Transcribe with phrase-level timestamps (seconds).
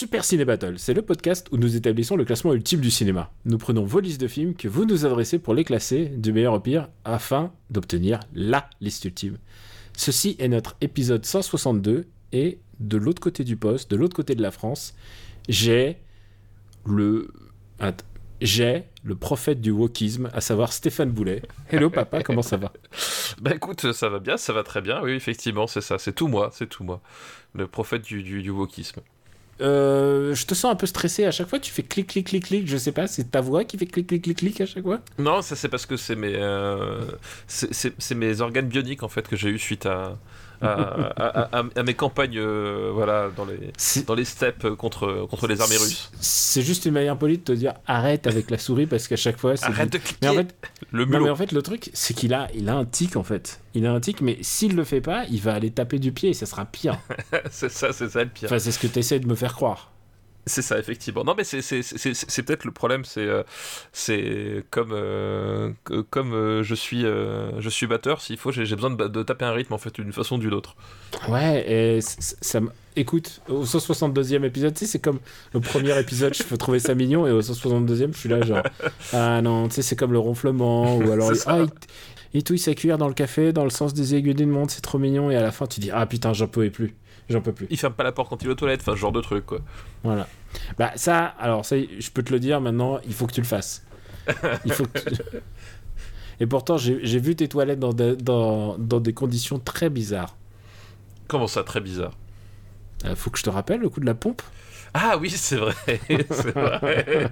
[0.00, 3.30] Super Ciné Battle, c'est le podcast où nous établissons le classement ultime du cinéma.
[3.44, 6.54] Nous prenons vos listes de films que vous nous adressez pour les classer du meilleur
[6.54, 9.36] au pire afin d'obtenir LA liste ultime.
[9.94, 14.40] Ceci est notre épisode 162 et de l'autre côté du poste, de l'autre côté de
[14.40, 14.94] la France,
[15.50, 15.98] j'ai
[16.86, 17.28] le
[18.40, 21.42] j'ai le prophète du wokisme, à savoir Stéphane Boulet.
[21.68, 22.72] Hello papa, comment ça va?
[23.42, 26.26] Bah écoute, ça va bien, ça va très bien, oui, effectivement, c'est ça, c'est tout
[26.26, 27.02] moi, c'est tout moi.
[27.54, 29.02] Le prophète du, du, du wokisme.
[29.60, 31.58] Euh, je te sens un peu stressé à chaque fois.
[31.58, 32.66] Tu fais clic, clic, clic, clic.
[32.68, 35.00] Je sais pas, c'est ta voix qui fait clic, clic, clic, clic à chaque fois?
[35.18, 37.02] Non, ça c'est parce que c'est mes, euh,
[37.46, 40.18] c'est- mes organes bioniques en fait que j'ai eu suite à,
[40.60, 43.72] à, à- à- à mes campagnes, euh, voilà, dans les,
[44.06, 46.10] dans les steppes contre, contre les armées russes.
[46.20, 49.38] c'est juste une manière polie de te dire arrête avec la souris parce qu'à chaque
[49.38, 49.54] fois.
[49.62, 50.54] Arrête du- de cliquer Mais en fait,
[50.90, 53.22] Le non, mais en fait, le truc, c'est qu'il a, il a un tic en
[53.24, 53.60] fait.
[53.74, 56.30] Il a un tic, mais s'il le fait pas, il va aller taper du pied
[56.30, 56.98] et ça sera pire.
[57.50, 58.48] c'est ça, c'est ça le pire.
[58.48, 59.90] Enfin, c'est ce que tu essaies de me faire croire.
[60.46, 61.22] C'est ça, effectivement.
[61.24, 63.04] Non, mais c'est peut-être le problème.
[63.04, 63.42] C'est euh,
[63.92, 65.72] c'est comme euh,
[66.10, 68.20] comme euh, je suis euh, je suis batteur.
[68.20, 70.54] S'il faut, j'ai besoin de, de taper un rythme en fait d'une façon ou d'une
[70.54, 70.76] autre.
[71.28, 72.60] Ouais, et ça
[72.96, 75.20] Écoute, au 162e épisode, tu sais, c'est comme
[75.54, 78.62] le premier épisode, je peux trouver ça mignon, et au 162e, je suis là, genre,
[79.12, 81.68] ah non, tu sais, c'est comme le ronflement, ou alors, ah, il,
[82.34, 84.80] il touille sa cuillère dans le café, dans le sens des aiguilles d'une montre, c'est
[84.80, 86.96] trop mignon, et à la fin, tu dis, ah putain, j'en peux plus,
[87.30, 87.66] j'en peux plus.
[87.70, 88.80] Il ferme pas la porte quand il est aux toilettes.
[88.80, 89.60] Enfin, ce genre de truc quoi.
[90.04, 90.26] Voilà.
[90.78, 93.46] Bah, ça, alors, ça, je peux te le dire maintenant, il faut que tu le
[93.46, 93.84] fasses.
[94.64, 95.22] Il faut que tu-
[96.40, 100.36] Et pourtant, j'ai vu tes toilettes dans, de- dans, dans des conditions très bizarres.
[101.28, 102.12] Comment ça, très bizarre?
[103.06, 104.42] Euh, faut que je te rappelle le coup de la pompe?
[104.94, 105.74] Ah oui, c'est vrai,
[106.08, 107.30] c'est vrai.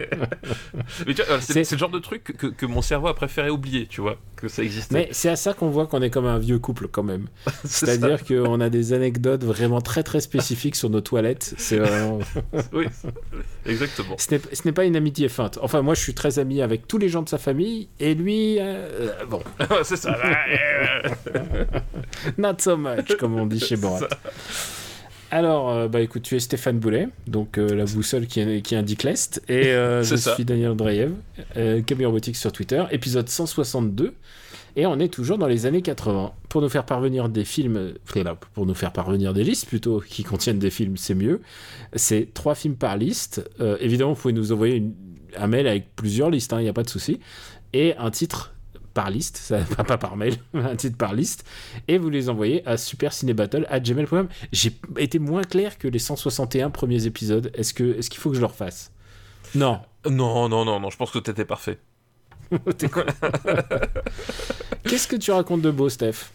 [1.40, 2.22] C'est- le genre de truc
[2.56, 4.94] que, mon cerveau a préféré oublier, tu vois, que ça existait.
[4.94, 7.26] Mais c'est à ça qu'on voit qu'on est comme un vieux couple quand même.
[7.64, 11.54] C'est C'est-à-dire qu'on a des anecdotes vraiment très très spécifiques sur nos toilettes.
[11.58, 12.20] C'est vraiment-.
[12.72, 12.86] Oui,
[13.66, 14.16] exactement.
[14.18, 15.58] Ce n'est- pas une amitié feinte.
[15.62, 18.58] Enfin, moi je suis très ami avec tous les gens de sa famille et lui,
[18.60, 19.42] euh, bon,
[19.82, 20.16] c'est ça.
[22.36, 24.00] not so much comme on dit chez Borat.
[25.30, 29.02] Alors, euh, bah écoute, tu es Stéphane Boulet, donc euh, la boussole qui, qui indique
[29.02, 30.34] l'Est, et euh, je ça.
[30.34, 31.12] suis Daniel Andreev,
[31.56, 34.14] euh, Camille sur Twitter, épisode 162,
[34.76, 36.32] et on est toujours dans les années 80.
[36.48, 37.92] Pour nous faire parvenir des films,
[38.54, 41.42] pour nous faire parvenir des listes plutôt, qui contiennent des films, c'est mieux.
[41.94, 43.44] C'est trois films par liste.
[43.60, 44.94] Euh, évidemment, vous pouvez nous envoyer une-
[45.36, 47.20] un mail avec plusieurs listes, il n'y a pas de souci,
[47.74, 48.54] et un titre
[48.98, 51.44] par liste, ça, pas, pas par mail, un titre par liste,
[51.86, 54.26] et vous les envoyez à supercinébattle@gmail.com.
[54.50, 57.52] J'ai été moins clair que les 161 premiers épisodes.
[57.54, 58.90] Est-ce que est-ce qu'il faut que je le refasse?
[59.54, 59.78] Non.
[60.04, 61.78] Non, non, non, non, je pense que t'étais parfait.
[64.82, 66.32] Qu'est-ce que tu racontes de beau, Steph?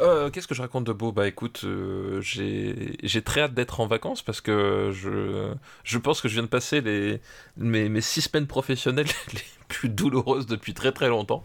[0.00, 1.12] Euh, Qu'est-ce que je raconte de beau?
[1.12, 5.52] Bah écoute, euh, j'ai très hâte d'être en vacances parce que je,
[5.84, 7.20] je pense que je viens de passer les,
[7.56, 11.42] mes, mes six semaines professionnelles les plus douloureuses depuis très très longtemps.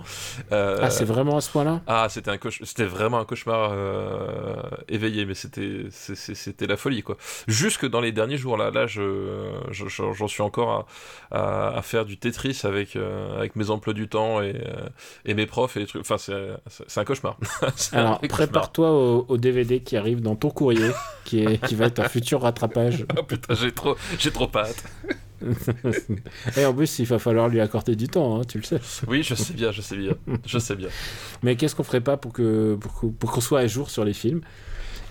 [0.51, 1.81] Euh, Ah, c'est vraiment à ce point-là?
[1.87, 4.55] Ah, c'était vraiment un cauchemar euh,
[4.89, 7.17] éveillé, mais c'était la folie quoi.
[7.47, 10.85] Jusque dans les derniers jours là, là je je- je- j'en suis encore
[11.31, 11.37] à,
[11.71, 14.61] à, à faire du Tetris avec avec mes emplois du temps et,
[15.25, 16.01] et mes profs et les trucs.
[16.01, 17.37] Enfin c'est un cauchemar.
[17.93, 18.19] Alors.
[18.29, 20.91] Prépare-toi au, au DVD qui arrive dans ton courrier,
[21.25, 23.05] qui, est, qui va être un futur rattrapage.
[23.19, 24.83] Oh putain, j'ai trop j'ai trop hâte.
[26.57, 28.79] Et en plus, il va falloir lui accorder du temps, hein, tu le sais.
[29.07, 30.13] Oui, je sais bien, je sais bien,
[30.45, 30.89] je sais bien.
[31.43, 32.77] Mais qu'est-ce qu'on ferait pas pour que
[33.19, 34.41] pour qu'on soit à jour sur les films?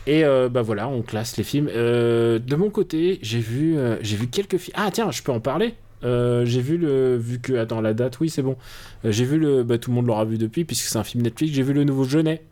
[0.07, 1.69] Et euh, bah voilà, on classe les films.
[1.75, 4.75] Euh, de mon côté, j'ai vu euh, j'ai vu quelques films.
[4.78, 5.75] Ah tiens, je peux en parler.
[6.03, 8.57] J'ai vu le vu que attends la date, oui c'est bon.
[9.04, 11.54] J'ai vu le bah tout le monde l'aura vu depuis puisque c'est un film Netflix.
[11.54, 12.42] J'ai vu le nouveau Jeunet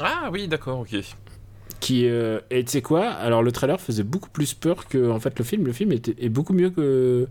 [0.00, 0.96] Ah oui, d'accord, ok.
[1.80, 3.08] qui euh, et tu sais quoi?
[3.10, 5.66] Alors le trailer faisait beaucoup plus peur que en fait le film.
[5.66, 7.28] Le film était, est beaucoup mieux que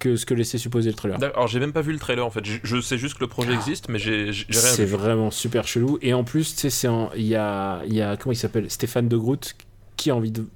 [0.00, 1.18] que ce que laissait supposer le trailer.
[1.22, 2.44] Alors j'ai même pas vu le trailer en fait.
[2.44, 5.98] Je, je sais juste que le projet existe, mais j'ai rien C'est vraiment super chelou.
[6.02, 8.70] Et en plus, tu sais, il y a, il y a, comment il s'appelle?
[8.70, 9.54] Stéphane de Groot
[9.96, 10.46] qui a envie de.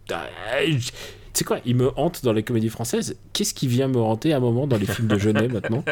[1.35, 3.17] J- sais quoi, il me hante dans les comédies françaises.
[3.33, 5.85] Qu'est-ce qui vient me hanter à un moment dans les films de Jeunet maintenant?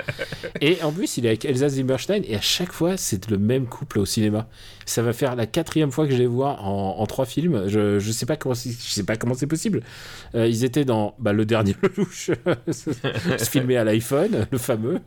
[0.60, 3.66] Et en plus, il est avec Elsa Zimmerstein et à chaque fois, c'est le même
[3.66, 4.48] couple au cinéma.
[4.86, 7.64] Ça va faire la quatrième fois que je les vois en, en trois films.
[7.68, 9.82] Je, je sais pas comment c'est- je sais pas comment c'est possible.
[10.34, 12.30] Euh, ils étaient dans bah, le dernier Lelouch,
[12.70, 15.00] se filmé à l'iPhone, le fameux.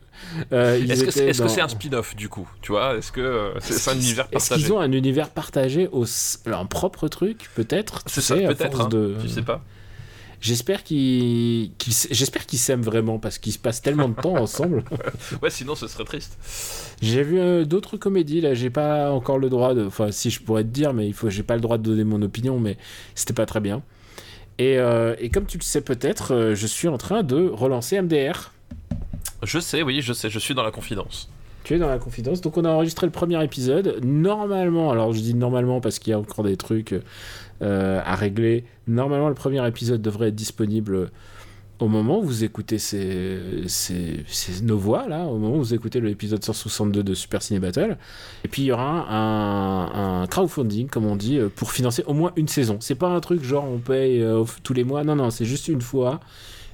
[0.51, 2.97] Euh, Est-ce que c'est est-ce dans- un spin-off du coup Tu vois?
[2.97, 4.63] Est-ce que euh, c'est un univers Est-ce partagé?
[4.63, 6.05] qu'ils ont un univers partagé, au...
[6.47, 8.81] un propre truc, peut-être tu C'est ça, peut-être.
[8.81, 9.15] hein, de...
[9.21, 9.63] Tu sais pas.
[10.41, 11.71] J'espère qu'ils
[12.11, 14.83] j'espère qu'ils s'aiment vraiment parce qu'ils se passent tellement de temps ensemble.
[15.41, 16.37] Ouais, sinon ce serait triste.
[17.01, 20.41] J'ai vu euh, d'autres comédies là, j'ai pas encore le droit de enfin si je
[20.41, 22.77] pourrais te dire mais il faut j'ai pas le droit de donner mon opinion mais
[23.15, 23.81] c'était pas très bien.
[24.59, 28.01] Et, euh, et comme tu le sais peut-être, euh, je suis en train de relancer
[28.01, 28.51] MDR.
[29.41, 31.29] Je sais, oui, je sais, je suis dans la confidence.
[31.63, 32.41] Tu es dans la confidence.
[32.41, 33.99] Donc on a enregistré le premier épisode.
[34.03, 36.93] Normalement, alors je dis normalement parce qu'il y a encore des trucs
[37.61, 38.65] à régler.
[38.87, 41.11] Normalement, le premier épisode devrait être disponible
[41.79, 43.39] au moment où vous écoutez ces,
[44.63, 47.97] nos voix, là, au moment où vous écoutez l'épisode 162 de Super Ciné Battle.
[48.43, 52.13] Et puis il y aura un, un crowdfunding, comme on dit, euh, pour financer au
[52.13, 52.77] moins une saison.
[52.81, 55.03] C'est pas un truc genre on paye euh, tous les mois.
[55.03, 56.19] Non, non, c'est juste une fois.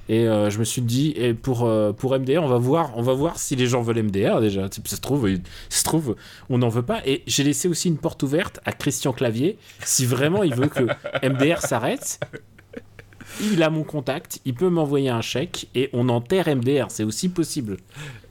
[0.08, 3.02] Et euh, je me suis dit, et pour, euh, pour MDR, on va, voir, on
[3.02, 4.68] va voir si les gens veulent MDR déjà.
[4.70, 5.28] Ça se trouve,
[5.68, 6.16] ça se trouve
[6.48, 7.00] on n'en veut pas.
[7.06, 9.58] Et j'ai laissé aussi une porte ouverte à Christian Clavier.
[9.84, 10.84] Si vraiment il veut que
[11.26, 12.20] MDR s'arrête,
[13.40, 16.86] il a mon contact, il peut m'envoyer un chèque et on enterre MDR.
[16.90, 17.78] C'est aussi possible.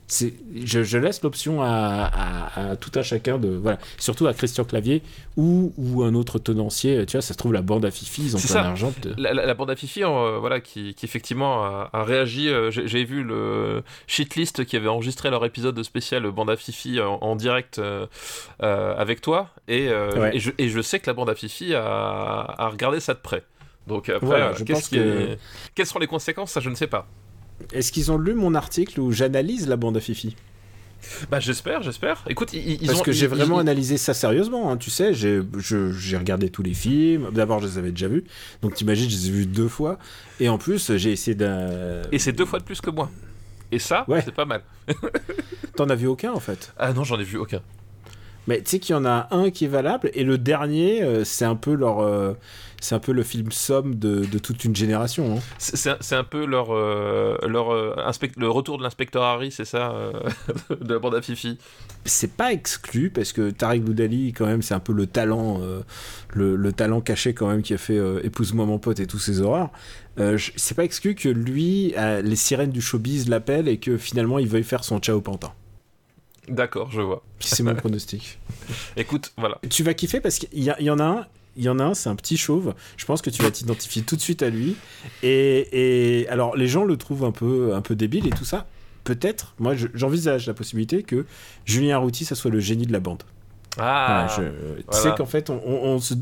[0.08, 3.50] Je, je laisse l'option à, à- à tout un chacun de.
[3.50, 3.80] Voilà.
[3.98, 5.02] Surtout à Christian Clavier
[5.36, 7.06] ou, ou un autre tenancier.
[7.08, 8.94] Tu vois, ça se trouve, la bande à Fifi, ils ont plein d'argent.
[9.02, 12.50] de- La, la- la bande à Fifi, euh, voilà, qui, qui effectivement a, a réagi.
[12.50, 17.16] euh, J'ai vu le shitlist qui avait enregistré leur épisode spécial bande à Fifi en,
[17.22, 18.06] en direct euh,
[18.62, 20.36] euh, avec toi, et, euh, Ouais.
[20.38, 23.20] et, je, et je sais que la bande à Fifi a, a regardé ça de
[23.20, 23.44] près.
[23.88, 25.38] Donc après, Voilà, euh, qu'est-ce que-
[25.74, 27.08] quelles seront les conséquences Ça, je ne sais pas.
[27.74, 30.36] Est-ce qu'ils ont lu mon article où j'analyse la bande à Fifi?
[31.30, 32.24] Bah j'espère, j'espère.
[32.28, 35.14] Écoute, ils, ils Parce ont, que j'ai vraiment ils- analysé ça sérieusement, hein, tu sais,
[35.14, 35.38] j'ai
[36.18, 38.24] regardé tous les films, d'abord je les avais déjà vus,
[38.64, 40.00] donc t'imagines, je les ai vus deux fois,
[40.40, 42.02] et en plus j'ai essayé d'un...
[42.12, 43.12] Et c'est deux fois de plus que moi.
[43.72, 44.22] Et ça, Ouais.
[44.26, 44.64] c'est pas mal.
[45.76, 46.74] T'en as vu aucun en fait?
[46.78, 47.62] Ah non, j'en ai vu aucun.
[48.48, 51.24] Mais tu sais qu'il y en a un qui est valable, et le dernier, euh,
[51.24, 52.00] c'est un peu leur...
[52.00, 52.34] euh,
[52.86, 55.38] c'est un peu le film somme de, de toute une génération.
[55.38, 55.42] hein.
[55.58, 59.92] C'est un- peu leur, euh, leur euh, inspect- le retour de l'inspecteur Harry, c'est ça,
[59.92, 60.12] euh,
[60.82, 61.58] de la bande à Fifi.
[62.06, 65.60] C'est pas exclu, parce que Tariq Boudali, quand même, c'est un peu le talent,
[66.34, 69.42] le, le talent caché quand même qui a fait Épouse-moi mon pote et tous ces
[69.42, 69.70] horreurs.
[70.20, 74.40] Euh, c'est pas exclu que lui, euh, les sirènes du showbiz l'appellent et que finalement
[74.40, 75.52] il veuille faire son Ciao Pantin.
[76.48, 77.24] D'accord, je vois.
[77.40, 78.40] C'est mon pronostic.
[78.96, 79.58] Écoute, voilà.
[79.70, 81.26] Tu vas kiffer parce qu'il y en a un.
[81.58, 82.74] Il y en a un, c'est un petit chauve.
[82.98, 84.76] Je pense que tu vas t'identifier tout de suite à lui.
[85.24, 88.68] Et, et alors, les gens le trouvent un peu, un peu débile et tout ça.
[89.06, 91.26] Peut-être, moi, je- j'envisage la possibilité que
[91.66, 93.24] Julien Routy, ça soit le génie de la bande.
[93.78, 95.02] Ah, Voilà, je- tu voilà.
[95.04, 96.14] sais qu'en fait, on, on- on se-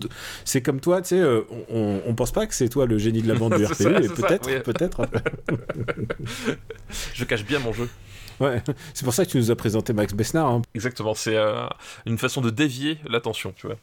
[0.43, 3.21] c'est comme toi, tu sais, euh, on, on- pense pas que c'est toi le génie
[3.21, 4.59] de la bande du RPU, et peut-être, oui.
[4.63, 5.01] peut-être.
[7.13, 7.89] je cache bien mon jeu.
[8.39, 8.61] ouais.
[8.93, 10.47] C'est pour ça que tu nous as présenté Max Besnard.
[10.49, 10.61] hein.
[10.75, 11.65] Exactement, c'est euh,
[12.05, 13.77] une façon de dévier l'attention, tu vois.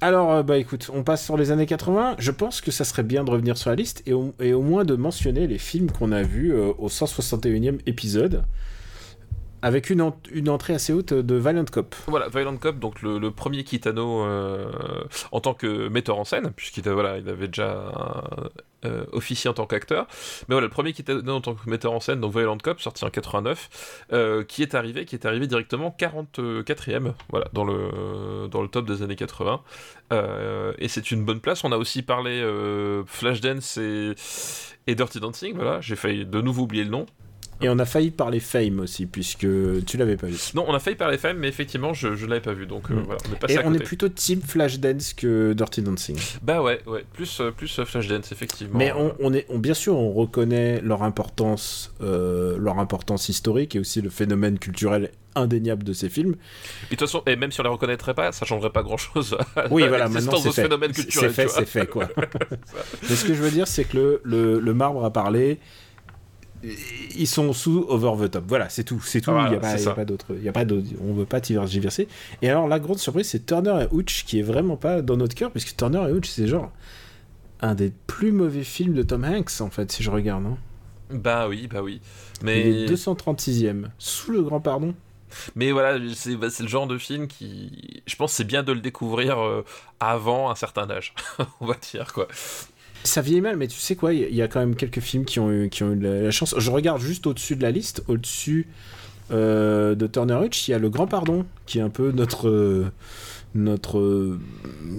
[0.00, 2.16] Alors, euh, bah écoute, on passe sur les années 80.
[2.18, 4.96] Je pense que ça serait bien de revenir sur la liste et au, moins de
[4.96, 8.44] mentionner les films qu'on a vus euh, au 161e épisode.
[9.64, 11.94] Avec une, en- une entrée assez haute de Violent Cop.
[12.06, 14.70] Voilà, Violent Cop, donc le, premier Kitano euh,
[15.32, 17.82] en tant que metteur en scène, puisqu'il avait déjà
[18.84, 20.06] euh, officié en tant qu'acteur.
[20.48, 23.06] Mais voilà, le premier Kitano en tant que metteur en scène, donc Violent Cop, sorti
[23.06, 28.60] en 89, euh, qui est arrivé, qui est arrivé directement 44e, voilà, dans le dans
[28.60, 29.62] le top des années 80.
[30.12, 31.64] Euh, et c'est une bonne place.
[31.64, 32.46] On a aussi parlé
[33.06, 34.12] Flashdance et,
[34.86, 35.54] et Dirty Dancing.
[35.54, 37.06] Voilà, j'ai failli de nouveau oublier le nom.
[37.60, 39.46] Et on a failli parler Fame aussi, puisque
[39.86, 40.36] tu l'avais pas vu.
[40.54, 42.94] Non, on a failli parler femmes, mais effectivement, je ne l'avais pas vu, donc euh,
[42.94, 43.02] Mm.
[43.04, 46.16] voilà, on est passé Et à on est plutôt team Flashdance que Dirty Dancing.
[46.42, 48.78] Bah ouais, ouais, plus, euh, plus euh, Flashdance, effectivement.
[48.78, 53.76] Mais on, on est, on- bien sûr, on reconnaît leur importance, euh, leur importance historique
[53.76, 56.34] et aussi le phénomène culturel indéniable de ces films.
[56.90, 58.96] Et de toute façon, et même si on les reconnaîtrait pas, ça changerait pas grand
[58.96, 60.68] chose à Oui, voilà, maintenant c'est fait.
[60.92, 62.08] C'est- fait, c'est fait, quoi.
[63.08, 65.58] Mais ce que je veux dire, c'est que le, le, le marbre a parlé.
[67.16, 68.44] Ils sont sous over the top.
[68.48, 69.00] Voilà, c'est tout.
[69.04, 69.30] C'est tout.
[69.30, 69.94] Ah, voilà, il n'y a pas, c'est il y a ça.
[69.94, 70.26] pas d'autre.
[70.36, 70.64] il y a pas
[71.02, 72.08] On veut pas tergiverser.
[72.42, 75.34] Et alors, la grande surprise, c'est Turner et Hooch qui est vraiment pas dans notre
[75.34, 76.72] cœur, puisque Turner et Hooch, c'est genre
[77.60, 80.44] un des plus mauvais films de Tom Hanks, en fait, si je regarde.
[80.46, 80.58] hein.
[81.10, 82.00] Bah oui, bah oui.
[82.40, 83.86] Il Mais, est 236e.
[83.98, 84.94] Sous le grand pardon.
[85.54, 88.02] mais voilà, c'est bah, c'est le genre de film qui.
[88.06, 89.64] Je pense c'est bien de le découvrir euh,
[90.00, 91.14] avant un certain âge,
[91.60, 92.26] on va dire quoi.
[93.04, 95.38] Ça vieillit mal, mais tu sais quoi, il y, a quand même quelques films qui
[95.38, 96.54] ont eu, qui ont eu la, la chance.
[96.56, 98.66] Je regarde juste au-dessus de la liste, au-dessus
[99.30, 102.48] euh, de Turner Hutch, il y a Le Grand Pardon, qui est un peu notre.
[102.48, 102.86] euh,
[103.54, 103.98] notre.
[103.98, 104.38] euh,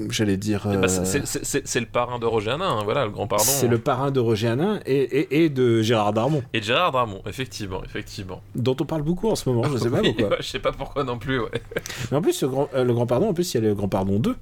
[0.09, 0.67] J'allais dire.
[0.71, 3.43] Eh ben, c'est- le parrain de Roger Hanin, hein, voilà, le grand pardon.
[3.45, 6.91] c'est le parrain de Roger Hanin et, et, et de Gérard Darmon, Et de Gérard
[6.91, 8.41] Dramont, effectivement, effectivement.
[8.55, 10.29] dont on parle beaucoup en ce moment, je sais pas Oui, pourquoi.
[10.37, 11.49] ouais, je sais pas pourquoi non plus, ouais.
[12.11, 13.89] Mais en plus, le grand, le grand Pardon, en plus, il y a le Grand
[13.89, 14.35] Pardon 2.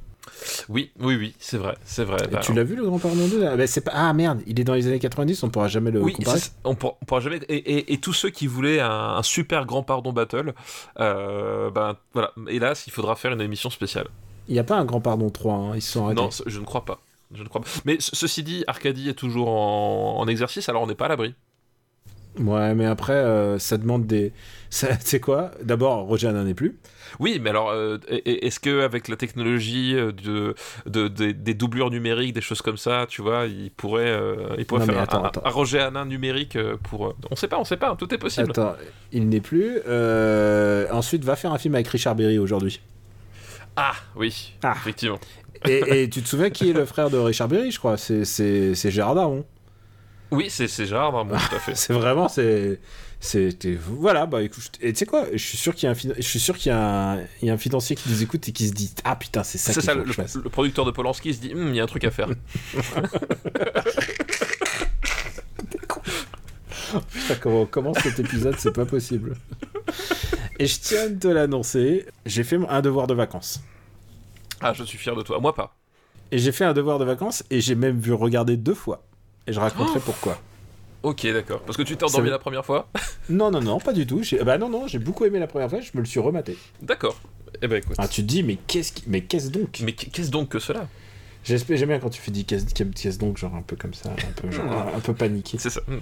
[0.70, 2.28] Oui, oui, oui, c'est vrai, c'est vrai.
[2.32, 3.92] Bah, tu l'as vu, le Grand Pardon 2 ah, ben, c'est pas...
[3.94, 6.40] ah merde, il est dans les années 90, on pourra jamais le Oui, comparer.
[6.64, 7.38] on, pour- on pourra jamais.
[7.50, 10.54] Et, et- et tous ceux qui voulaient un, un super grand pardon battle,
[11.00, 14.08] euh, ben voilà, hélas, il faudra faire une émission spéciale.
[14.48, 16.22] Il n'y a pas un Grand Pardon 3, hein, ils se sont arrêtés.
[16.22, 17.00] Non, je ne crois pas.
[17.34, 17.68] Je ne crois pas.
[17.86, 21.10] Mais ce- ceci dit, Arcadie est toujours en, en exercice, alors on n'est pas à
[21.10, 21.34] l'abri.
[22.40, 24.32] Ouais, mais après, euh, ça demande des.
[24.72, 25.52] Tu sais quoi?
[25.64, 26.78] D'abord, Roger Hanin n'est plus.
[27.20, 30.56] Oui, mais alors, euh, est-ce que avec la technologie euh, de,
[30.86, 34.82] de- des- doublures numériques, des choses comme ça, tu vois, il pourrait, euh, il pourrait
[34.86, 35.42] Non, faire attends, un, attends.
[35.46, 37.16] un Roger Hanin numérique pour.
[37.32, 38.50] On sait pas, on sait pas, tout est possible.
[38.52, 38.76] Attends,
[39.12, 39.80] il n'est plus.
[39.88, 42.82] Euh, Ensuite, va faire un film avec Richard Berry aujourd'hui.
[43.76, 44.74] Ah, oui, Ah.
[44.76, 45.20] effectivement.
[45.66, 47.98] Et, et tu te souviens qui est le frère de Richard Berry, je crois?
[47.98, 49.46] C'est- C'est c'est Gérard Darmon.
[50.32, 51.76] Oui, c'est c'est Gérard Darmon, tout à fait.
[51.76, 52.80] C'est vraiment, c'est,
[53.26, 56.14] c'était, voilà, bah écoute, et tu sais quoi, je suis sûr qu'il y a un,
[56.18, 58.50] je suis sûr qu'il y a un, il y a un financier qui nous écoute
[58.50, 60.36] et qui se dit, ah putain, c'est ça ça, faut le, que je fasse.
[60.36, 62.28] le producteur de Polanski se dit, Hum, il y a un truc à faire.
[67.12, 69.36] Putain, comment on commence cet épisode, c'est pas possible.
[70.60, 73.62] Et je tiens à te l'annoncer, j'ai fait un devoir de vacances.
[74.62, 75.40] ah, je suis fier de toi.
[75.40, 75.76] Moi, pas.
[76.32, 79.04] Et j'ai fait un devoir de vacances et j'ai même vu regarder deux fois.
[79.48, 80.40] Et je raconterai Oh pourquoi.
[81.04, 81.62] Ok, d'accord.
[81.62, 82.90] Parce que tu t'es endormi la première fois
[83.30, 84.22] Non, non, non, pas du tout.
[84.46, 86.58] Bah non, non, j'ai beaucoup aimé la première fois, je me le suis rematé.
[86.82, 87.20] D'accord.
[87.62, 87.96] Eh ben écoute.
[88.00, 89.04] Ah, tu te dis, mais qu'est-ce qui...
[89.08, 89.80] mais qu'est-ce donc?
[89.84, 90.88] Mais qu'est-ce donc que cela?
[91.44, 94.10] J'espère, j'aime bien quand tu fais dis qu'est-ce qu'est-ce donc, genre un peu comme ça,
[94.10, 95.58] un peu, genre, un peu paniqué.
[95.60, 95.82] C'est ça.
[95.90, 96.00] Hum.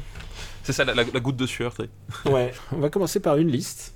[0.63, 1.89] C'est ça, la, la- la goutte de sueur, tu sais.
[2.31, 3.93] Ouais, on va commencer par une liste.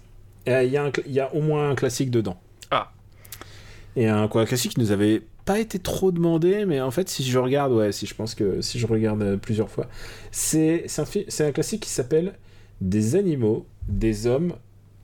[0.47, 2.39] Euh, Il y, a y au moins un classique dedans.
[2.71, 2.91] Ah.
[3.95, 7.07] Et un, quoi, un classique qui nous avait pas été trop demandé, mais en fait,
[7.07, 9.87] si je regarde, ouais, si je pense que si je regarde euh, plusieurs fois,
[10.31, 12.33] c'est un, classique qui s'appelle
[12.81, 14.53] Des animaux, des hommes,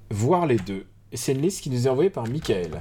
[0.09, 0.85] voire les deux.
[1.11, 2.79] Et c'est une liste qui nous est envoyée par Michael.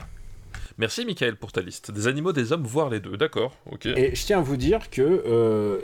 [0.79, 1.91] Merci, Michael, pour ta liste.
[1.91, 3.19] Des animaux, des hommes, voire les deux.
[3.19, 3.85] D'accord, ok.
[3.85, 5.81] Et je tiens à vous dire que euh,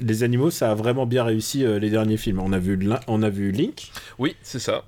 [0.00, 2.38] les animaux, ça a vraiment bien réussi euh, les derniers films.
[2.38, 2.78] On a vu,
[3.08, 3.90] on a vu Link.
[4.20, 4.84] Oui, c'est ça.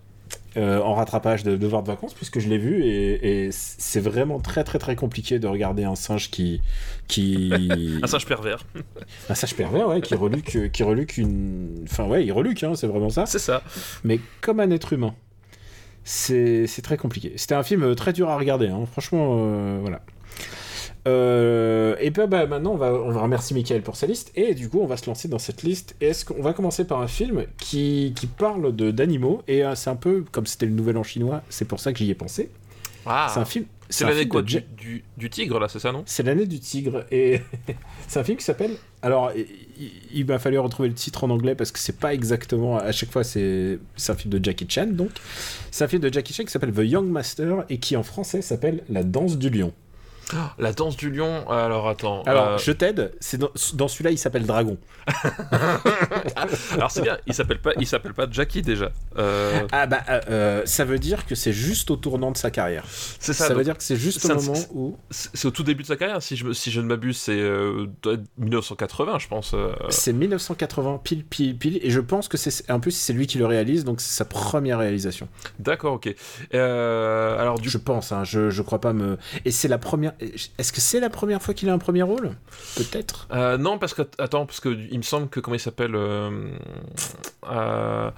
[0.56, 4.40] Euh, en rattrapage de devoir de vacances puisque je l'ai vu et, et c'est vraiment
[4.40, 6.60] très très très compliqué de regarder un singe qui
[7.06, 7.52] qui
[8.02, 8.64] Un singe pervers.
[9.28, 12.86] un singe pervers ouais qui reluque qui reluque une enfin ouais il reluque hein, c'est
[12.86, 13.62] vraiment ça C'est ça.
[14.04, 15.14] mais comme un être humain
[16.04, 18.86] c'est c'est très compliqué c'était un film très dur à regarder hein.
[18.90, 20.00] franchement euh, voilà
[21.08, 24.30] Euh, et puis bah, maintenant on va, on va remercier Michael pour sa liste.
[24.34, 25.96] Et du coup on va se lancer dans cette liste.
[26.00, 29.42] Et est-ce qu'on va commencer par un film qui, qui parle de d'animaux?
[29.48, 31.42] Et euh, c'est un peu comme c'était le nouvel an chinois.
[31.48, 32.50] C'est pour ça que j'y ai pensé.
[33.06, 36.02] Ah, c'est un film c'est l'année de du, du, du tigre, là, c'est ça, non?
[36.04, 37.06] C'est l'année du tigre.
[37.10, 37.40] Et
[38.06, 39.46] c'est un film qui s'appelle alors il,
[39.80, 42.90] il- il m'a fallu retrouver le titre en anglais parce que c'est pas exactement à
[42.92, 45.10] chaque fois c'est c'est un film de Jackie Chan donc.
[45.70, 48.42] C'est un film de Jackie Chan qui s'appelle The Young Master et qui en français
[48.42, 49.72] s'appelle La danse du lion
[50.58, 51.48] La danse du lion.
[51.50, 52.22] Alors, attends.
[52.24, 54.76] alors euh, je t'aide c'est dans, dans celui-là il s'appelle Dragon
[56.72, 58.90] Alors, c'est bien, il s'appelle pas, il s'appelle pas Jackie déjà.
[59.16, 62.84] Euh, ah bah euh, ça veut dire que c'est juste au tournant de sa carrière
[63.18, 63.54] c'est ça, ça.
[63.54, 66.22] veut dire que c'est juste au moment où C'est au tout début de sa carrière,
[66.22, 69.54] si je, me- si je ne m'abuse, c'est euh, doit être 1980, je pense.
[69.88, 73.38] c'est 1980 pile pile pile et je pense que c'est en plus c'est lui qui
[73.38, 76.14] le réalise donc c'est sa première réalisation D'accord, ok.
[76.52, 79.18] Alors, du Je pense, hein, je, je crois pas me.
[79.44, 80.12] Et c'est la première.
[80.20, 82.30] Est-ce que c'est la première fois qu'il a un premier rôle?
[82.76, 83.28] Peut-être.
[83.32, 86.30] Euh, non, parce que attends, parce que il me semble que comment il s'appelle euh,
[87.50, 88.10] euh,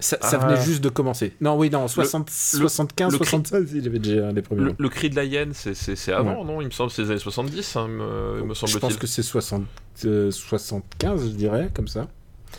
[0.00, 1.34] Ça, ça venait juste de commencer.
[1.40, 4.76] Non, oui, non, 60, 75, le cri- 76, il avait déjà les premiers le, rôles.
[4.78, 6.60] le cri de la hyène, c'est- avant, non?
[6.60, 8.80] Il me semble que c'est les années 70, hein, me, me Je semble-t-il.
[8.80, 9.64] pense que c'est 60,
[10.04, 12.06] euh, 75, je dirais, comme ça.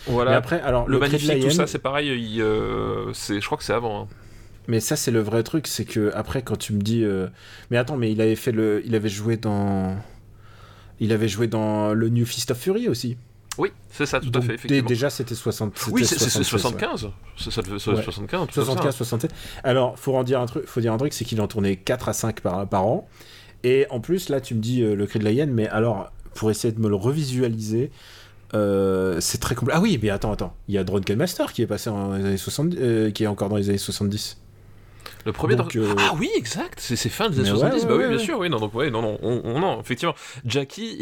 [0.08, 0.32] Voilà.
[0.32, 2.10] Mais après, alors, le, le, cri de la magnifique, tout ça, c'est pareil.
[2.10, 4.02] Il, euh, c'est, je crois que c'est avant.
[4.04, 4.08] hein.
[4.70, 7.04] Mais ça, c'est le vrai truc, c'est que après, quand tu me dis.
[7.04, 7.28] euh,
[7.72, 8.82] Mais attends, mais il avait fait le.
[8.86, 9.98] Il avait joué dans.
[11.02, 13.18] Il avait joué dans le New Fist of Fury aussi.
[13.58, 14.54] Oui, c'est ça, tout à fait.
[14.54, 14.88] Effectivement.
[14.88, 15.74] déjà, c'était 60.
[15.92, 16.60] oui, c'est, c'est 76, ouais.
[16.60, 17.10] 75.
[17.38, 18.04] C'est ça, devait- c'est Ouais.
[18.04, 18.48] 75.
[18.48, 18.72] tout comme ça.
[18.72, 19.32] 75, 67.
[19.64, 22.08] Alors, faut en dire un truc, faut dire un truc, c'est qu'il en tournait 4
[22.10, 23.10] à 5 par, par an.
[23.64, 26.12] Et en plus, là, tu me dis euh, le cri de la hyène, mais alors,
[26.36, 27.92] pour essayer de me le revisualiser,
[28.54, 29.78] euh, c'est très compliqué.
[29.78, 30.56] Ah oui, mais attends, attends.
[30.70, 33.28] Il y a Drunken Master qui est passé dans les années 70, euh, qui est
[33.28, 34.38] encore dans les années 70.
[35.26, 37.88] Le premier Donc, euh, Ah oui, exact, c'est c'est fin des années Mais 70, ouais,
[37.90, 40.16] bah ouais, oui, bien sûr, oui, non, donc, ouais, non, non, on, on- non, effectivement,
[40.46, 40.98] Jackie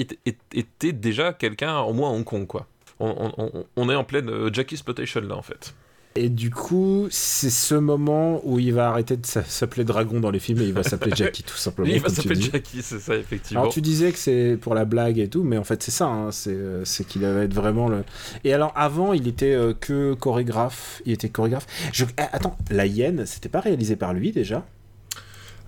[0.55, 2.67] était, déjà quelqu'un, au moins à Hong Kong, quoi.
[2.99, 5.73] On, on- on- on est en pleine euh, Jackie exploitation là, en fait.
[6.17, 10.31] Et du coup, c'est ce moment où il va arrêter de s'a- s'appeler Dragon dans
[10.31, 11.87] les films et il va s'appeler Jackie, tout simplement.
[11.87, 12.41] il va s'appeler.
[12.41, 13.61] Jackie, c'est ça, effectivement.
[13.61, 16.05] Alors tu disais que c'est pour la blague et tout, mais en fait c'est ça,
[16.07, 18.03] hein, c'est euh, c'est qu'il va être vraiment le.
[18.43, 21.67] Et alors avant il était euh, que chorégraphe, il était chorégraphe.
[21.93, 22.05] Je...
[22.17, 24.65] Ah, attends, La Hyène, c'était pas réalisé par lui déjà?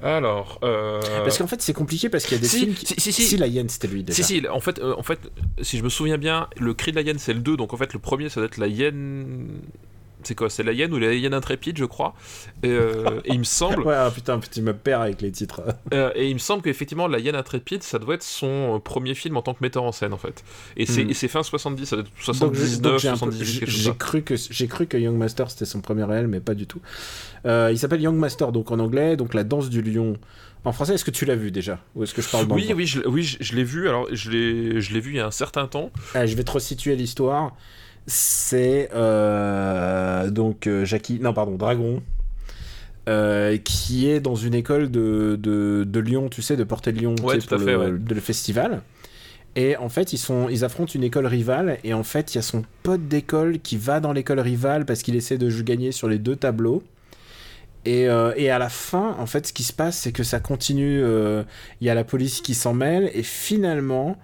[0.02, 1.02] Alors, euh...
[1.24, 2.86] Parce qu'en fait c'est compliqué parce qu'il y a des si, films qui...
[2.86, 3.38] si, si, si.
[3.38, 4.24] La Hyène c'était lui déjà.
[4.24, 5.20] Si, si, en fait, euh, en fait,
[5.62, 7.78] si je me souviens bien, le cri de la hyène c'est le 2, donc en
[7.78, 9.48] fait le premier ça doit être la hyène.
[10.24, 12.14] C'est quoi C'est la hyène ou la hyène intrépide, je crois.
[12.64, 15.62] Et, euh, et il me semble, Ouais, ah, putain, tu me perds avec les titres.
[15.94, 19.16] euh, et il me semble qu'effectivement la hyène intrépide, ça doit être son euh, premier
[19.16, 20.44] film en tant que metteur en scène en fait.
[20.76, 21.30] Et c'est Hmm.
[21.30, 22.10] fin 70, ça doit être
[22.40, 24.88] Donc, je- 79, donc, j'ai un peu- 78, quelque chose j'ai cru que j'ai cru
[24.88, 26.82] que Young Master c'était son premier réel, mais pas du tout.
[27.46, 30.18] Euh, il s'appelle Young Master donc en anglais, donc la danse du lion.
[30.66, 31.80] En français, est-ce que tu l'as vu déjà?
[31.96, 33.88] Ou est-ce que je parle dans Oui, oui, je, oui, je, je l'ai vu.
[33.88, 35.90] Alors, je l'ai, je l'ai vu il y a un certain temps.
[36.14, 37.56] Ah, je vais te resituer l'histoire.
[38.12, 42.02] C'est euh, donc euh, Jackie, non pardon, Dragon,
[43.08, 47.14] euh, qui est dans une école de, de, de Lyon, tu sais, de Porter Lyon,
[47.22, 47.92] Ouais, tu sais, tout à pour fait, le, ouais.
[48.00, 48.82] de le festival.
[49.56, 52.40] Et en fait, ils, sont, ils affrontent une école rivale, et en fait, il y
[52.40, 56.08] a son pote d'école qui va dans l'école rivale parce qu'il essaie de gagner sur
[56.10, 56.82] les deux tableaux.
[57.86, 60.40] Et, euh, et à la fin, en fait, ce qui se passe, c'est que ça
[60.40, 61.00] continue.
[61.00, 64.18] Il y a la police qui s'en mêle, et finalement,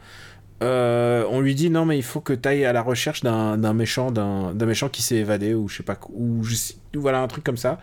[0.64, 3.74] euh, on lui dit non, mais il faut que tu ailles à la recherche d'un
[3.74, 6.56] méchant, d'un méchant qui s'est évadé, ou je sais pas, ou je
[6.96, 7.80] voilà, un truc comme ça.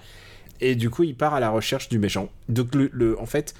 [0.61, 2.29] Et du coup, il part à la recherche du méchant.
[2.49, 3.55] Donc, le- en fait,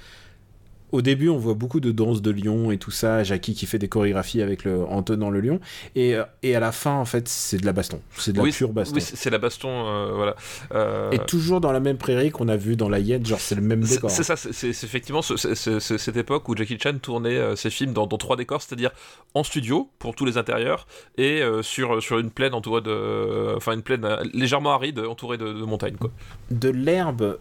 [0.93, 3.23] au début, on voit beaucoup de danse de lion et tout ça.
[3.23, 5.59] Jackie qui fait des chorégraphies avec le, en tenant le lion.
[5.95, 7.99] Et, euh, et à la fin, en fait, c'est de la baston.
[8.15, 8.95] C'est de la oui, pure baston.
[8.95, 10.35] Oui, c'est la baston, euh, voilà.
[10.73, 13.55] Euh, et toujours dans la même prairie qu'on a vu dans La Hyène, genre c'est
[13.55, 14.09] le même décor.
[14.11, 15.35] c'est ça, c'est effectivement ce-
[15.79, 18.91] cette époque où Jackie Chan tournait ses films dans, dans trois décors, c'est-à-dire
[19.33, 20.85] en studio pour tous les intérieurs
[21.17, 25.63] et sur, sur une plaine entourée de, enfin une plaine légèrement aride entourée de, de
[25.63, 26.11] montagnes quoi.
[26.51, 27.39] de l'herbe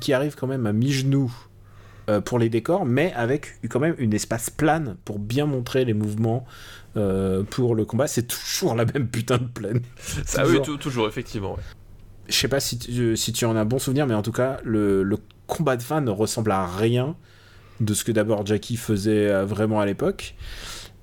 [0.00, 1.32] qui arrive quand même à mi-genou
[2.08, 5.94] euh, pour les décors, mais avec quand même une espace plane pour bien montrer les
[5.94, 6.44] mouvements
[6.96, 8.06] euh, pour le combat.
[8.06, 9.80] C'est toujours la même putain de plaine.
[10.26, 10.64] Ça, oui, Toujours.
[10.64, 11.52] tou- toujours effectivement.
[11.54, 11.62] ouais.
[12.28, 14.58] Je sais pas si tu, si tu en as bon souvenir, mais en tout cas,
[14.64, 17.16] le, le combat de fin ne ressemble à rien
[17.80, 20.34] de ce que d'abord Jackie faisait euh, vraiment à l'époque.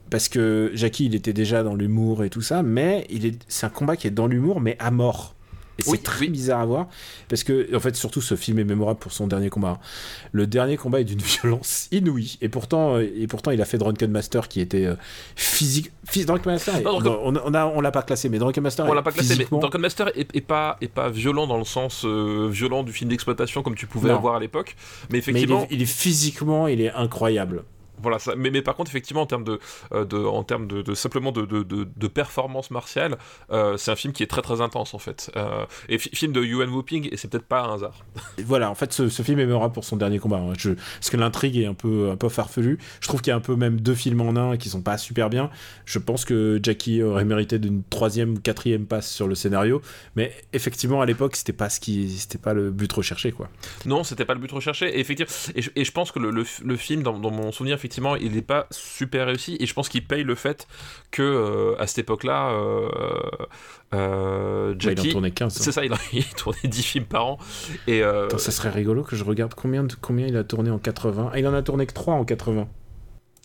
[0.10, 3.66] Parce que Jackie, il était déjà dans l'humour et tout ça, mais il est, c'est
[3.66, 5.36] un combat qui est dans l'humour, mais à mort.
[5.80, 6.30] Et c'est très oui.
[6.30, 6.88] bizarre à voir,
[7.28, 9.80] parce que, en fait, surtout, ce film est mémorable pour son dernier combat.
[10.32, 13.78] Le dernier combat est d'une violence inouïe, et pourtant, euh, et pourtant, il a fait
[13.78, 14.96] Drunken Master qui était euh,
[15.36, 15.92] physique.
[16.10, 18.64] Phys- Drunken Master, est- Non, Drunken- non, on, a, on l'a pas classé, mais Drunken
[18.64, 21.48] Master, On l'a pas classé, mais physiquement- Drunken Master est, est pas est pas violent
[21.48, 24.16] dans le sens euh, violent du film d'exploitation comme tu pouvais Non.
[24.16, 27.64] avoir à l'époque, mais mais il effectivement est, il est physiquement, il est incroyable.
[28.02, 29.60] Voilà, ça, mais, mais par contre, effectivement, en termes de,
[29.94, 33.18] euh, de, en termes de, de simplement de, de, performance martiale,
[33.52, 35.32] euh, c'est un film qui est très très intense en fait.
[35.36, 38.04] Euh, et fi- film de Yuan Whooping, et c'est peut-être pas un hasard.
[38.38, 40.38] Et Voilà, en fait, ce, ce film est mémorable pour son dernier combat.
[40.38, 40.54] hein.
[40.58, 42.78] Je, parce que l'intrigue est un peu, un peu farfelue.
[43.00, 44.98] Je trouve qu'il y a un peu même deux films en un qui sont pas
[44.98, 45.50] super bien.
[45.86, 49.82] Je pense que Jackie aurait mérité d'une troisième ou quatrième passe sur le scénario.
[50.16, 53.50] Mais effectivement, à l'époque, c'était pas ce qui, c'était pas le but recherché, quoi.
[53.86, 54.88] Non, c'était pas le but recherché.
[54.96, 57.52] Et, effectivement, et, je, et je pense que le, le, le film, dans, dans mon
[57.52, 59.58] souvenir, effectivement, il n'est pas super réussi.
[59.60, 60.68] Et je pense qu'il paye le fait
[61.12, 62.90] que euh, à cette époque-là, euh,
[63.94, 65.10] euh, Ouais, il en Jackie.
[65.12, 65.54] tournait 15.
[65.58, 65.60] hein.
[65.64, 67.38] c'est ça, il, il tournait 10 films par an.
[67.88, 70.70] Et euh, Attends, ça serait rigolo que je regarde combien, de, combien il a tourné
[70.70, 71.32] en 80.
[71.34, 72.68] Ah, il en a tourné que 3 en 80.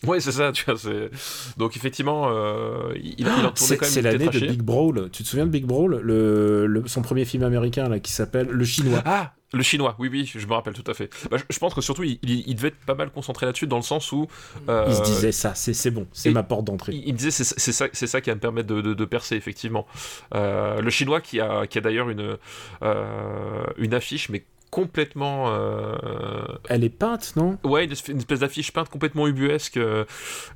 [0.05, 0.77] ouais, c'est ça, tu vois.
[0.77, 1.09] c'est-
[1.57, 4.39] Donc effectivement, euh, il, il en tournait C'est quand même c'est l'année de.
[4.39, 5.09] Big Brawl.
[5.11, 5.99] Tu te souviens de Big Brawl?
[6.03, 9.01] Le, le- Son premier film américain là, qui s'appelle Le Chinois.
[9.05, 11.09] Ah, le chinois, oui, oui, je me rappelle tout à fait.
[11.31, 13.67] Bah, je, je pense que surtout, il, il- il devait être pas mal concentré là-dessus,
[13.67, 14.27] dans le sens où.
[14.69, 16.91] euh, Il se disait ça, c'est bon, c'est ma porte d'entrée.
[16.93, 19.35] il, il me disait c'est ça, ça qui va me permettre de, de- de percer,
[19.35, 19.87] effectivement.
[20.33, 22.37] Euh, le chinois qui a, qui a d'ailleurs une,
[22.83, 25.45] euh, une affiche, mais complètement.
[25.53, 27.57] euh, Elle est peinte, non?
[27.63, 30.03] Ouais, une, espèce- d'affiche peinte complètement ubuesque, euh,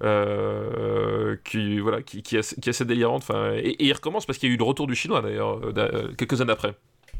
[0.03, 3.23] euh, qui, voilà, qui, qui, est, assez- délirante.
[3.23, 5.59] Enfin, et, et il recommence parce qu'il y a eu le retour du chinois, d'ailleurs,
[5.65, 6.73] euh, d'a- quelques années après.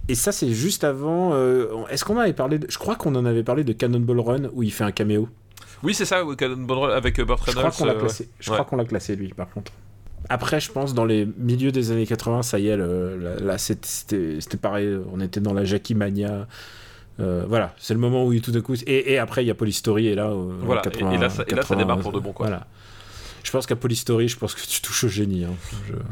[0.10, 1.32] Et ça, c'est juste avant.
[1.34, 2.67] euh, Est-ce qu'on avait parlé de...
[2.69, 5.30] Je crois qu'on en avait parlé de Cannonball Run où il fait un caméo.
[5.84, 7.78] Oui, c'est ça, Cannonball Run avec euh, Burt Je crois Reynolds.
[7.78, 8.28] qu'on l'a euh, classé.
[8.39, 9.72] Je crois qu'on l'a classé lui, par contre.
[10.28, 13.58] Après, je pense dans les milieux des années 80, ça y est, le- là, là,
[13.58, 14.98] c'était- pareil.
[15.13, 16.48] On était dans la Jackie Mania.
[17.19, 18.76] Euh, voilà, c'est le moment où il, tout d'un coup.
[18.88, 20.28] Et, et après, il y a Police Story et là.
[20.28, 22.48] euh, Voilà, et- et là, ça- et là, ça démarre pour de bon, quoi.
[22.48, 22.65] Voilà.
[23.43, 25.45] Je pense qu'à Polystory, je pense que tu touches au génie.
[25.45, 25.56] Hein.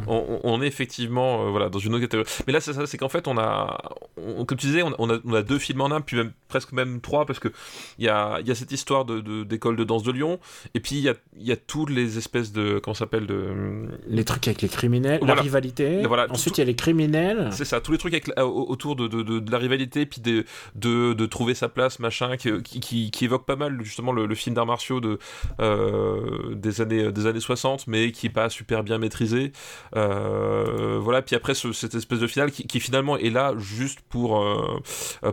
[0.07, 2.29] On, est effectivement voilà, dans une autre catégorie.
[2.47, 3.77] Mais là, c'est ça, c'est qu'en fait, on a,
[4.15, 7.01] comme tu disais, on, a, on, a, deux films en un, puis même, presque même
[7.01, 7.51] trois, parce qu'il
[7.99, 10.39] y a, y a cette histoire d'école de, de, danse de Lyon,
[10.73, 12.79] et puis il y a, y a toutes les espèces de.
[12.79, 13.87] Comment s'appelle de...
[14.07, 16.03] Les trucs avec les criminels, la rivalité.
[16.05, 17.49] Voilà, Ensuite, il y a les criminels.
[17.51, 21.53] C'est ça, tous les trucs avec, autour de, de, la rivalité, puis de, de, trouver
[21.53, 25.19] sa place, machin, qui, qui, qui, évoque pas mal justement le, film d'arts martiaux de,
[25.59, 29.51] euh, des, années, des années 60, mais qui est pas super bien maîtrisé.
[29.95, 34.81] Euh, voilà, puis après, cette espèce de finale qui, finalement est là juste pour, euh,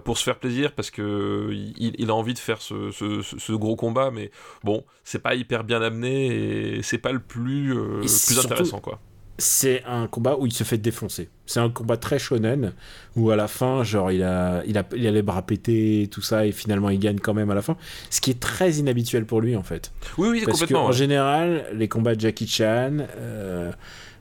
[0.04, 3.76] pour se faire plaisir, parce que il, a envie de faire ce, ce, ce gros
[3.76, 4.30] combat, mais
[4.62, 9.00] bon, c'est pas hyper bien amené et c'est pas le plus, plus intéressant, quoi
[9.38, 11.28] c'est un combat où il se fait défoncer.
[11.46, 12.72] C'est un combat très shonen
[13.16, 16.22] où à la fin, genre, il a, il a, il a les bras pétés, tout
[16.22, 17.76] ça, et finalement il gagne quand même à la fin.
[18.10, 19.92] Ce qui est très inhabituel pour lui en fait.
[20.18, 20.86] Oui, oui, Parce complètement.
[20.86, 22.98] En général, les combats de Jackie Chan.
[23.16, 23.72] Euh,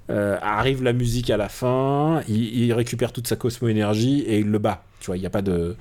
[0.09, 4.47] euh, arrive la musique à la fin, il, il récupère toute sa cosmo-énergie et il
[4.51, 4.83] le bat.
[4.99, 5.77] Tu vois, il n'y a pas de.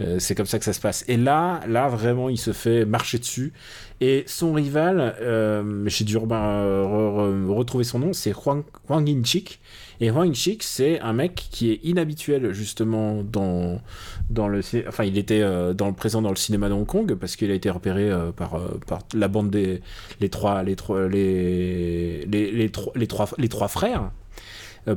[0.00, 1.04] Euh, c'est comme ça que ça se passe.
[1.08, 3.52] Et là, là vraiment, il se fait marcher dessus.
[4.00, 9.58] Et son rival, euh, j'ai dû euh, retrouver son nom, c'est Huang, Huang Inchik.
[10.00, 13.80] Et Huang Inchik, c'est un mec qui est inhabituel justement dans,
[14.28, 15.40] dans le, enfin, il était
[15.74, 18.60] dans le présent dans le cinéma de Hong Kong parce qu'il a été repéré par,
[18.86, 19.80] par la bande des
[20.20, 22.70] les trois les trois les les, les
[23.06, 24.10] trois les trois frères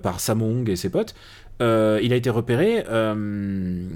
[0.04, 1.16] par Samong et ses potes.
[1.62, 2.84] Euh, il a été repéré.
[2.90, 3.88] Euh,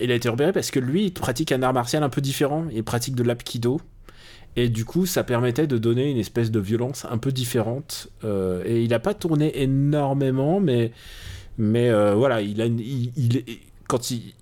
[0.00, 2.66] il a été repéré parce que lui, il pratique un art martial un peu différent.
[2.72, 3.80] Il pratique de l'apkido.
[4.54, 8.08] Et du coup, ça permettait de donner une espèce de violence un peu différente.
[8.24, 10.92] Euh, et il n'a pas tourné énormément, mais,
[11.56, 13.44] mais voilà, il a, il,
[13.88, 14.34] quand il,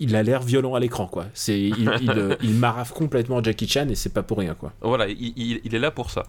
[0.00, 1.26] il a l'air violent à l'écran, quoi.
[1.34, 4.72] C'est, il, il, euh, marave complètement Jackie Chan et c'est pas pour rien, quoi.
[4.80, 6.24] Voilà, il, est là pour ça.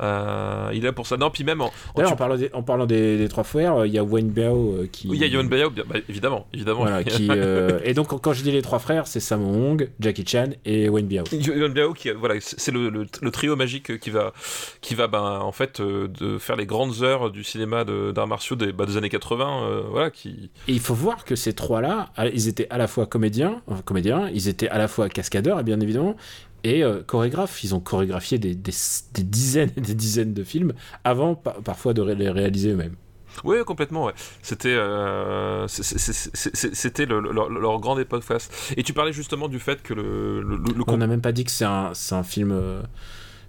[0.00, 1.16] Euh, il est là pour ça.
[1.16, 4.04] Non, puis même en, en, parlant, des, en parlant des, trois frères, il y a
[4.04, 5.08] Wayne Biao euh, qui.
[5.08, 6.80] Oui, il y a Wayne Biao, bah, évidemment, évidemment.
[6.80, 7.28] Voilà, qui,
[7.84, 11.06] et donc quand je dis les trois frères, c'est Sammo Hong, Jackie Chan et Wayne
[11.06, 11.24] Biao.
[11.32, 14.32] Wayne Biao, qui, voilà, c'est le, le, trio magique qui va,
[14.80, 18.72] qui va, ben, en fait, de faire les grandes heures du cinéma d'arts martiaux des,
[18.72, 20.50] bah, des années 80, voilà, qui.
[20.68, 24.46] Et il faut voir que ces trois-là, ils étaient à la fois comédiens, comédiens, ils
[24.46, 26.16] étaient à la fois cascadeurs, bien évidemment,
[26.64, 27.64] et euh, chorégraphes.
[27.64, 32.72] Ils ont chorégraphié des, dizaines et des dizaines de films avant parfois de les réaliser
[32.72, 32.96] eux-mêmes.
[33.42, 34.10] Oui, complètement.
[34.42, 38.50] C'était euh, c'était leur, grande époque face.
[38.76, 40.44] Et tu parlais justement du fait que le.
[40.86, 42.52] On n'a même pas dit que c'est un, un film.
[42.52, 42.82] Euh,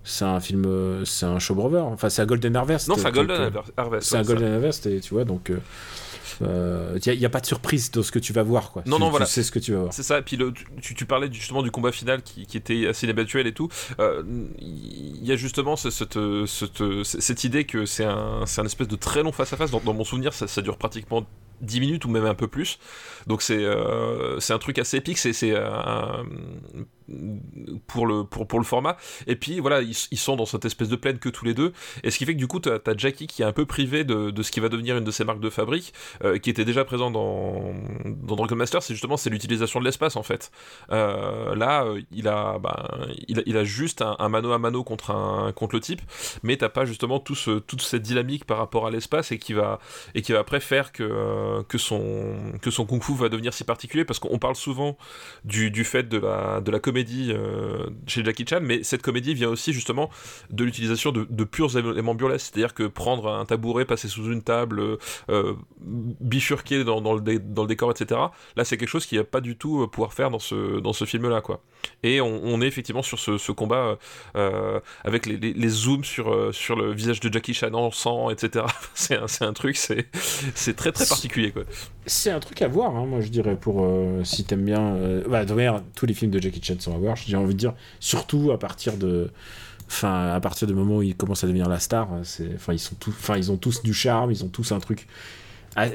[0.06, 1.80] c'est un film, c'est un showbrover.
[1.80, 2.88] Enfin, c'est un Golden Harvest.
[2.88, 4.10] Non, c'est un Golden Harvest.
[4.10, 5.52] C'est un Golden Harvest, tu vois, donc
[6.42, 8.84] il euh, n'y a, pas de surprise dans ce que tu vas voir, quoi.
[8.86, 9.26] Non, tu, non, voilà.
[9.26, 9.94] sais ce que tu vas voir.
[9.94, 10.20] C'est ça.
[10.20, 13.70] Et puis le, tu, parlais justement du combat final qui, était assez inhabituel et tout.
[13.90, 14.24] Il euh,
[14.60, 19.54] y a justement cette, cette, idée que c'est un, un espèce de très long face
[19.54, 19.72] à face.
[19.72, 21.26] Dans, mon souvenir, ça, ça dure pratiquement
[21.62, 22.80] 10 minutes ou même un peu plus.
[23.26, 25.34] Donc c'est euh, c'est un truc assez épique, c'est
[27.88, 28.98] pour le, pour, pour le format.
[29.28, 31.74] Et puis voilà, ils, sont dans cette espèce de plaine que tous les deux.
[32.04, 34.04] Et ce qui fait que du coup, tu as, Jackie qui est un peu privé
[34.04, 35.94] de, de, ce qui va devenir une de ses marques de fabrique,
[36.24, 37.74] euh, qui était déjà présent dans,
[38.06, 40.52] dans Dragon Master, c'est justement c'est l'utilisation de l'espace en fait.
[40.92, 42.76] Euh, là, il a, ben,
[43.28, 46.02] il, a, il a juste un, mano à mano contre, un, contre le type,
[46.44, 49.54] mais t'as pas justement tout ce, toute cette dynamique par rapport à l'espace et qui
[49.54, 49.80] va,
[50.16, 53.64] et qui va après faire que, que, son, que son kung fu va devenir si
[53.64, 54.98] particulier parce qu'on parle souvent
[55.46, 59.04] du, du fait de la, de la comédie comédie euh, chez Jackie Chan, mais cette
[59.04, 60.10] comédie vient aussi justement
[60.50, 64.42] de l'utilisation de, de, purs éléments burlesques, c'est-à-dire que prendre un tabouret, passer sous une
[64.42, 64.98] table,
[65.30, 68.20] euh, bifurquer dans, dans, le dans, le décor, etc.
[68.56, 70.80] Là, c'est quelque chose qu'il n'y a pas du tout euh, pouvoir faire dans ce,
[70.80, 71.62] dans ce film-là, quoi.
[72.02, 74.00] Et on, est effectivement sur ce, ce combat
[74.36, 78.66] euh, avec les, les, zooms sur, sur le visage de Jackie Chan en sang, etc.
[78.96, 80.10] c'est un, un, truc, c'est
[80.76, 81.64] très très particulier, quoi.
[82.08, 83.86] C'est un truc à voir, hein, moi je dirais, pour
[84.24, 84.98] si t'aimes bien.
[85.28, 85.54] bah, de
[85.96, 87.16] tous les films de Jackie Chan sont à voir.
[87.18, 89.30] J'ai envie de dire, surtout à partir de.
[89.90, 92.80] Enfin, à partir du moment où il commence à devenir la star, c'est, enfin, ils
[93.38, 95.08] ils ont tous du charme, ils ont tous un truc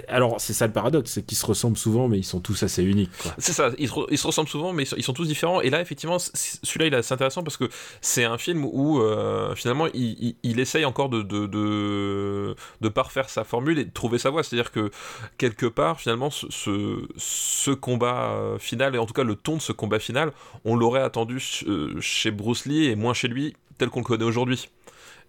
[0.08, 2.84] alors, c'est ça le paradoxe, c'est qu'ils se ressemblent souvent, mais ils sont tous assez
[2.84, 3.10] uniques.
[3.38, 5.60] C'est ça, ils se, ressemblent souvent, mais ils sont, tous différents.
[5.60, 7.68] Et là, effectivement, celui-là, il est assez intéressant parce que
[8.00, 13.84] c'est un film où, euh, finalement, il, essaye encore de, de, parfaire sa formule et
[13.84, 14.44] de trouver sa voie.
[14.44, 14.90] C'est-à-dire que,
[15.36, 16.46] quelque part, finalement, ce,
[17.16, 20.32] ce, combat euh, final, et en tout cas le ton de ce combat final,
[20.64, 24.24] on l'aurait attendu euh, chez Bruce Lee et moins chez lui, tel qu'on le connaît
[24.24, 24.68] aujourd'hui.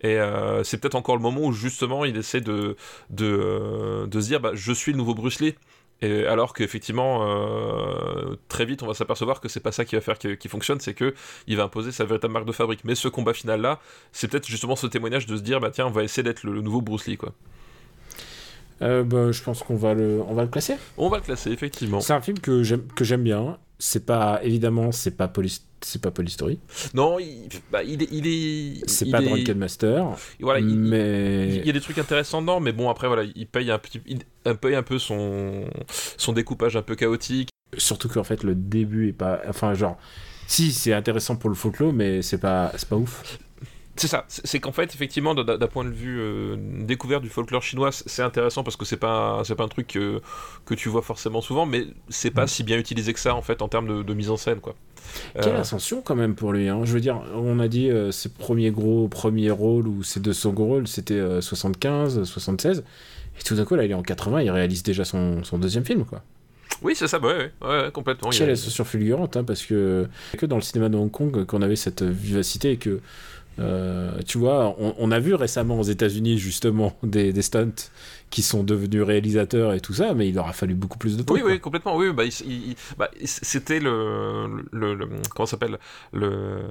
[0.04, 2.76] Et euh, c'est peut-être encore le moment où justement il essaie de,
[3.10, 5.56] de, euh, de se dire bah, je suis le nouveau Bruce Lee.
[6.02, 10.02] Et alors qu'effectivement, euh, très vite, on va s'apercevoir que c'est pas ça qui va
[10.02, 11.14] faire qu'il fonctionne, c'est que
[11.48, 12.82] il va imposer sa véritable marque de fabrique.
[12.84, 13.80] Mais ce combat final là,
[14.12, 16.62] c'est peut-être justement ce témoignage de se dire, bah tiens, on va essayer d'être le,
[16.62, 17.32] nouveau Bruce Lee, quoi.
[18.82, 20.76] Euh, bah, je pense qu'on va le, on va le classer.
[20.98, 22.02] On va le classer, effectivement.
[22.02, 23.58] C'est un film que j'aime, que j'aime bien.
[23.86, 26.58] C'est pas, évidemment, c'est pas police c'est pas Polystory.
[26.94, 28.08] Non, il, bah, il est.
[28.10, 30.16] Il est c'est pas Drunken Master.
[30.40, 31.58] Voilà, mais...
[31.58, 34.00] il, y a des trucs intéressants dedans, mais bon, après, voilà, il paye un, petit,
[34.06, 34.24] il
[34.62, 35.66] paye un peu son,
[36.16, 37.50] son découpage un peu chaotique.
[37.78, 39.42] Surtout qu'en fait, le début est pas.
[39.50, 39.98] Enfin, genre.
[40.48, 43.38] Si, c'est intéressant pour le folklore, mais c'est pas, pas ouf.
[43.96, 47.92] C'est ça, c'est qu'en fait, effectivement, d'un point de vue euh, découvert du folklore chinois,
[47.92, 50.20] c'est intéressant parce que c'est pas, pas un truc que,
[50.66, 52.48] que, tu vois forcément souvent, mais c'est pas mm.
[52.48, 54.76] si bien utilisé que ça, en fait, en termes de, mise en scène, quoi.
[55.36, 56.70] Quelle euh, ascension, quand même, pour lui.
[56.70, 56.82] Hein.
[56.86, 60.34] Je veux dire, on a dit euh, ses premiers gros premiers rôles ou ses deux
[60.34, 62.84] seconds rôles, c'était 75, 76.
[63.40, 65.86] Et tout d'un coup, là, il est en 80, il réalise déjà son, son deuxième
[65.86, 66.24] film, quoi.
[66.82, 68.30] Oui, c'est ça, ouais, ouais, complètement.
[68.30, 71.76] Quelle ascension fulgurante, hein, parce que que dans le cinéma de Hong Kong qu'on avait
[71.76, 73.00] cette vivacité et que
[73.60, 77.92] euh, tu vois, on, a vu récemment aux États-Unis justement des, stunts
[78.34, 81.22] qui sont devenus réalisateurs et tout ça, mais il leur a fallu beaucoup plus de
[81.22, 81.36] temps.
[81.36, 81.96] Oui, oui, complètement.
[81.96, 82.24] Oui, bah,
[82.98, 85.78] bah c'était le, le, le, comment s'appelle
[86.14, 86.62] le,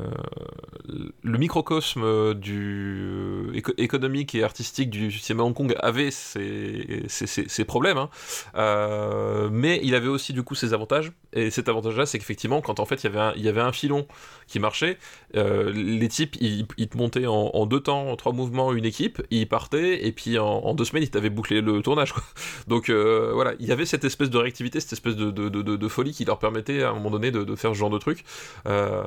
[1.22, 7.98] le microcosme du économique et artistique du cinéma Hong Kong avait ses, ses, ses, problèmes,
[7.98, 8.10] hein.
[8.56, 11.12] euh, mais il avait aussi du coup ses avantages.
[11.32, 13.60] Et cet avantage-là, c'est qu'effectivement, quand en fait il y avait un, il y avait
[13.60, 14.08] un filon
[14.48, 14.98] qui marchait,
[15.36, 19.22] euh, les types ils, ils te montaient en, deux temps, en trois mouvements une équipe,
[19.30, 22.12] ils partaient et puis en, deux semaines ils t'avaient bouclé le tournage.
[22.12, 22.22] Quoi.
[22.68, 25.88] Donc euh, voilà, il y avait cette espèce de réactivité, cette espèce de, de, de,
[25.88, 28.24] folie qui leur permettait à un moment donné de, faire ce genre de truc.
[28.66, 29.02] Euh,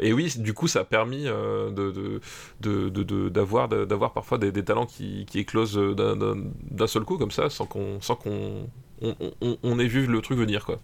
[0.00, 1.70] et oui, du coup, ça a permis euh,
[3.30, 8.00] d'avoir d'avoir parfois des, talents qui, qui éclosent d'un seul coup comme ça, sans qu'on
[8.00, 8.68] sans qu'on
[9.00, 10.78] on, ait vu le truc venir quoi.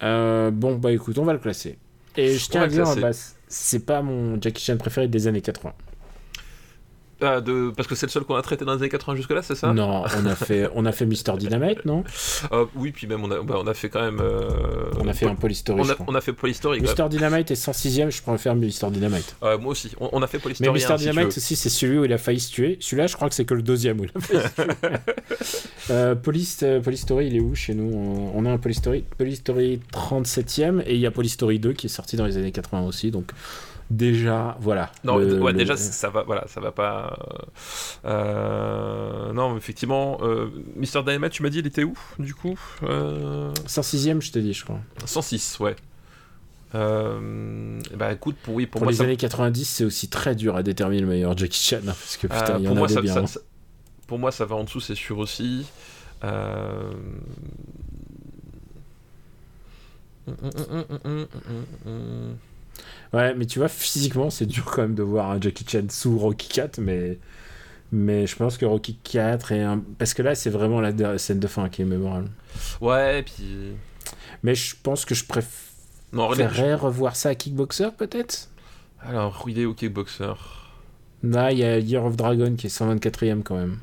[0.00, 1.78] bon bah écoute, on va le classer.
[2.16, 3.10] Et je tiens à dire, bah,
[3.46, 5.72] c'est pas mon Jackie Chan préféré des années 80.
[7.20, 7.72] Ah, de...
[7.76, 9.72] Parce que c'est le seul qu'on a traité dans les années 80 jusque-là, c'est ça?
[9.72, 12.04] Non, on a fait, on a fait Mister Dynamite, non?
[12.52, 14.20] Euh, Oui, puis même on a, bah, on a fait quand même.
[14.20, 15.80] Euh, on a fait un Polystory.
[15.80, 16.80] On a, on a fait Polystory.
[16.80, 19.36] Mister Dynamite est 106ème, je préfère Mister Dynamite.
[19.42, 20.68] Euh, moi aussi, on, a fait Polystory.
[20.68, 22.76] Mais Mister Dynamite aussi, c'est celui où il a failli se tuer.
[22.80, 26.14] Celui-là, je crois que c'est que le deuxième où il a failli se tuer.
[26.22, 28.30] Police, Polystory, il est où chez nous?
[28.34, 32.16] On a un Polystory, Polystory 37ème et il y a Polystory 2 qui est sorti
[32.16, 33.32] dans les années 80 aussi, donc
[33.90, 37.18] déjà voilà non ouais, déjà ça va voilà ça va pas
[38.04, 43.52] euh, non effectivement euh, Mister Dynamite tu m'as dit il était où du coup euh...
[43.66, 45.76] 106ème je t'ai dit je crois 106 ouais
[46.74, 51.00] euh, bah écoute pour oui pour, les années 90 c'est aussi très dur à déterminer
[51.00, 53.40] le meilleur Jackie Chan hein, parce que putain il y en a des bien ça,
[54.06, 55.64] pour moi ça va en dessous c'est sûr aussi
[56.24, 56.92] euh...
[63.12, 66.18] Ouais, mais tu vois, physiquement, c'est dur quand même de voir un Jackie Chan sous
[66.18, 67.18] Rocky 4, mais,
[67.92, 69.82] mais je pense que Rocky 4 est un.
[69.98, 72.30] Parce que là, c'est vraiment la scène de fin qui est mémorable.
[72.80, 73.76] Ouais, et puis.
[74.42, 78.48] Mais je pense que je préférerais revoir ça à Kickboxer, peut-être?
[79.00, 80.34] Alors, au Kickboxer.
[81.22, 83.78] Là, il y a Year of Dragon qui est 124ème quand même.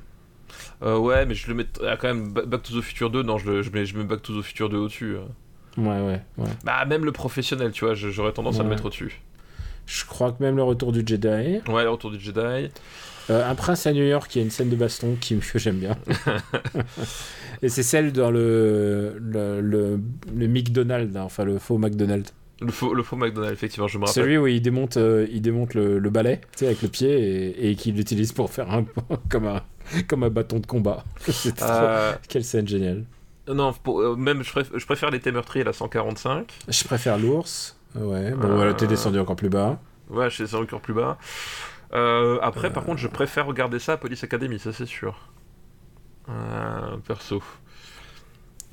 [0.84, 3.24] Euh, ouais, mais je le mets ah, quand même Back to the Future 2.
[3.24, 5.18] Non, je, le, je, mets, je mets Back to the Future 2 au-dessus.
[5.18, 5.28] Hein.
[5.78, 6.50] Ouais, ouais, ouais.
[6.64, 9.22] Bah, même le professionnel, tu vois, j'aurais tendance à le mettre au-dessus.
[9.86, 11.62] Je crois que même le retour du Jedi.
[11.68, 12.70] Ouais, le retour du Jedi.
[13.30, 15.60] Euh, un prince à New York, il y a une scène de baston qui, que
[15.60, 15.98] j'aime bien.
[17.62, 20.00] Et c'est celle dans le, le, le,
[20.36, 22.34] le McDonald's, hein, enfin le faux McDonald's.
[22.62, 24.24] Le faux, le faux McDonald's, effectivement, je me rappelle.
[24.24, 27.10] Celui où il démonte, euh, il démonte le, le balai, tu sais, avec le pied,
[27.10, 28.86] et, et qu'il l'utilise pour faire un,
[29.30, 29.62] comme, un,
[30.08, 31.04] comme un bâton de combat.
[31.62, 32.14] Euh...
[32.30, 33.04] Quelle scène géniale.
[33.48, 36.52] Non, euh, même je, je, préfère l'été meurtrier, la 145.
[36.68, 37.78] Je préfère l'ours.
[37.96, 39.80] Ouais, bon, voilà, t'es descendu encore plus bas.
[40.10, 41.18] Ouais, je suis descendu encore plus bas.
[41.94, 45.30] Euh, après, par contre, je préfère regarder ça à Police Academy, ça c'est sûr.
[46.30, 47.42] Euh, perso.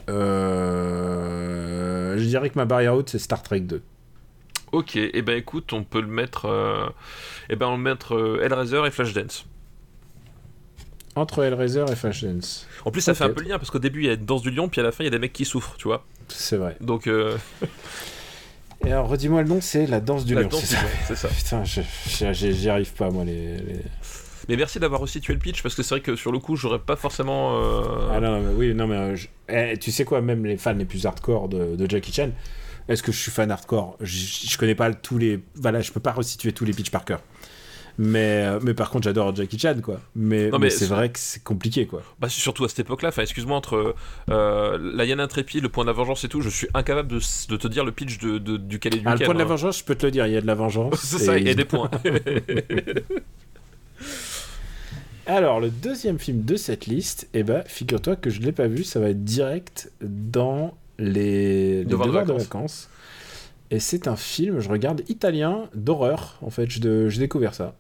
[0.09, 0.57] Euh,
[2.17, 3.83] je dirais que ma barrière haute, c'est Star Trek 2.
[4.73, 6.47] Ok, et eh ben écoute, on peut le mettre.
[6.47, 9.47] Et eh ben on le mettre Hellraiser et Flashdance.
[11.14, 12.66] Entre Hellraiser et Flashdance.
[12.85, 14.42] En plus, ça fait un peu lien parce qu'au début il y a une danse
[14.42, 16.05] du lion, puis à la fin il y a des mecs qui souffrent, tu vois.
[16.29, 16.77] C'est vrai.
[16.81, 17.07] Donc.
[17.07, 17.37] Euh...
[18.87, 20.48] et alors, redis-moi le nom, c'est La danse du lion.
[20.51, 21.29] C'est ça.
[21.29, 21.64] Putain,
[22.33, 23.57] j'y arrive pas, moi, les...
[24.48, 26.81] Mais merci d'avoir resitué le pitch parce que c'est vrai que sur le coup, j'aurais
[26.81, 27.61] pas forcément.
[27.61, 29.16] Euh, ah non, mais oui, non, mais euh,
[29.48, 32.31] eh, tu sais quoi, même les fans les plus hardcore de, de Jackie Chan,
[32.88, 33.96] est-ce que je suis fan hardcore?
[34.01, 35.40] Je, je, connais pas tous les.
[35.55, 37.20] Voilà, je peux pas resituer tous les pitchs par cœur.
[37.98, 40.00] Mais, euh, mais par contre, j'adore Jackie Chan, quoi.
[40.16, 42.02] Mais, mais mais c'est vrai que c'est compliqué, quoi.
[42.20, 43.94] Bah, surtout à cette époque-là, enfin, excuse-moi, entre
[44.31, 47.20] euh, la Yann Intrépide, le point de la vengeance et tout, je suis incapable de,
[47.48, 49.44] de te dire le pitch de, de- du Calais du Ah, le point de la
[49.44, 49.48] hein.
[49.48, 50.94] vengeance, je peux te le dire, il y a de la vengeance.
[51.02, 51.90] C'est ça, et et des points.
[55.26, 58.66] Alors, le deuxième film de cette liste, eh ben, figure-toi que je ne l'ai pas
[58.66, 62.88] vu, ça va être direct dans les, Devoirs de de, vacances.
[63.70, 67.74] Et c'est un film, je regarde, italien, d'horreur, en fait, j'ai découvert ça.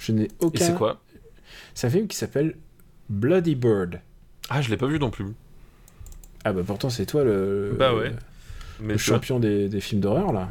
[0.00, 0.64] Je n'ai et aucun...
[0.64, 1.00] c'est quoi
[1.74, 2.56] C'est un film qui s'appelle
[3.08, 4.00] Bloody Bird.
[4.48, 5.26] Ah, je l'ai pas vu non plus.
[6.44, 8.08] Ah bah pourtant c'est toi le, Bah ouais.
[8.10, 8.16] le
[8.80, 10.48] Mais vois, champion des, des films d'horreur là.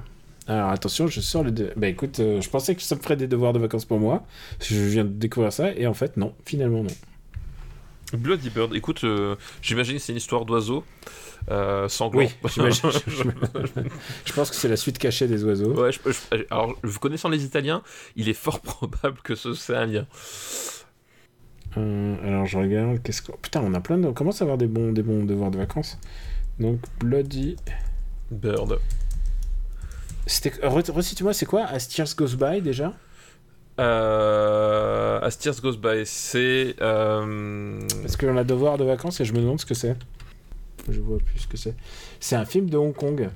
[0.48, 1.72] Alors attention, je sors les deux.
[1.76, 4.24] Bah écoute, euh, je pensais que ça me ferait des devoirs de vacances pour moi.
[4.58, 6.90] parce que Je viens de découvrir ça et en fait non, finalement non.
[8.14, 10.84] Bloody Bird, écoute, euh, j'imagine que c'est une histoire d'oiseau
[11.52, 12.22] euh, sanglant.
[12.22, 12.62] Oui, je,
[14.26, 15.74] je pense que c'est la suite cachée des oiseaux.
[15.80, 17.84] Ouais, je- je- alors, vous connaissant les Italiens,
[18.16, 20.08] il est fort probable que ce soit un lien.
[21.78, 23.32] Euh, alors je regarde, qu'est-ce que...
[23.34, 24.08] Putain, on a plein de...
[24.08, 26.00] On commence à avoir des bons, des bons devoirs de vacances.
[26.60, 27.58] Donc Bloody...
[28.32, 28.80] Bird.
[30.26, 30.50] C'était...
[30.66, 31.66] re- Recite-moi, c'est quoi?
[31.66, 32.94] As Tears Goes By déjà?
[33.80, 36.76] Euh, As Tears Goes By, c'est.
[36.82, 39.96] euh, Parce qu'on a devoir de vacances et je me demande ce que c'est.
[40.90, 41.76] Je vois plus ce que c'est.
[42.20, 43.30] C'est un film de Hong Kong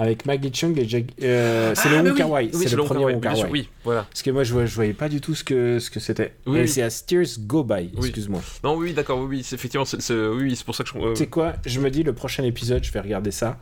[0.00, 1.06] avec Maggie Chung et Jack.
[1.22, 2.50] euh, c'est Ah, le Wong oui, Kar Wai.
[2.54, 3.48] oui, c'est le premier bien Kar Wai.
[3.50, 4.02] Oui, voilà.
[4.08, 6.34] Parce que moi je, vois- je voyais pas du tout ce que ce que c'était.
[6.46, 6.68] Oui, oui.
[6.68, 7.90] c'est As Tears Go By.
[7.94, 7.98] Oui.
[8.06, 8.40] Excuse-moi.
[8.64, 10.90] Non, oui, d'accord, oui, oui, c'est effectivement, c'est, c'est- oui, oui, c'est pour ça que
[10.90, 10.98] je.
[10.98, 11.54] euh, Tu sais quoi?
[11.66, 13.58] Je me dis le prochain épisode, je vais regarder ça.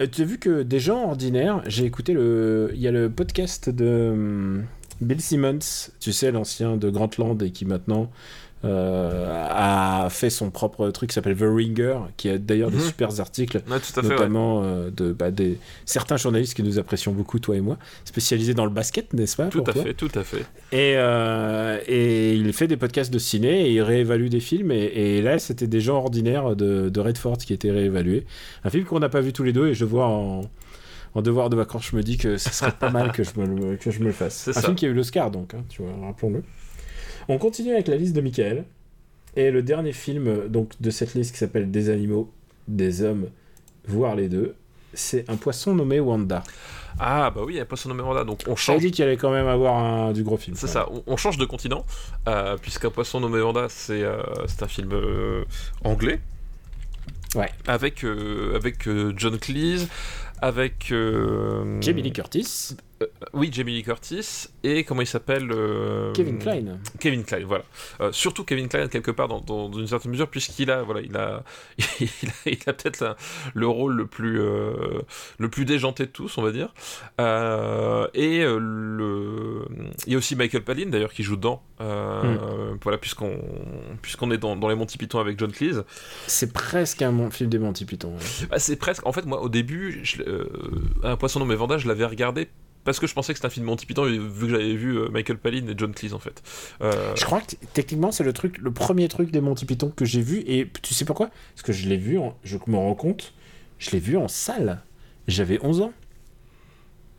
[0.00, 2.70] Euh, tu as vu que des gens ordinaires, j'ai écouté le.
[2.74, 4.64] Il y a le podcast de hum,
[5.00, 5.58] Bill Simmons,
[6.00, 8.10] tu sais, l'ancien de Grantland et qui maintenant
[8.64, 12.82] euh, a fait son propre truc qui s'appelle The Ringer, qui a d'ailleurs des Mhm.
[12.84, 13.58] super articles.
[13.58, 14.08] ouais, tout à fait.
[14.08, 14.14] ouais.
[14.14, 17.76] notamment euh, de bah, des certains journalistes que nous apprécions beaucoup toi et moi
[18.06, 20.46] spécialisés dans le basket n'est-ce pas Tout à toi fait, tout à fait.
[20.72, 24.84] et, euh, et il fait des podcasts de ciné et il réévalue des films et,
[25.18, 28.24] et là c'était des gens ordinaires de, de Redford qui étaient réévalués
[28.64, 30.40] un film qu'on n'a pas vu tous les deux et je vois en,
[31.14, 33.46] en devoir de vacances je me dis que ce serait pas mal que je me
[33.46, 34.62] le, que je me le fasse C'est un ça.
[34.62, 36.42] film qui a eu l'Oscar donc hein, tu vois rappelons-le
[37.28, 38.64] on continue avec la liste de Michael
[39.36, 42.30] et le dernier film donc de cette liste qui s'appelle Des animaux
[42.68, 43.28] des hommes
[43.86, 44.54] voire les deux
[44.92, 46.44] c'est un poisson nommé Wanda
[47.00, 48.80] Ah, bah oui, il n'y a pas son numéro là, donc on change.
[48.80, 51.36] dit qu'il allait quand même avoir un, du gros film C'est ça, on, on change
[51.36, 51.84] de continent,
[52.28, 54.22] euh, puisqu'un poisson nommé Vanda, c'est euh,
[54.60, 55.44] un film euh,
[55.82, 56.20] anglais.
[57.34, 57.50] Ouais.
[57.66, 58.04] Avec,
[58.54, 59.88] avec John Cleese,
[60.44, 60.90] avec.
[60.92, 61.80] euh.
[61.80, 62.76] Jamie Lee Curtis
[63.32, 67.64] Oui, Jamie Lee Curtis, et comment il s'appelle euh, Kevin Klein Kevin Klein, voilà.
[68.00, 71.00] Euh, surtout Kevin Klein quelque part dans, dans- dans une certaine mesure puisqu'il a voilà
[71.00, 71.42] il a
[72.46, 73.16] il a, peut-être
[73.52, 75.00] le rôle le plus euh,
[75.38, 76.72] le plus déjanté de tous on va dire
[77.20, 79.64] Euh, et euh, le
[80.06, 83.38] il y a aussi Michael Palin d'ailleurs qui joue dedans Euh, voilà puisqu'on
[84.02, 85.82] puisqu'on est dans, dans les Monty Python avec John Cleese
[86.26, 88.12] C'est presque un mon- film des Monty Python.
[88.14, 88.46] ouais.
[88.50, 90.48] Bah, c'est presque en fait moi au début je- euh,
[91.02, 92.48] un poisson nommé Vanda je l'avais regardé
[92.84, 95.08] parce que je pensais que c'était un film Monty Python vu que j'avais vu euh,
[95.08, 96.42] Michael Palin et John Cleese en fait
[96.82, 100.04] Euh, Je crois que techniquement c'est le truc, le premier truc des Monty Python que
[100.04, 101.30] j'ai vu et tu sais pourquoi?
[101.54, 103.32] Parce que je l'ai vu, en- je me rends compte,
[103.78, 104.82] je l'ai vu en salle.
[105.26, 105.92] J'avais 11 ans.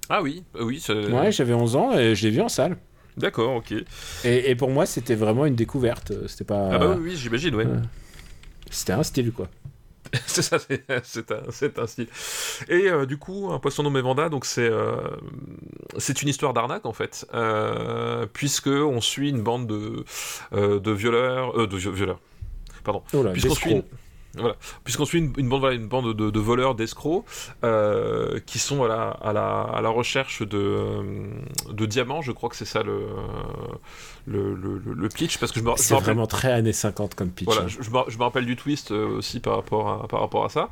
[0.09, 2.77] ah oui oui c'est- Ouais, j'avais 11 ans et je l'ai vu en salle.
[3.17, 3.73] d'accord ok
[4.23, 6.13] Et, et pour moi c'était vraiment une découverte.
[6.27, 6.69] C'était pas.
[6.71, 7.65] Ah bah oui, oui, j'imagine, ouais.
[7.65, 7.79] ouais.
[8.69, 9.47] C'était un style quoi.
[10.27, 12.07] c'est ça, c'est un, c'est un style.
[12.67, 14.95] Et euh, du coup, un poisson nommé Vanda, donc c'est euh,
[15.97, 20.03] c'est une histoire d'arnaque en fait, euh, puisque on suit une bande de
[20.53, 22.19] euh, de violeurs, de vi- violeurs,
[22.83, 23.83] pardon, Oh là, puisqu'on suit une,
[24.37, 27.25] voilà, puisqu'on suit une, une bande voilà, une bande de, de voleurs, d'escrocs,
[27.63, 31.29] euh, qui sont à la, à la, à la recherche de euh,
[31.71, 32.99] de diamants, je crois que c'est ça le
[34.27, 37.13] le, le, le- le pitch, parce que je me, C'est rappelle vraiment très années 50
[37.13, 37.45] comme pitch.
[37.45, 37.67] voilà, hein.
[37.67, 40.45] je, je me, je me rappelle du twist euh, aussi par rapport à, par rapport
[40.45, 40.69] à ça.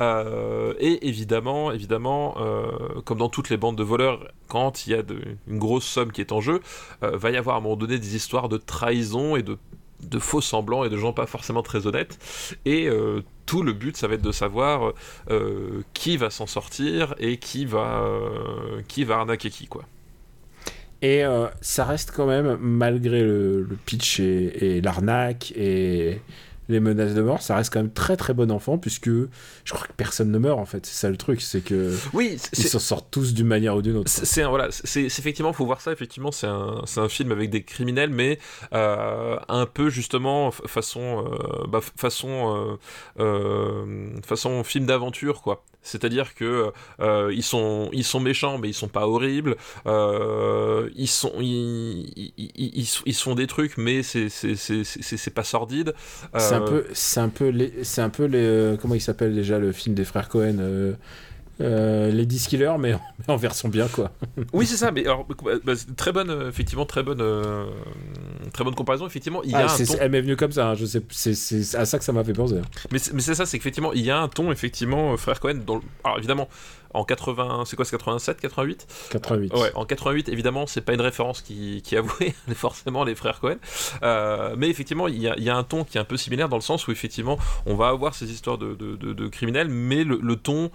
[0.00, 2.66] Euh, et évidemment, évidemment, euh,
[3.04, 6.10] comme dans toutes les bandes de voleurs, quand il y a de- une grosse somme
[6.12, 6.60] qui est en jeu,
[7.04, 9.56] euh, va y avoir à un moment donné des histoires de trahison et de,
[10.02, 12.18] de faux semblants et de gens pas forcément très honnêtes.
[12.64, 14.92] Et euh, tout le but, ça va être de savoir
[15.30, 19.84] euh, qui va s'en sortir et qui va, euh, qui va arnaquer qui, quoi.
[21.02, 21.22] Et
[21.60, 26.20] ça reste quand même, malgré le, le pitch et l'arnaque et
[26.68, 29.86] les menaces de mort, ça reste quand même très très bon enfant puisque je crois
[29.86, 30.84] que personne ne meurt en fait.
[30.86, 33.96] C'est ça le truc, c'est que Oui, ils s'en sortent tous d'une manière ou d'une
[33.96, 34.10] autre.
[34.10, 35.92] c'est voilà, c'est effectivement, faut voir ça.
[35.92, 38.38] Effectivement, c'est un, film avec des criminels, mais
[38.72, 42.78] euh, un peu justement fa- façon, euh, bah, façon,
[43.20, 45.64] euh, façon film d'aventure, quoi.
[45.86, 49.56] C'est-à-dire que euh, ils sont, ils sont méchants, mais ils sont pas horribles.
[49.86, 55.94] Euh, ils sont, ils, ils, ils, ils- font des trucs, mais c'est, c'est, pas sordide.
[56.36, 59.34] C'est un peu, c'est un peu les, c'est un peu les, euh, comment il s'appelle
[59.34, 60.58] déjà le film des frères Cohen,
[61.60, 64.10] euh, Lady Skiller, mais en, mais en version bien quoi.
[64.52, 64.90] Oui, c'est ça.
[64.90, 65.26] Mais alors,
[65.64, 67.66] bah, très bonne, euh, effectivement, très bonne, euh,
[68.52, 69.06] très bonne comparaison.
[69.06, 69.94] Effectivement, il y a Ah, un ton.
[70.00, 70.68] Elle m'est venue comme ça.
[70.70, 72.56] hein, je sais, c'est, à ça que ça m'a fait penser.
[72.92, 75.60] Mais c'est ça, c'est qu'effectivement, il y a un ton, effectivement, frère Cohen.
[75.66, 76.48] Dans le- Alors évidemment,
[76.94, 79.52] en 80, c'est quoi, c'est 87, 88 88.
[79.54, 83.56] Ouais, en 88, évidemment, c'est pas une référence qui, qui avouait forcément les frères Cohen.
[84.56, 86.48] Mais effectivement, il y, a, il y a un ton qui est un peu similaire
[86.48, 89.68] dans le sens où, effectivement, on va avoir ces histoires de, de, de- de criminels,
[89.68, 90.70] mais le, le ton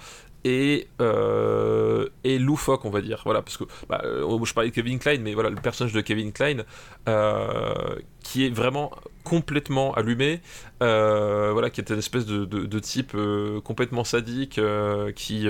[0.45, 3.21] euh, est loufoque, on va dire.
[3.25, 6.01] Voilà, parce que bah, euh, je parlais de Kevin Klein, mais voilà, le personnage de
[6.01, 6.63] Kevin Klein,
[7.07, 8.91] euh, qui est vraiment
[9.23, 10.41] complètement allumé,
[10.79, 13.15] voilà, qui est une espèce de, type
[13.63, 14.59] complètement sadique,
[15.15, 15.47] qui,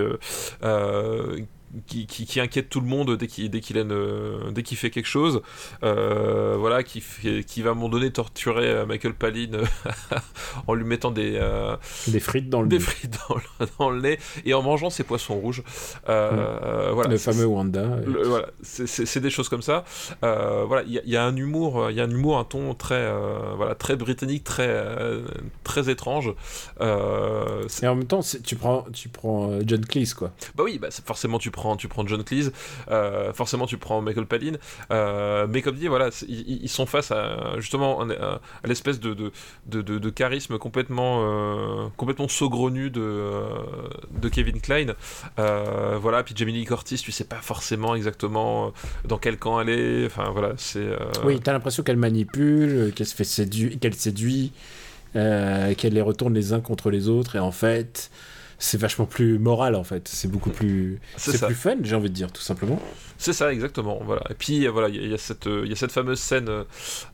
[1.87, 5.41] qui, qui, qui inquiète tout le monde dès qu'il dès qu'il fait quelque chose,
[5.83, 9.51] euh, voilà, qui, fait- qui va à un moment donné torturer euh, Michael Palin
[10.67, 11.75] en lui mettant des, euh,
[12.07, 15.03] Des frites dans le, des frites dans le, dans le nez et en mangeant ses
[15.03, 15.63] poissons rouges.
[16.09, 17.81] Euh, voilà, le fameux Wanda.
[17.81, 19.83] euh, le- voilà, c'est- des choses comme ça.
[20.23, 22.37] Euh, voilà, il y, a- il y a un humour, il y a un humour,
[22.39, 25.21] un ton très, euh, voilà, très britannique, très, euh,
[25.63, 26.33] très étrange.
[26.81, 30.31] Euh, Et en même temps, tu prends, tu prends euh, John Cleese quoi.
[30.55, 32.51] bah oui, bah forcément tu prends, tu prends John Cleese,
[32.89, 34.53] euh, forcément tu prends Michael Palin,
[34.91, 39.31] euh, mais comme dit, voilà, ils, sont face à justement à, l'espèce de, de,
[39.65, 43.41] de, de- charisme complètement, euh, complètement saugrenu de,
[44.11, 44.93] de Kevin Klein.
[45.37, 48.73] Voilà, puis Jamie Lee Curtis, tu sais pas forcément exactement
[49.05, 50.05] dans quel camp elle est.
[50.05, 50.87] Enfin voilà, c'est.
[51.23, 54.51] Oui, t'as l'impression qu'elle manipule, qu'elle se fait séduire, qu'elle séduit,
[55.13, 58.11] qu'elle les retourne les uns contre les autres, et en fait,
[58.63, 60.07] c'est vachement plus moral en fait.
[60.07, 62.79] C'est beaucoup plus, C'est plus fun, j'ai envie de dire tout simplement.
[63.17, 63.99] C'est ça, exactement.
[64.03, 64.21] Voilà.
[64.29, 66.49] Et puis voilà, il y, a- il y a cette, euh, il cette fameuse scène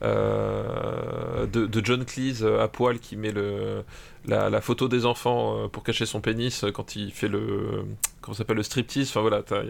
[0.04, 3.84] euh, de, de John Cleese euh, à poil qui met le,
[4.26, 7.84] la, la photo des enfants pour cacher son pénis quand il fait le
[8.22, 9.10] comment s'appelle le striptease.
[9.10, 9.70] Enfin voilà, il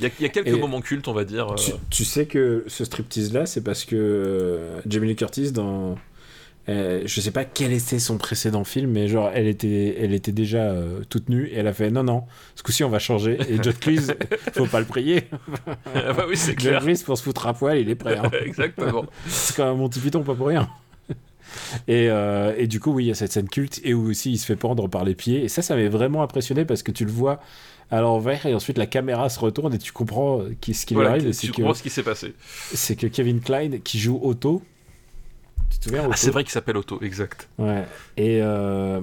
[0.00, 1.54] y a, y y quelques Et moments cultes, on va dire.
[1.56, 5.96] Tu, tu sais que ce striptease là, c'est parce que Jamie Lee Curtis dans
[6.68, 10.30] euh, je sais pas quel était son précédent film, mais genre elle était, elle était
[10.32, 13.36] déjà euh, toute nue et elle a fait non non, ce coup-ci on va changer.
[13.48, 14.14] Et John Cleese,
[14.54, 15.24] faut pas le prier.
[15.94, 16.82] Ah bah oui, c'est John clair.
[16.82, 18.16] Cleese pour se foutre à poil, il est prêt.
[18.16, 18.30] hein.
[18.44, 19.04] Exactement.
[19.26, 20.68] C'est quand même mon petit python, pas pour rien.
[21.88, 24.32] Et, euh, et du coup, oui, il y a cette scène culte et où aussi
[24.32, 25.42] il se fait pendre par les pieds.
[25.44, 27.40] Et ça, ça m'avait vraiment impressionné parce que tu le vois
[27.90, 31.04] à l'envers et ensuite la caméra se retourne et tu comprends qui- ce qui lui
[31.04, 31.24] arrive.
[31.26, 32.32] tu C'est que, comprends ce qui s'est passé.
[32.72, 34.62] c'est que Kevin Klein qui joue Otto.
[35.72, 37.48] Tu te souviens Ah, c'est vrai qu'il s'appelle Otto, exact.
[37.58, 37.84] Ouais.
[38.16, 39.00] Et, euh,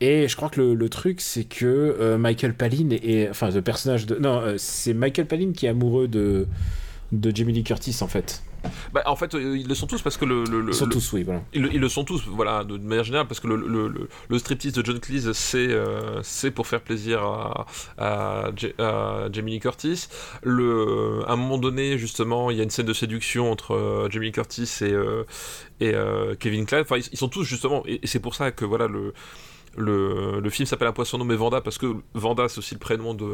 [0.00, 3.30] et je crois que le, le truc, c'est que euh, Michael Palin est.
[3.30, 4.16] Enfin, le personnage de.
[4.16, 6.46] Non, euh, c'est Michael Palin qui est amoureux de,
[7.12, 8.42] de Jamie Lee Curtis en fait.
[8.92, 10.86] Bah, en fait, euh, ils le sont tous parce que le, le- le- Ils sont
[10.86, 11.42] le- tous, oui, voilà.
[11.52, 13.88] Ils, le- ils le sont tous, voilà, de, de manière générale, parce que le, le,
[13.88, 17.66] le, le striptease de John Cleese, c'est euh, c'est pour faire plaisir à,
[17.98, 20.08] à, Ja- à Jamie Lee Curtis.
[20.42, 24.08] Le, à un moment donné, justement, il y a une scène de séduction entre euh,
[24.10, 25.24] Jamie Lee Curtis et, euh,
[25.80, 25.94] et
[26.40, 26.82] Kevin Klein.
[26.82, 29.12] Enfin, ils, ils sont tous, justement, et, et c'est pour ça que, voilà, le.
[29.78, 33.12] Le, le film s'appelle Un poisson nommé Vanda parce que Vanda c'est aussi le prénom
[33.12, 33.26] de,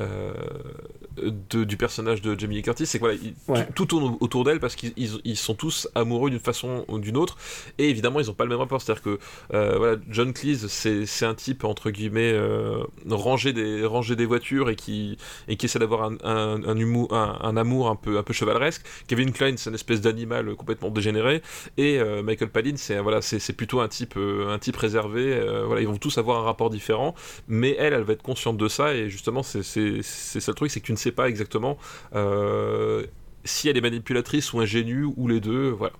[0.00, 2.86] de- du personnage de Jamie Lee Curtis.
[2.86, 3.66] C'est que voilà, il- Ouais.
[3.74, 7.16] tout, tourne autour d'elle parce qu'ils ils- ils sont tous amoureux d'une façon ou d'une
[7.16, 7.36] autre.
[7.78, 8.82] Et évidemment, ils n'ont pas le même rapport.
[8.82, 9.18] C'est-à-dire que
[9.52, 14.70] euh, voilà, John Cleese, c'est un type entre guillemets euh, rangé des rangé des voitures
[14.70, 15.16] et qui
[15.48, 18.32] et qui essaie d'avoir un, un, un humour, un, un amour un peu un peu
[18.32, 18.82] chevaleresque.
[19.06, 21.42] Kevin Klein, c'est une espèce d'animal complètement dégénéré.
[21.76, 25.32] Et euh, Michael Palin, c'est voilà, c'est plutôt un type euh, un type réservé.
[25.32, 27.14] euh, voilà, ils vont tous avoir un rapport différent.
[27.48, 28.94] Mais elle, elle va être consciente de ça.
[28.94, 29.62] Et justement, c'est
[30.02, 31.78] c'est ça le truc, c'est que tu ne sais pas exactement.
[32.14, 33.06] euh,
[33.44, 35.92] si elle est manipulatrice ou ingénue ou les deux, voilà.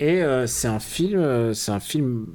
[0.00, 2.26] Et euh, c'est un film, euh, c'est un film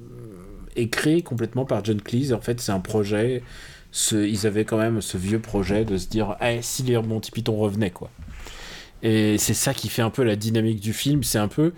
[0.76, 2.34] écrit complètement par John Cleese.
[2.34, 3.44] En fait, c'est un projet.
[3.92, 7.32] Ce, ils avaient quand même ce vieux projet de se dire, eh, si les Monty
[7.32, 8.12] Python revenaient, quoi.
[9.02, 11.24] Et c'est ça qui fait un peu la dynamique du film.
[11.24, 11.74] C'est un peu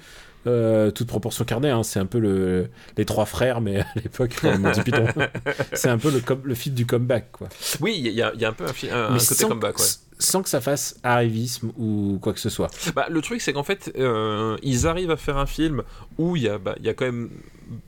[0.47, 1.69] euh, toute proportion gardée.
[1.69, 4.35] Hein, c'est un peu le, les trois frères, mais à l'époque,
[5.73, 7.49] c'est un peu le, le film du comeback, quoi.
[7.79, 9.77] Oui, il y, a- il y a un peu un, un, un côté sans, comeback,
[9.79, 9.85] ouais.
[10.19, 12.69] sans que ça fasse arrivisme ou quoi que ce soit.
[12.95, 15.83] Bah, le truc, c'est qu'en fait, euh, ils arrivent à faire un film
[16.17, 17.29] où il y, a, bah, il y a quand même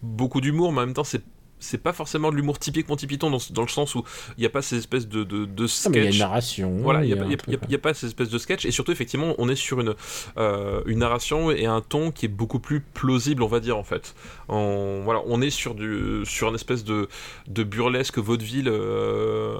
[0.02, 1.22] beaucoup d'humour, mais en même temps, c'est
[1.64, 4.04] c'est pas forcément de l'humour typique Monty Python dans, dans le sens où
[4.38, 6.20] il n'y a pas ces espèces de, de, de mais il y a une sketch.
[6.20, 6.78] narration.
[6.82, 9.34] Voilà, il n'y a, pas- a- a- a ces espèces de sketch, et surtout, effectivement,
[9.38, 9.96] on est sur une,
[10.38, 13.84] euh, une narration et un ton qui est beaucoup plus plausible, on va dire, en
[13.84, 14.14] fait.
[14.50, 17.08] On, voilà, on est sur, du, sur une espèce de,
[17.48, 19.58] de burlesque vaudeville euh,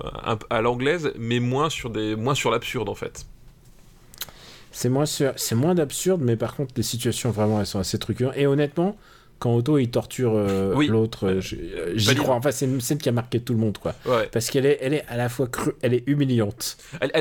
[0.50, 3.26] à l'anglaise, mais moins sur, des, moins sur l'absurde, en fait.
[4.72, 8.00] C'est moins, sûr- c'est moins d'absurde, mais par contre, les situations vraiment, elles sont assez
[8.00, 8.34] truquantes.
[8.36, 8.98] Et honnêtement,
[9.44, 10.88] quand Otto il torture euh, Oui.
[10.88, 12.36] l'autre, euh, euh, j'y Bah, crois.
[12.36, 13.94] Enfin, c'est une scène qui a marqué tout le monde, quoi.
[14.06, 14.30] Ouais.
[14.32, 16.78] Parce qu'elle est, elle est à la fois crue, elle est humiliante.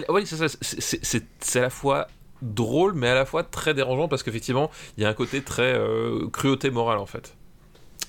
[0.08, 2.06] Oui, c'est à la fois
[2.40, 5.74] drôle, mais à la fois très dérangeant parce qu'effectivement, il y a un côté très
[5.74, 7.34] euh, cruauté morale en fait.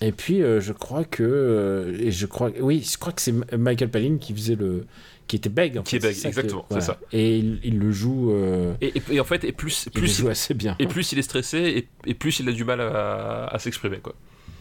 [0.01, 4.17] Et puis, je crois que, et je crois, oui, je crois que c'est Michael Palin
[4.19, 4.85] qui faisait le,
[5.27, 5.77] qui était bègue.
[5.77, 6.99] En Qui est bègue, exactement, c'est ça.
[7.11, 10.17] Et il, il le joue, euh, Et, et- et en fait, et plus, il plus,
[10.19, 10.75] joue assez bien.
[10.79, 13.97] et plus il est stressé, et, et plus il a du mal à, à s'exprimer,
[13.99, 14.15] quoi.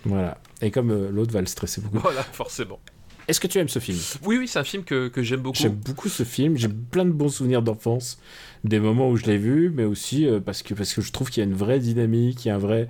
[0.04, 0.38] Voilà.
[0.60, 1.98] Et comme euh, l'autre va le stresser beaucoup.
[1.98, 2.80] Voilà, forcément.
[3.28, 3.96] Est-ce que tu aimes ce film?
[4.24, 5.56] Oui, oui, c'est un film que, que j'aime beaucoup.
[5.58, 6.56] J'aime beaucoup ce film.
[6.56, 8.18] J'ai plein de bons souvenirs d'enfance,
[8.64, 11.30] des moments où je l'ai vu, mais aussi euh, parce que parce que je trouve
[11.30, 12.88] qu'il y a une vraie dynamique, il y a un vrai,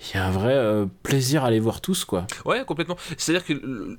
[0.00, 2.26] il y a un vrai euh, plaisir à les voir tous, quoi.
[2.44, 2.96] Ouais, complètement.
[3.16, 3.98] C'est-à-dire que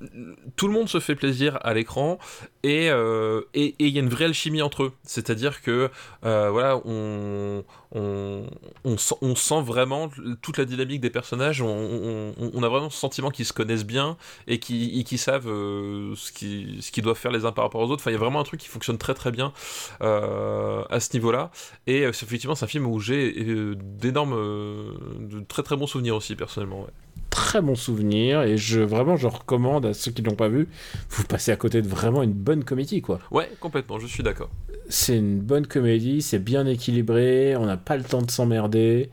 [0.55, 2.19] tout le monde se fait plaisir à l'écran
[2.63, 4.93] et euh, et et il y a une vraie alchimie entre eux.
[5.03, 5.89] C'est-à-dire que
[6.23, 8.45] euh, voilà, on on,
[8.83, 10.11] on, sent, vraiment
[10.41, 11.61] toute la dynamique des personnages.
[11.61, 14.17] On, a vraiment ce sentiment qu'ils se connaissent bien
[14.47, 17.81] et qui et qui savent euh, ce qu'ils qu'ils doivent faire les uns par rapport
[17.81, 18.03] aux autres.
[18.03, 19.53] Enfin, il y a vraiment un truc qui fonctionne très très bien
[20.01, 21.51] euh, à ce niveau-là.
[21.87, 23.33] Et euh, effectivement, c'est un film où j'ai
[23.75, 26.85] d'énormes, de très très bons souvenirs aussi personnellement.
[27.29, 30.67] Très bon souvenir et je vraiment je recommande à ceux qui l'ont pas vu,
[31.09, 33.19] vous passez à côté de vraiment une bonne comédie, quoi.
[33.31, 34.49] Ouais, complètement, je suis d'accord.
[34.89, 39.09] C'est une bonne comédie, c'est bien équilibré, on n'a pas le temps de s'emmerder.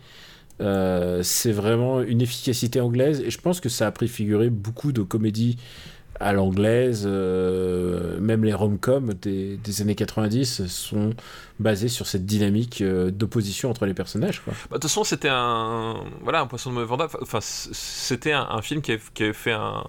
[0.63, 5.03] Euh, c'est vraiment une efficacité anglaise et je pense que ça a préfiguré beaucoup de
[5.03, 5.59] comédies
[6.19, 11.11] à l'anglaise, euh, même les rom-coms des, des années 90 sont
[11.59, 14.43] basées sur cette dynamique euh, d'opposition entre les personnages.
[14.47, 17.09] Bah, De toute façon, c'était un voilà un poisson de mauvais vendeur.
[17.23, 19.85] Enfin, c'était un, un film qui avait fait un,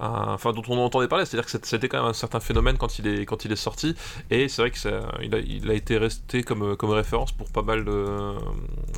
[0.00, 1.24] un- enfin dont on entendait parler.
[1.24, 3.94] C'est-à-dire que c'était- quand même un certain phénomène quand il est quand il est sorti.
[4.30, 7.50] Et c'est vrai que ça, il a, il a été resté comme comme référence pour
[7.50, 8.04] pas mal de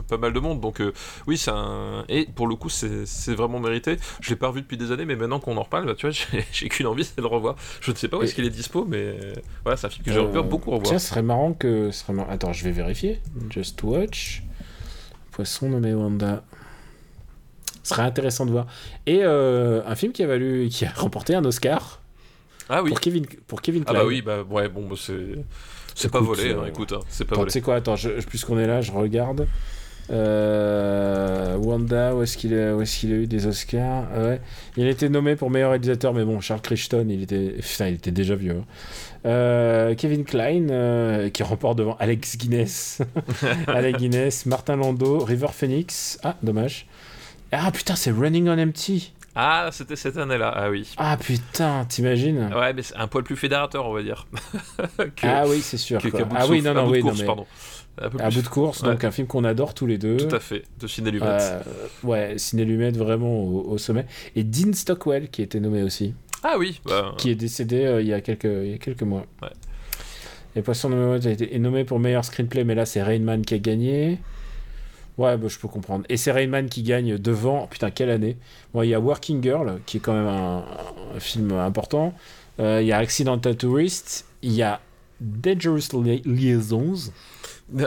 [0.08, 0.60] pas mal de monde.
[0.60, 0.92] Donc euh,
[1.26, 3.96] oui, c'est un et pour le coup, c'est vraiment mérité.
[4.20, 6.10] Je l'ai pas revu depuis des années, mais maintenant qu'on en reparle, bah, tu vois,
[6.32, 7.54] j'ai j'ai qu'une envie, c'est de le revoir.
[7.80, 9.16] Je ne sais pas où est-ce qu'il est dispo, mais
[9.64, 10.88] voilà, c'est un film que j'aimerais Euh, beaucoup revoir.
[10.88, 11.90] Tiens, ce serait marrant que.
[11.90, 13.20] ce Attends, je vais vérifier.
[13.50, 14.42] Just watch.
[15.32, 16.42] Poisson nommé Wanda.
[17.82, 18.66] Ce serait intéressant de voir.
[19.06, 22.00] Et euh, un film qui a valu, qui a remporté un Oscar
[22.68, 22.90] ah oui.
[22.90, 25.14] pour Kevin, pour Kevin Ah bah oui, bah ouais, bon, bah, c'est
[25.94, 27.50] c'est pas volé, hein, euh, écoute, hein, c'est pas Attends, volé.
[27.50, 29.46] tu sais quoi Attends, je, je- puisqu'on est là, je regarde.
[30.10, 34.04] Euh, Wanda, où est-ce qu'il a, où est-ce qu'il a eu des Oscars?
[34.16, 34.40] Ouais.
[34.76, 37.94] Il a été nommé pour meilleur réalisateur, mais bon, Charles Crichton, il était, putain, il
[37.94, 38.56] était déjà vieux.
[38.60, 38.64] hein.
[39.26, 43.00] Euh, Kevin Klein, euh, qui remporte devant Alex Guinness,
[43.66, 46.18] Alex Guinness, Martin Landau, River Phoenix.
[46.22, 46.86] Ah, dommage.
[47.52, 49.12] Ah putain, c'est Running on Empty.
[49.34, 50.92] Ah, c'était cette année-là, ah oui.
[50.96, 54.26] Ah putain, t'imagines Ouais, mais c'est un poil plus fédérateur, on va dire.
[54.98, 56.00] que, Ah oui, c'est sûr.
[56.00, 56.20] que- quoi.
[56.22, 57.46] de Ah oui, non, non, oui, non, course, mais pardon.
[58.00, 58.90] Un peu à bout de course, Ouais.
[58.90, 60.16] donc un film qu'on adore tous les deux.
[60.16, 61.26] Tout à fait, de Ciné Lumet.
[61.28, 61.60] Euh,
[62.04, 64.06] ouais, Ciné Lumet vraiment au, au sommet.
[64.36, 66.14] Et Dean Stockwell qui a été nommé aussi,
[66.44, 69.02] Ah oui, bah, qui est décédé euh, il, y a quelques, il y a quelques
[69.02, 69.24] mois.
[69.42, 69.48] Ouais.
[70.56, 73.44] Et Poisson nommé a été est nommé pour meilleur screenplay, mais là c'est Rain Man
[73.44, 74.18] qui a gagné.
[75.18, 76.04] Ouais, bah, je peux comprendre.
[76.08, 77.66] Et c'est Rain Man qui gagne devant.
[77.66, 78.36] Putain, quelle année
[78.72, 80.64] Bon, il y a Working Girl, qui est quand même un,
[81.16, 82.14] un film important.
[82.60, 84.26] Euh, il y a Accidental Tourist.
[84.42, 84.80] Il y a
[85.20, 87.12] Dangerous Lia- Liaisons.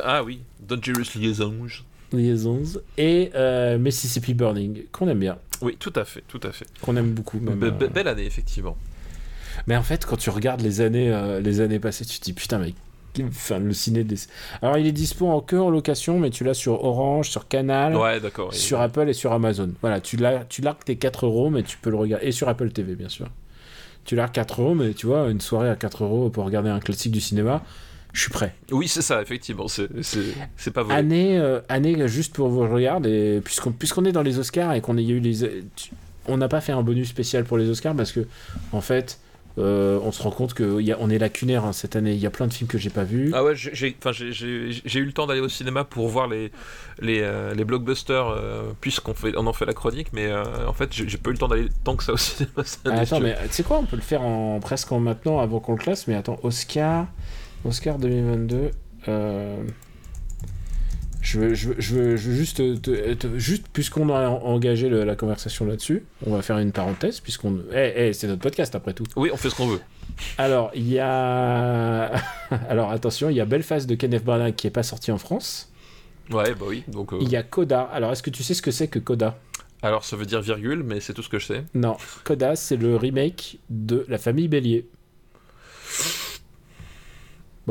[0.03, 1.67] ah oui, Dangerous Liaisons.
[2.13, 2.79] Liaisons.
[2.97, 5.37] Et euh, Mississippi Burning, qu'on aime bien.
[5.61, 6.65] Oui, tout à fait, tout à fait.
[6.81, 7.39] Qu'on aime beaucoup.
[7.39, 7.87] Même, Be- be- euh.
[7.87, 8.75] belle année, effectivement.
[9.67, 12.33] Mais en fait, quand tu regardes les années, euh, les années passées, tu te dis
[12.33, 12.73] putain, mais.
[13.27, 14.15] Enfin, le ciné des.
[14.61, 17.95] Alors, il est dispo en que en location, mais tu l'as sur Orange, sur Canal,
[17.97, 18.19] Ouais,
[18.51, 19.69] sur Apple et sur Amazon.
[19.81, 22.25] Voilà, tu l'as, tu largues tes 4 euros, mais tu peux le regarder.
[22.27, 23.27] Et sur Apple TV, bien sûr.
[24.05, 26.79] Tu largues 4 euros, mais tu vois, une soirée à 4 euros pour regarder un
[26.79, 27.61] classique du cinéma,
[28.13, 28.55] je suis prêt.
[28.71, 30.95] Oui, c'est ça, effectivement, c'est pas volé.
[30.95, 34.97] Année, euh, année juste pour vous regarder, puisqu'on, puisqu'on est dans les Oscars et qu'on
[34.97, 35.63] a eu les.
[36.27, 38.27] On n'a pas fait un bonus spécial pour les Oscars parce que,
[38.73, 39.19] en fait,
[39.57, 42.13] euh, on se rend compte qu'on est lacunaire hein, cette année.
[42.13, 43.31] Il y a plein de films que j'ai pas vus.
[43.33, 43.95] Ah ouais, j'ai-
[44.99, 46.51] eu le temps d'aller au cinéma pour voir les,
[47.01, 50.31] les, euh, les blockbusters, euh, puisqu'on on en fait la chronique, mais
[50.67, 52.51] en fait, j'ai pas eu le temps d'aller tant que ça au cinéma.
[52.85, 55.59] Ah, attends, mais tu sais quoi, on peut le faire en presque en maintenant avant
[55.59, 57.07] qu'on le classe, mais attends, Oscar,
[57.65, 58.71] Oscar 2022.
[59.07, 59.63] euh,
[61.21, 64.43] Je veux, je veux, je veux, je veux juste, te- te- juste puisqu'on a en-
[64.43, 67.59] engagé le- la conversation là-dessus, on va faire une parenthèse, puisqu'on.
[67.73, 69.03] Eh, eh, c'est notre podcast après tout.
[69.15, 69.79] Oui, on fait ce qu'on veut.
[70.39, 72.11] Alors, il y a.
[72.69, 75.71] Alors, attention, il y a Belfast de Kenneth Branagh qui est pas sorti en France.
[76.31, 76.83] Ouais, bah oui.
[76.87, 77.81] Donc, euh, Il y a Coda.
[77.81, 79.37] Alors, est-ce que tu sais ce que c'est que Coda?
[79.83, 81.63] Alors, ça veut dire virgule, mais c'est tout ce que je sais.
[81.75, 84.87] Non, Coda, c'est le remake de La famille Bélier.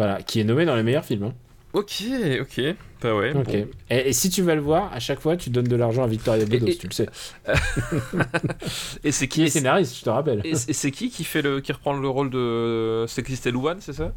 [0.01, 1.25] Voilà, qui est nommé dans les meilleurs films.
[1.25, 1.35] hein.
[1.75, 2.03] Ok,
[2.41, 2.61] ok.
[3.03, 3.33] Bah ouais.
[3.37, 3.45] Ok.
[3.45, 3.67] bon.
[3.91, 6.07] Et, et si tu vas le voir, à chaque fois, tu donnes de l'argent à
[6.07, 7.07] Victoria Bedos, Et- et- tu le sais.
[9.05, 10.41] Et c'est Qui est scénariste, je te rappelle.
[10.45, 13.93] Et c'est qui qui fait le qui reprend le rôle de c'est Christelle Louane, c'est
[13.93, 14.13] ça?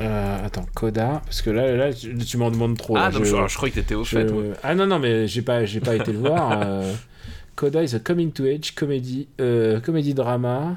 [0.00, 2.96] Euh, attends, Coda, parce que là, là tu, tu m'en demandes trop.
[2.96, 4.30] Ah là, non, je- alors, je croyais que t'étais au je- fait.
[4.30, 4.52] ouais.
[4.62, 6.58] Ah non, non, mais j'ai pas, j'ai pas été le voir.
[6.62, 6.92] euh,
[7.54, 10.76] Coda is a coming to age comédie, euh, comédie drama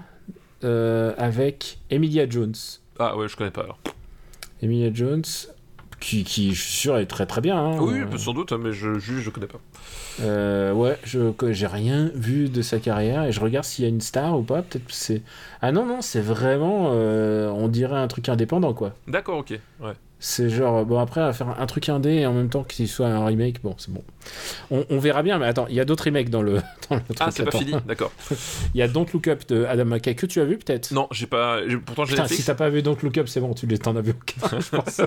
[0.66, 2.56] euh, avec Emilia Jones.
[3.00, 3.80] Ah ouais, je connais pas alors.
[4.62, 5.24] Emilia Jones,
[6.00, 7.58] qui, qui, je suis sûr, est très très bien.
[7.58, 7.78] hein.
[7.80, 9.60] Oui, sans doute, mais je juge, je connais pas.
[10.22, 13.90] Euh, ouais, je j'ai rien vu de sa carrière et je regarde s'il y a
[13.90, 14.62] une star ou pas.
[14.62, 15.22] Peut-être c'est.
[15.62, 16.92] Ah non, non, c'est vraiment.
[16.94, 18.94] euh, on dirait un truc indépendant, quoi.
[19.08, 19.60] D'accord, ok.
[19.82, 19.94] Ouais.
[20.22, 20.86] C'est genre.
[20.86, 23.62] Bon, après, à faire un truc indé et en même temps qu'il soit un remake,
[23.64, 24.04] bon, c'est bon.
[24.70, 26.56] On, on verra bien, mais attends, il y a d'autres remakes dans le,
[26.90, 27.18] dans le truc.
[27.22, 28.12] Ah, c'est pas fini, d'accord.
[28.76, 30.92] Il y a Don't Look Up de Adam McKay que tu as vu, peut-être?
[30.92, 31.60] Non, j'ai pas.
[31.86, 34.12] Pourtant, j'ai si t'as pas vu Don't Look Up, c'est bon, tu t'en as vu
[34.12, 35.02] aucun, je pense.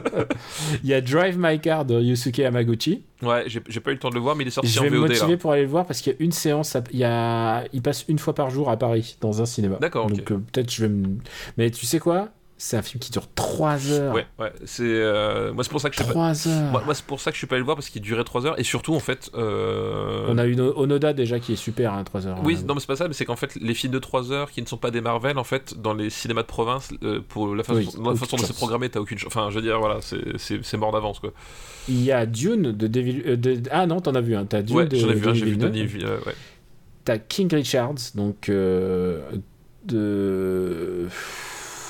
[0.83, 3.03] Il y a Drive My Car de Yusuke Hamaguchi.
[3.23, 4.85] Ouais, j'ai pas eu le temps de le voir, mais il est sorti Je en
[4.85, 5.37] vais me VOD motiver là.
[5.37, 7.65] pour aller le voir parce qu'il y a une séance, il, y a...
[7.73, 9.77] il passe une fois par jour à Paris dans un cinéma.
[9.81, 10.09] D'accord.
[10.09, 11.19] Donc euh, peut-être je vais me.
[11.59, 12.31] Mais tu sais quoi?
[12.65, 14.15] C'est un film qui dure 3 heures.
[14.15, 14.53] Ouais, ouais.
[14.67, 16.13] C'est euh, moi, c'est pour ça que je suis pas.
[16.13, 16.71] 3 heures.
[16.71, 18.23] Moi, moi, c'est pour ça que je suis pas allé le voir parce qu'il durait
[18.23, 19.31] 3 heures et surtout en fait.
[19.35, 22.39] euh, On a une Onoda déjà qui est super, hein, 3 heures.
[22.45, 22.65] Oui, hein.
[22.69, 24.63] non, mais c'est pas ça, mais c'est qu'en fait, les films de 3 heures qui
[24.63, 27.65] ne sont pas des Marvel, en fait, dans les cinémas de province, euh, pour la
[27.65, 29.27] façon, Oui, dans la façon dont c'est programmé, t'as aucune chance.
[29.35, 31.33] Enfin, je veux dire, voilà, c'est- mort d'avance, quoi.
[31.89, 33.27] Il y a Dune de David.
[33.27, 34.45] euh, de- Ah non, t'en as vu un.
[34.45, 35.57] T'as Dune ouais, de j'en ai vu un, j'ai vu.
[35.57, 36.35] Denis ouais.
[37.05, 39.21] T'as King Richards, donc euh,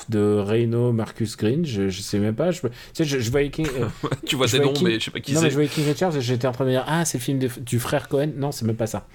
[0.08, 1.64] de de Reino Marcus Green.
[1.64, 2.50] Je, je sais même pas.
[2.50, 3.66] Je, tu sais, je, je voyais King.
[3.78, 3.88] euh,
[4.26, 5.50] tu vois vois noms, mais je sais pas qui non, mais c'est.
[5.50, 7.38] je voyais King Richards et j'étais en train de me dire Ah, c'est le film
[7.38, 8.30] de- du frère Cohen.
[8.36, 9.06] Non, c'est même pas ça.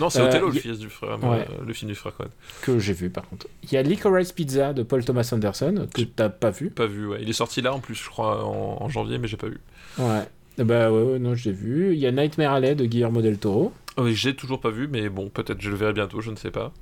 [0.00, 1.46] Non, c'est Euh, Othello, y- le fils du frère, Ouais.
[1.50, 2.28] euh, le film du frère Cohen.
[2.62, 3.46] Que j'ai vu par contre.
[3.64, 6.70] Il y a Licorice Pizza de Paul Thomas Anderson que t'as pas vu.
[6.70, 7.18] Pas vu, ouais.
[7.22, 9.58] Il est sorti là, en plus, je crois, en, en janvier, mais j'ai pas vu.
[9.98, 10.22] Ouais.
[10.58, 11.92] Bah ouais, ouais, non, j'ai vu.
[11.92, 13.72] Il y a Nightmare Alley de Guillermo del Toro.
[13.96, 16.36] Oh, oui, j'ai toujours pas vu, mais bon, peut-être je le verrai bientôt, je ne
[16.36, 16.72] sais pas.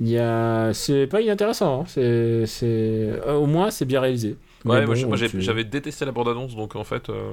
[0.00, 0.72] Il y a.
[0.72, 1.82] C'est pas inintéressant.
[1.82, 1.84] hein.
[1.86, 2.46] C'est.
[2.46, 4.36] c'est- Au moins, c'est bien réalisé.
[4.64, 7.08] Ouais, moi, bon, j'ai- moi, j'ai- tu- j'avais détesté la bande-annonce, donc en fait.
[7.08, 7.32] euh,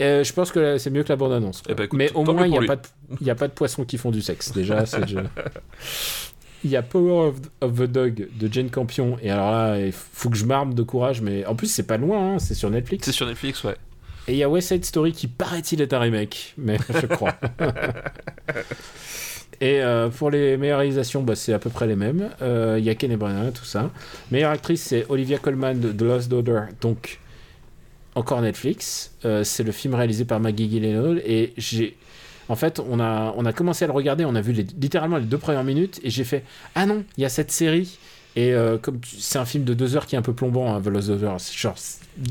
[0.00, 1.62] Euh, je pense que c'est mieux que la bande-annonce.
[1.68, 3.96] Eh ben, écoute, Mais au moins, il n'y a, de- a pas de poissons qui
[3.98, 4.52] font du sexe.
[4.52, 5.22] Déjà, c'est déjà-
[6.64, 9.18] Il y a Power of, of the Dog de Jane Campion.
[9.22, 11.20] Et alors là, il faut que je m'arme de courage.
[11.20, 12.34] Mais en plus, c'est pas loin.
[12.34, 13.04] hein, C'est sur Netflix.
[13.04, 13.76] C'est sur Netflix, ouais.
[14.28, 16.54] Et il y a West Side Story qui paraît-il est un remake.
[16.56, 17.34] Mais je crois.
[19.60, 22.30] Et euh, pour les meilleures réalisations, bah, c'est à peu près les mêmes.
[22.42, 23.90] Euh, Il y a Ken Branagh, tout ça.
[24.30, 27.20] Meilleure actrice, c'est Olivia Colman de The Lost Daughter, donc
[28.14, 29.12] encore Netflix.
[29.24, 31.96] Euh, c'est le film réalisé par Maggie Gyllenhaal et j'ai,
[32.48, 35.24] en fait, on a on a commencé à le regarder, on a vu littéralement les
[35.26, 36.44] deux premières minutes et j'ai fait
[36.74, 37.98] ah non, il y a cette série.
[38.36, 40.74] Et euh, comme tu- c'est un film de deux heures qui est un peu plombant,
[40.74, 40.82] hein,
[41.54, 41.74] genre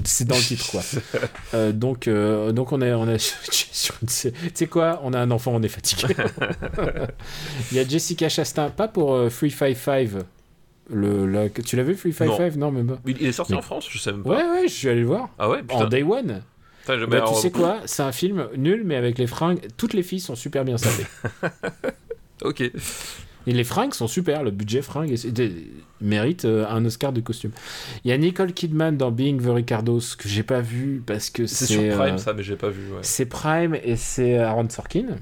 [0.06, 0.82] c'est dans le titre quoi.
[1.54, 5.32] Euh, donc euh, donc on est on est sur tu sais quoi, on a un
[5.32, 6.16] enfant, on est fatigué.
[7.72, 10.10] Il y a Jessica Chastain, pas pour euh, 355.
[10.90, 12.72] Le, la- tu l'as vu 355 non.
[12.72, 13.00] même pas.
[13.08, 14.30] Il est sorti Mais- en France, je sais même pas.
[14.32, 15.88] Ouais ouais, je suis allé le voir Ah ouais, en putain.
[15.88, 16.42] day one.
[16.86, 20.04] Putain, Bah, tu sais quoi, c'est un film nul mais avec les fringues, toutes les
[20.04, 21.06] filles sont super bien sapées.
[22.44, 22.62] Ok.
[23.48, 25.16] Et les fringues sont super, le budget fringues
[26.02, 27.52] mérite euh, un Oscar de costume.
[28.04, 31.46] Il y a Nicole Kidman dans Being the Ricardos que j'ai pas vu parce que
[31.46, 32.92] C'est sur Prime euh, ça, mais j'ai pas vu.
[32.92, 33.00] Ouais.
[33.02, 35.18] c'est Prime et c'est Aaron Sorkin.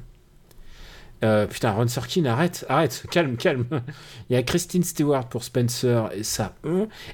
[1.23, 3.65] Euh, putain, Aaron Sorkin, arrête, arrête, calme, calme.
[4.29, 6.55] Il y a Christine Stewart pour Spencer et ça.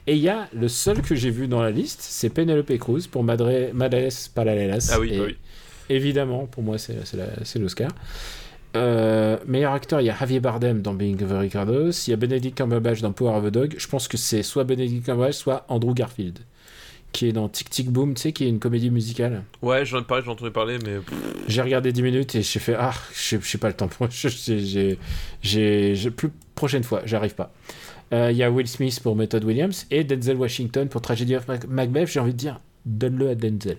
[0.08, 3.08] Et il y a le seul que j'ai vu dans la liste, c'est Penelope Cruz
[3.12, 4.92] pour Madre, Madres Paralelas.
[4.94, 5.38] Ah oui, Et bah oui.
[5.90, 7.92] Évidemment, pour moi, c'est l'Oscar.
[8.76, 11.92] Euh, meilleur acteur, il y a Javier Bardem dans Being the Ricardos.
[12.08, 13.76] Il y a Benedict Cumberbatch dans Power of the Dog.
[13.78, 16.40] Je pense que c'est soit Benedict Cumberbatch, soit Andrew Garfield,
[17.12, 19.44] qui est dans Tic Tic Boom, tu sais, qui est une comédie musicale.
[19.62, 20.98] Ouais, j'en ai parlé, j'en ai entendu parler, mais
[21.48, 24.08] J'ai regardé 10 minutes et j'ai fait Ah, j'ai j'ai pas le temps pour.
[24.12, 24.98] je-
[25.42, 26.10] J'ai.
[26.12, 27.52] Plus prochaine fois, j'arrive pas.
[28.14, 31.48] Euh, Il y a Will Smith pour Method Williams et Denzel Washington pour Tragedy of
[31.48, 32.08] Mac- Macbeth.
[32.10, 33.78] J'ai envie de dire Donne-le à Denzel.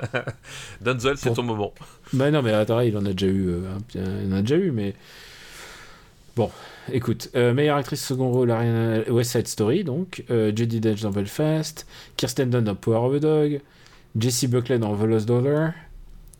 [0.80, 1.72] Denzel, c'est Pour- ton moment.
[2.14, 3.48] Bah non, mais attends, il en a déjà eu.
[3.50, 3.60] euh,
[3.94, 4.94] il en a déjà eu, mais.
[6.34, 6.50] Bon,
[6.92, 11.10] écoute, euh, meilleure actrice second rôle, Ariana West Side Story, donc, euh, Judi Dench dans
[11.10, 11.86] Belfast,
[12.16, 13.60] Kirsten Dunst dans Power of a Dog,
[14.18, 15.70] Jessie Buckley dans The Lost Daughter,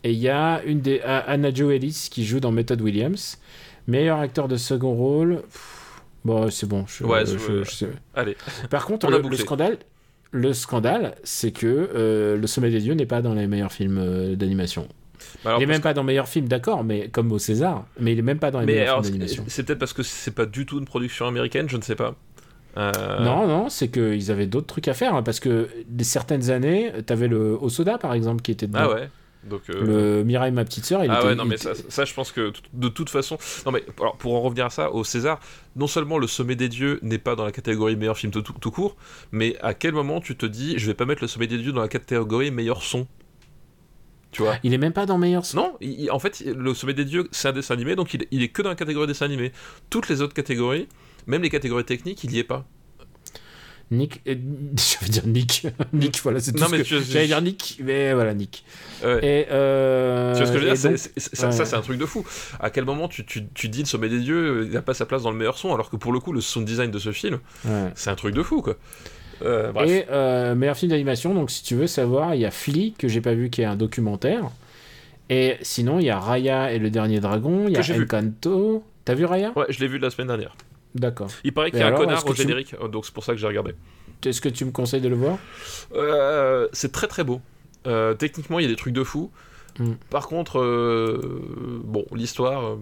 [0.05, 3.39] et il y a une des A- Anna Joe Ellis qui joue dans Method Williams.
[3.89, 6.85] Meilleur acteur de second rôle, pff, bon, c'est bon.
[6.87, 7.87] Je, Ouais, je- je.
[8.15, 8.37] Allez.
[8.71, 9.79] Par contre, On a le, le scandale,
[10.31, 13.99] le scandale, c'est que euh, Le Sommet des Dieux n'est pas dans les meilleurs films
[13.99, 14.89] euh, d'animation.
[15.45, 18.19] Alors, il est même pas dans meilleurs films, d'accord, mais comme au César, mais il
[18.19, 19.45] est même pas dans les Mais meilleurs alors, films d'animation.
[19.49, 22.15] c'est peut-être parce que c'est pas du tout une production américaine, je ne sais pas.
[22.77, 22.93] Euh,
[23.25, 26.93] Non, non, c'est qu'ils avaient d'autres trucs à faire, hein, parce que des certaines années,
[27.07, 28.81] t'avais le Osoda, par exemple, qui était dedans.
[28.83, 29.09] Ah ouais.
[29.45, 29.63] Donc.
[29.71, 31.29] euh, Le Mirai, ma petite sœur, il ah était...
[31.29, 33.39] ouais, non, mais était- ça, ça, je pense que de toute façon.
[33.65, 35.41] Non, mais alors, pour en revenir à ça, au César,
[35.77, 38.71] non seulement le Sommet des Dieux n'est pas dans la catégorie meilleur film tout, tout
[38.71, 38.97] court,
[39.33, 41.73] mais à quel moment tu te dis, je vais pas mettre le Sommet des Dieux
[41.73, 43.07] dans la catégorie meilleur son?
[44.31, 44.57] Tu vois?
[44.63, 45.57] Il est même pas dans meilleur son.
[45.57, 48.43] Non, il- en fait, le Sommet des Dieux, c'est un dessin animé, donc il, il
[48.43, 49.53] est que dans la catégorie dessin animé.
[49.89, 50.89] Toutes les autres catégories,
[51.27, 52.67] même les catégories techniques, il y est pas.
[53.91, 54.35] Nick, euh,
[54.77, 57.81] je vais dire Nick, Nick, voilà, c'est tout Non, ce mais que j'allais dire Nick,
[57.83, 58.65] mais voilà Nick.
[59.03, 59.19] Ouais.
[59.23, 60.99] Et euh, Tu vois ce que je veux dire?
[60.99, 61.53] Ça, ouais.
[61.53, 62.25] ça, c'est un truc de fou.
[62.61, 65.07] À quel moment tu, tu, tu dis le sommet des dieux, il n'a pas sa
[65.07, 67.13] place dans le meilleur son, alors que pour le coup, le sound design de ce
[67.13, 67.91] film, ouais.
[67.95, 68.77] c'est un truc de fou, quoi.
[69.43, 69.89] Euh, bref.
[69.89, 73.09] Et euh, meilleur film d'animation, donc si tu veux savoir, il y a Flea, que
[73.09, 74.51] j'ai pas vu, qui est un documentaire.
[75.31, 77.97] Et sinon, il y a Raya et le dernier dragon, il y a.
[77.97, 78.83] Encanto.
[79.05, 79.53] T'as vu Raya?
[79.57, 80.55] Ouais, je l'ai vu la semaine dernière.
[80.99, 81.29] D'accord.
[81.45, 83.33] Il paraît qu'il y a alors, un connard au générique, euh, donc c'est pour ça
[83.33, 83.75] que j'ai regardé.
[84.25, 85.39] Est-ce que tu me conseilles de le voir?
[85.95, 87.41] Euh, c'est très très beau.
[87.87, 89.31] Euh, techniquement, il y a des trucs de fou.
[89.79, 89.93] Mm.
[90.11, 92.77] Par contre, euh, bon, l'histoire, euh,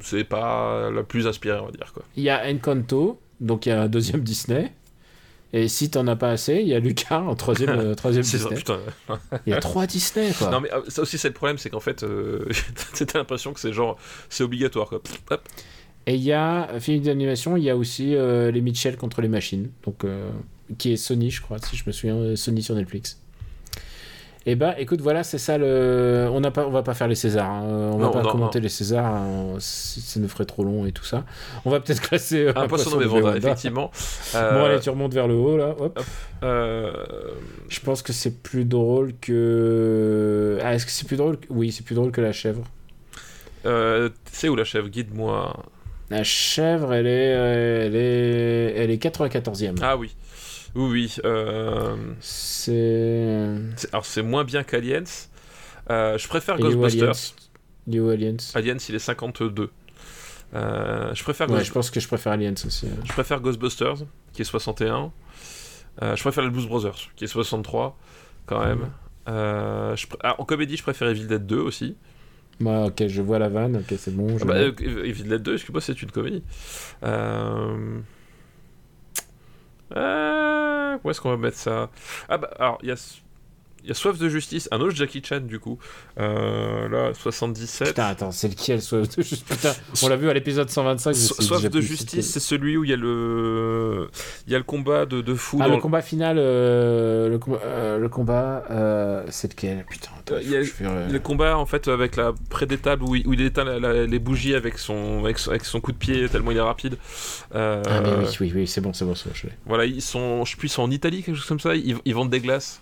[0.00, 2.02] c'est pas la plus inspirée, on va dire, quoi.
[2.16, 4.72] Il y a Encanto, donc il y a un deuxième Disney.
[5.52, 8.62] Et si t'en as pas assez, il y a Lucas en troisième, euh, troisième Disney.
[9.46, 10.48] Il y a trois Disney, quoi.
[10.50, 12.46] Non mais ça aussi c'est le problème, c'est qu'en fait, euh,
[12.98, 13.96] t'as l'impression que c'est genre,
[14.28, 15.02] c'est obligatoire quoi.
[15.02, 15.48] Pff, hop.
[16.10, 19.20] Et il y a un film d'animation, il y a aussi euh, les Mitchell contre
[19.20, 20.28] les machines, donc euh,
[20.76, 23.20] qui est Sony, je crois, si je me souviens, euh, Sony sur Netflix.
[24.44, 26.26] Et bah, écoute, voilà, c'est ça le.
[26.32, 28.22] On n'a pas, on va pas faire les Césars, hein, euh, on va Non, pas
[28.22, 28.62] non, commenter non.
[28.64, 31.24] les Césars, hein, ça nous ferait trop long et tout ça.
[31.64, 33.36] On va peut-être classer euh, Un poisson de Vanda, Vanda.
[33.36, 33.90] effectivement.
[34.32, 35.76] Bon, Euh, allez, tu remontes vers le haut là.
[35.78, 36.00] Hop.
[36.42, 36.90] euh,
[37.68, 40.58] Je pense que c'est plus drôle que.
[40.62, 42.64] Ah, est-ce que c'est plus drôle que- Oui, c'est plus drôle que la chèvre.
[43.66, 44.88] euh, c'est où la chèvre?
[44.88, 45.54] Guide-moi.
[46.10, 49.76] La chèvre, elle est, euh, elle est, elle est 94e.
[49.80, 50.14] Ah oui,
[50.74, 51.16] oui, oui.
[51.24, 53.54] euh, C'est.
[53.92, 55.04] alors c'est moins bien qu'Aliens.
[55.90, 57.34] Euh, je préfère Et Ghostbusters.
[57.86, 58.36] New Aliens.
[58.54, 59.70] Aliens, il est 52.
[60.54, 62.86] Euh, je préfère Ouais, Ghost- je pense que je préfère Aliens aussi.
[62.86, 63.00] hein.
[63.04, 63.96] Je préfère Ghostbusters,
[64.32, 65.12] qui est 61.
[66.02, 67.96] Euh, je préfère les Blues Brothers, qui est 63,
[68.46, 68.90] quand même.
[69.26, 71.96] Je pr- ah, en comédie, je préfère Evil Dead 2 aussi.
[72.60, 74.36] Moi, ok, je vois la vanne, ok, c'est bon.
[74.38, 74.80] je Ah bah, note.
[74.82, 76.42] euh, Evil Dead 2, excuse-moi, c'est une comédie.
[77.04, 78.00] Euh...
[79.96, 81.90] euh, Où est-ce qu'on va mettre ça?
[82.28, 82.96] Ah bah, alors, il y a...
[83.82, 85.78] Il y a Soif de justice, un autre Jackie Chan du coup.
[86.18, 87.88] Euh, là, 77.
[87.88, 89.40] Putain, attends, c'est lequel Soif de Justice?
[89.42, 89.72] Putain,
[90.02, 91.12] on l'a vu à l'épisode 125.
[91.12, 94.08] je So- sais Soif de justice, c'est celui où il y a le,
[94.46, 97.38] il y a le combat de, de fou Ah, dans le combat final, euh, le,
[97.38, 99.84] com- euh, le combat, euh, c'est lequel?
[99.88, 103.02] Putain, attends, Euh, il y a- Le combat en fait avec la près des tables
[103.04, 105.80] où il, où il éteint la- la- les bougies avec son, avec son avec son
[105.80, 106.96] coup de pied tellement il est rapide.
[107.54, 109.46] Ah, mais oui, oui, oui, c'est bon, c'est bon, c'est bon, je.
[109.66, 111.74] Voilà, ils sont, je sont en Italie quelque chose comme ça.
[111.74, 112.80] Ils, ils vendent des glaces.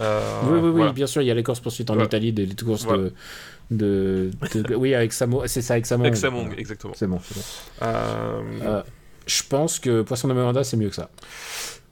[0.00, 1.98] Euh, oui, oui, oui, bien sûr, il y a les courses poursuites en.
[2.00, 3.04] Italie, des, les courses Voilà.
[3.70, 6.06] de, de, de- Oui, avec Samo, c'est ça, avec Samong.
[6.06, 6.60] Avec Samong, Voilà.
[6.60, 6.94] exactement.
[6.96, 7.42] C'est bon, c'est bon.
[7.82, 8.82] Euh, Euh,
[9.26, 11.10] je pense que Poisson de Miranda, c'est mieux que ça.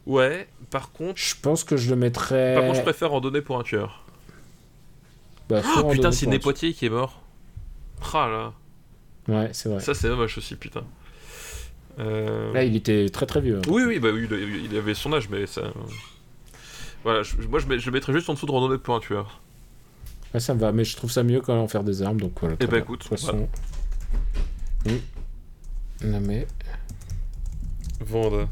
[0.07, 0.49] Ouais.
[0.71, 2.55] Par contre, Je pense que je le mettrais.
[2.55, 4.05] par contre, je préfère en donner pour un tueur.
[5.49, 7.21] Bah, en putain, c'est Poitiers qui est mort.
[8.15, 8.53] Ah là,
[9.35, 9.81] Ouais, c'est vrai.
[9.81, 10.83] ça c'est dommage aussi, putain.
[11.99, 13.59] Euh, Là, il était très très vieux.
[13.59, 13.69] hein.
[13.69, 14.27] Oui, oui, bah oui,
[14.71, 15.63] il avait son âge, mais ça.
[17.05, 19.41] Voilà, je- moi je, mets- je mettrais juste en dessous de randonnée pour un tueur.
[20.35, 22.33] Ouais, ça me va, mais je trouve ça mieux quand on faire des armes, donc
[22.41, 22.55] voilà.
[22.55, 22.83] Eh très ben, bien.
[22.83, 23.49] écoute, Poisson.
[24.87, 25.01] Oui.
[26.05, 26.47] Non, mais.
[28.01, 28.47] Vendre.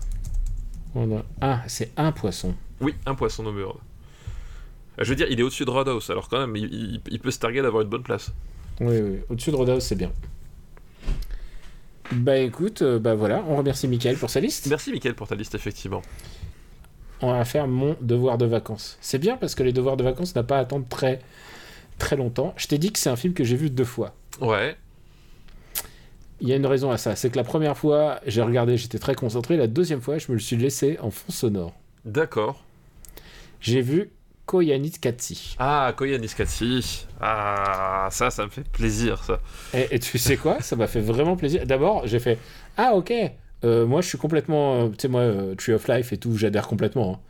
[0.97, 2.55] a- Ah, c'est un poisson.
[2.81, 3.79] Oui, un poisson nommé Horde.
[4.99, 7.21] Euh, Je veux dire, il est au-dessus de Roadhouse, alors quand même, il, il- il
[7.21, 8.33] peut se targuer d'avoir une bonne place.
[8.81, 9.19] Oui, oui.
[9.29, 10.13] Au-dessus de Roadhouse, c'est bien.
[12.13, 14.67] Bah écoute, euh, bah voilà, on remercie Michael pour sa liste.
[14.69, 16.01] Merci, Mickaël, pour ta liste, effectivement.
[17.21, 18.97] On va faire mon devoir de vacances.
[19.01, 21.21] C'est bien parce que les devoirs de vacances n'a pas à attendre très
[21.99, 22.55] très longtemps.
[22.57, 24.15] Je t'ai dit que c'est un film que j'ai vu deux fois.
[24.41, 24.77] Ouais.
[26.41, 29.01] Il y a une raison à ça, c'est que la première fois, j'ai regardé, j'étais
[29.01, 29.57] très concentré.
[29.57, 31.75] La deuxième fois, je me le suis laissé en fond sonore.
[32.05, 32.63] D'accord.
[33.61, 34.11] J'ai vu
[34.47, 35.57] Koyanis Katsi.
[35.59, 37.07] Ah, Koyanis Katsi.
[37.21, 39.41] Ah, ça, ça me fait plaisir, ça.
[39.75, 40.61] Et, tu sais quoi?
[40.63, 41.67] Ça m'a fait vraiment plaisir.
[41.67, 42.39] D'abord, j'ai fait
[42.77, 43.13] Ah, ok.
[43.65, 44.83] Euh, moi, je suis complètement.
[44.83, 47.21] Euh, tu sais, moi, euh, Tree of Life et tout, j'adhère complètement.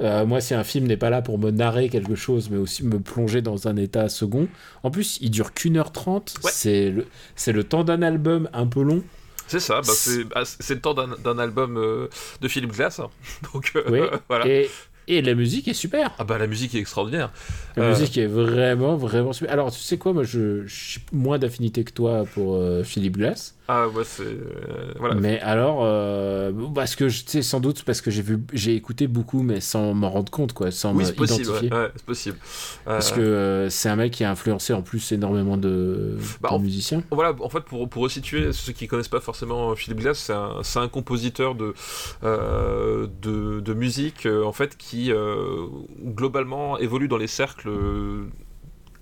[0.00, 0.24] Hein.
[0.24, 2.98] moi, si un film n'est pas là pour me narrer quelque chose, mais aussi me
[2.98, 4.48] plonger dans un état second.
[4.82, 6.34] En plus, il dure qu'une heure trente.
[6.44, 7.06] C'est le,
[7.52, 9.02] le temps d'un album un peu long.
[9.46, 9.92] C'est ça, bah,
[10.32, 13.00] bah c'est le temps d'un album de Philippe Glass.
[13.00, 13.10] Hein.
[13.52, 14.00] Donc, oui.
[14.28, 14.46] voilà.
[14.46, 14.70] Et,
[15.08, 16.14] et la musique est super.
[16.18, 17.32] Ah bah la musique est extraordinaire.
[17.76, 19.52] La musique est vraiment, vraiment super.
[19.52, 23.56] Alors tu sais quoi, moi je, suis moins d'affinité que toi pour Philippe Glass.
[23.72, 25.14] Ah c'est euh, voilà.
[25.14, 29.06] Mais alors, euh, parce que je sais sans doute parce que j'ai vu, j'ai écouté
[29.06, 31.50] beaucoup, mais sans m'en rendre compte quoi, sans oui, c'est possible.
[31.50, 32.38] Ouais, c'est possible.
[32.84, 37.04] Parce que c'est un mec qui a influencé en plus énormément de, bah, musiciens.
[37.12, 40.82] Voilà, en fait pour pour resituer ceux qui connaissent pas forcément Philippe Glass, c'est un,
[40.82, 41.74] un, compositeur de,
[42.22, 45.66] de, de musique en fait qui euh,
[46.02, 47.70] globalement évolue dans les cercles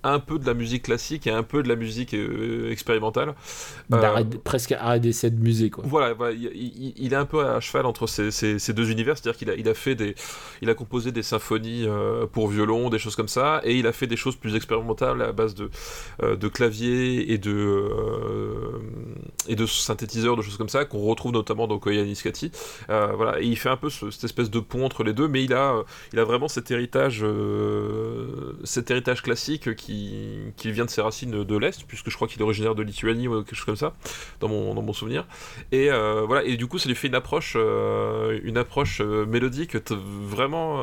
[0.03, 3.35] un peu de la musique classique et un peu de la musique euh, expérimentale.
[3.91, 5.83] Euh, presque arrêt d'essai de musée, quoi.
[5.87, 9.55] Voilà, il, est un peu à cheval entre ces, ces, deux univers, c'est-à-dire qu'il a,
[9.55, 10.15] il a fait des,
[10.61, 13.91] il a composé des symphonies euh, pour violon, des choses comme ça, et il a
[13.91, 15.69] fait des choses plus expérimentales à base de,
[16.21, 17.89] de clavier et de,
[19.47, 22.51] et de synthétiseurs, de choses comme ça, qu'on retrouve notamment dans Koya Niskati.
[22.87, 25.53] voilà, et il fait un peu cette espèce de pont entre les deux, mais il
[25.53, 25.83] a,
[26.13, 27.25] il a vraiment cet héritage,
[28.63, 29.88] cet héritage classique qui
[30.55, 33.27] qui, vient de ses racines de l'Est, puisque je crois qu'il est originaire de Lituanie
[33.27, 33.93] ou quelque chose comme ça,
[34.39, 35.25] dans mon, dans mon souvenir.
[35.71, 39.25] Et euh, voilà, et du coup, ça lui fait une approche, euh, une approche euh,
[39.25, 40.77] mélodique vraiment,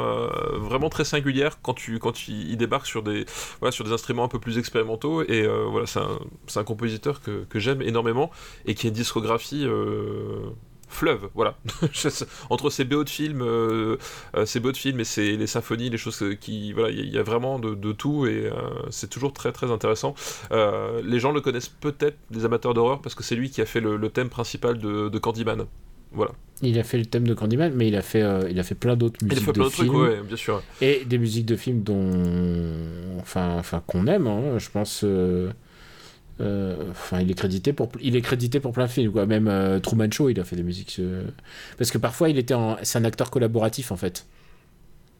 [0.54, 3.26] vraiment très singulière quand, tu, quand il, débarque sur des,
[3.60, 5.22] voilà, sur des instruments un peu plus expérimentaux.
[5.22, 6.18] Et voilà, c'est un,
[6.56, 8.30] un, compositeur que, que j'aime énormément
[8.64, 9.66] et qui a une discographie
[10.88, 11.56] fleuve, voilà.
[12.50, 13.96] Entre ces BO de films, euh,
[14.36, 17.18] euh, ces BO de films et ces, les symphonies, les choses qui, voilà, il y,
[17.18, 18.52] a vraiment de, tout et euh,
[18.90, 20.14] c'est toujours très très intéressant.
[20.50, 23.80] les gens le connaissent peut-être, les amateurs d'horreur, parce que c'est lui qui a fait
[23.80, 25.66] le, thème principal de, de, Candyman.
[26.12, 26.32] Voilà.
[26.62, 28.96] Il a fait le thème de Candyman, mais il a fait, il a fait plein
[28.96, 29.38] d'autres musiques.
[29.38, 30.62] Il a fait plein d'autres trucs, ouais, bien sûr.
[30.80, 35.04] Et des musiques de films dont, enfin, enfin qu'on aime, hein, je pense.
[36.40, 39.26] Euh, enfin, il est crédité pour, il est crédité pour plein de films, quoi.
[39.26, 40.96] Même euh, Truman Show, il a fait des musiques.
[40.98, 41.24] Euh,
[41.78, 44.26] parce que parfois, il était, c'est un acteur collaboratif en fait.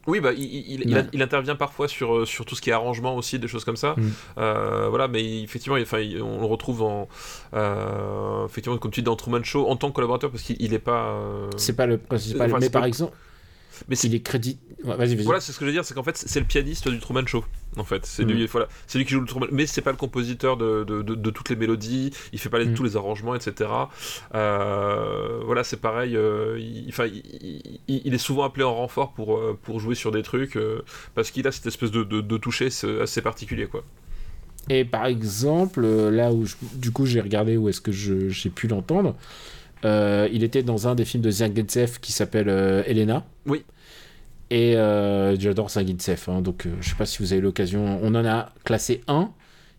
[0.07, 3.49] Oui, bah, il, il, intervient parfois sur, sur tout ce qui est arrangement aussi, des
[3.49, 3.97] choses comme ça.
[3.97, 4.89] Mm.
[4.89, 7.09] voilà, mais effectivement, enfin, on le retrouve en.
[8.45, 11.19] effectivement, comme tu dis, dans Truman Show, en tant que collaborateur, parce qu'il n'est pas.
[11.57, 12.53] C'est pas le principal.
[12.61, 13.17] mais par exemple.
[13.89, 14.59] Mais il est crédit.
[14.83, 17.27] Voilà, c'est ce que je veux dire, c'est qu'en fait, c'est le pianiste du Truman
[17.27, 17.45] Show.
[17.79, 18.47] En fait, c'est lui, mm.
[18.47, 21.31] voilà, c'est lui qui joue le Truman, mais c'est pas le compositeur de, de, de,
[21.31, 22.11] toutes les mélodies.
[22.33, 22.75] Il fait pas les, mm.
[22.75, 23.71] tous les arrangements, etc.
[24.35, 26.15] Euh, voilà, c'est pareil.
[26.17, 26.93] Euh, il,
[27.89, 30.59] il, est souvent appelé en renfort pour euh, pour jouer sur des trucs
[31.15, 32.69] parce qu'il a cette espèce de, de, toucher
[33.01, 33.83] assez particulier, quoi.
[34.69, 39.17] Et par exemple, là où du coup j'ai regardé où est-ce que j'ai pu l'entendre,
[39.85, 42.49] il était dans un des films de Zangetsev qui s'appelle
[42.87, 43.25] Elena.
[43.47, 43.65] Oui.
[44.51, 47.99] Et euh, j'adore Zangief, hein, donc euh, je sais pas si vous avez l'occasion.
[48.03, 49.31] On en a classé un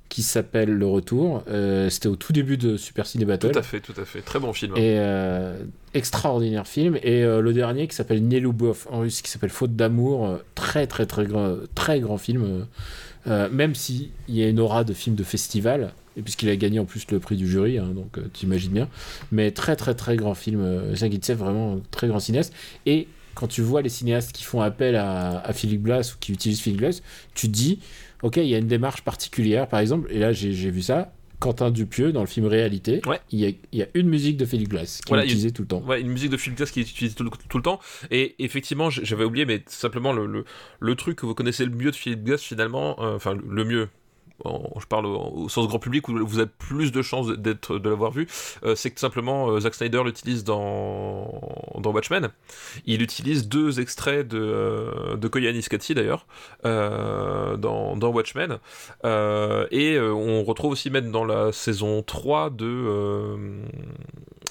[0.10, 1.44] qui s'appelle Le Retour.
[1.50, 3.52] Euh, c'était au tout début de Super Ciné Battle.
[3.52, 4.22] Tout à fait, tout à fait.
[4.22, 4.74] Très bon film.
[4.76, 4.80] Hein.
[4.80, 6.98] Et extraordinaire film.
[7.02, 10.40] Et le dernier qui s'appelle Nelubov en russe, qui s'appelle Faute d'amour.
[10.56, 12.66] très, très, très grand, très grand film.
[13.26, 15.94] même s'il y a une aura de film de festival.
[16.18, 18.90] Et puisqu'il a gagné en plus le prix du jury, hein, donc tu imagines bien.
[19.32, 20.60] Mais très très très grand film.
[20.62, 20.96] Euh,
[21.36, 22.54] vraiment très grand cinéaste.
[22.88, 23.08] Et
[23.38, 26.80] quand tu vois les cinéastes qui font appel à, Philippe Glass ou qui utilisent Philippe
[26.80, 27.04] Glass,
[27.36, 27.80] tu te dis,
[28.24, 31.14] ok, il y a une démarche particulière, par exemple, et là j'ai vu ça.
[31.40, 35.14] Quentin Dupieux dans le film Réalité, il, y a, une musique de Philippe Glass qui
[35.14, 35.84] est utilisée tout le temps.
[35.84, 37.80] Ouais, une musique de Philippe Glass qui est utilisée tout, le temps.
[38.10, 40.46] Et effectivement, j'avais oublié, mais simplement le,
[40.80, 43.88] le, truc que vous connaissez le mieux de Philippe Glass, finalement, euh, enfin le mieux,
[44.46, 48.12] je parle au, sens grand public où vous avez plus de chances d'être de l'avoir
[48.12, 48.28] vu,
[48.64, 51.42] euh, c'est que tout simplement euh, Zack Snyder l'utilise dans
[51.76, 52.30] dans Watchmen.
[52.86, 56.26] Il utilise deux extraits de euh, de Koyaanis d'ailleurs
[56.64, 58.60] dans, dans Watchmen
[59.04, 63.64] et on retrouve aussi même dans la saison 3 de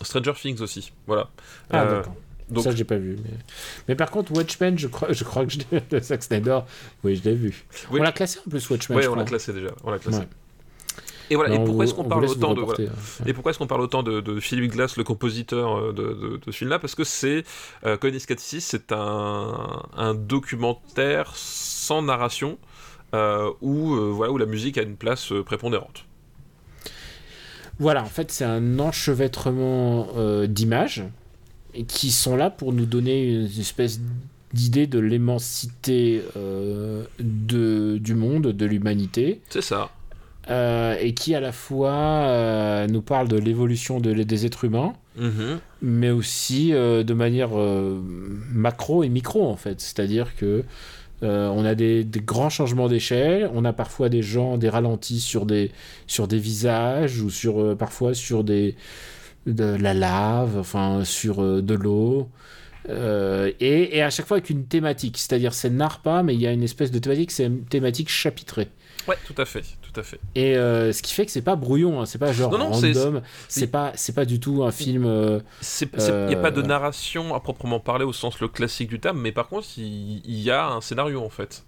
[0.03, 0.93] Stranger Things aussi.
[1.07, 1.29] Voilà.
[1.71, 2.15] Ah, d'accord.
[2.49, 2.65] Donc...
[2.65, 3.17] Ça, j'ai pas vu.
[3.89, 3.95] Mais...
[3.95, 5.59] par contre, Watchmen, je crois, je crois que je
[5.91, 6.61] de Zack Snyder,
[7.05, 7.67] oui, je l'ai vu.
[7.91, 8.99] On l'a classé en plus, Watchmen.
[8.99, 9.71] Oui, on l'a classé déjà.
[9.85, 10.23] On l'a classé.
[11.31, 11.55] Et voilà.
[11.55, 12.63] et pourquoi est-ce qu'on parle autant de.
[13.27, 16.43] Et pourquoi est-ce qu'on parle autant de, Philip Glass, le compositeur euh, de, de, de
[16.47, 16.79] ce film-là?
[16.79, 17.45] Parce que c'est
[17.85, 17.97] euh,
[18.39, 22.59] c'est un, un, documentaire sans narration
[23.15, 26.05] euh, où euh, voilà où la musique a une place prépondérante.
[27.79, 30.09] Voilà, en fait, c'est un enchevêtrement
[30.47, 31.05] d'images
[31.85, 34.01] qui sont là pour nous donner une espèce
[34.53, 39.41] d'idée de l'immensité euh, de, du monde, de l'humanité.
[39.51, 39.91] C'est ça.
[40.49, 44.95] Euh, et qui à la fois euh, nous parle de l'évolution de, des êtres humains,
[45.19, 45.59] Mhm.
[45.81, 47.51] mais aussi euh, de manière
[48.53, 49.81] macro et micro en fait.
[49.81, 50.63] C'est-à-dire que
[51.23, 55.21] euh, on a des, des grands changements d'échelle, on a parfois des gens, des ralentis
[55.21, 55.71] sur des,
[56.07, 58.75] sur des visages ou sur, euh, parfois sur des,
[59.47, 62.29] de la lave, enfin sur euh, de l'eau.
[62.89, 66.41] Euh, et, et à chaque fois avec une thématique, c'est-à-dire ça narre pas, mais il
[66.41, 68.69] y a une espèce de thématique, c'est une thématique chapitrée.
[69.09, 70.19] Ouais, tout à fait, tout à fait.
[70.35, 72.73] Et euh, ce qui fait que c'est pas brouillon, hein, c'est pas genre Non, non,
[72.75, 75.05] c'est- random, c'est pas, c'est pas du tout un film.
[75.05, 78.89] euh, C'est, il n'y a pas de narration à proprement parler au sens le classique
[78.89, 81.65] du terme, mais par contre, il y, a un scénario en fait.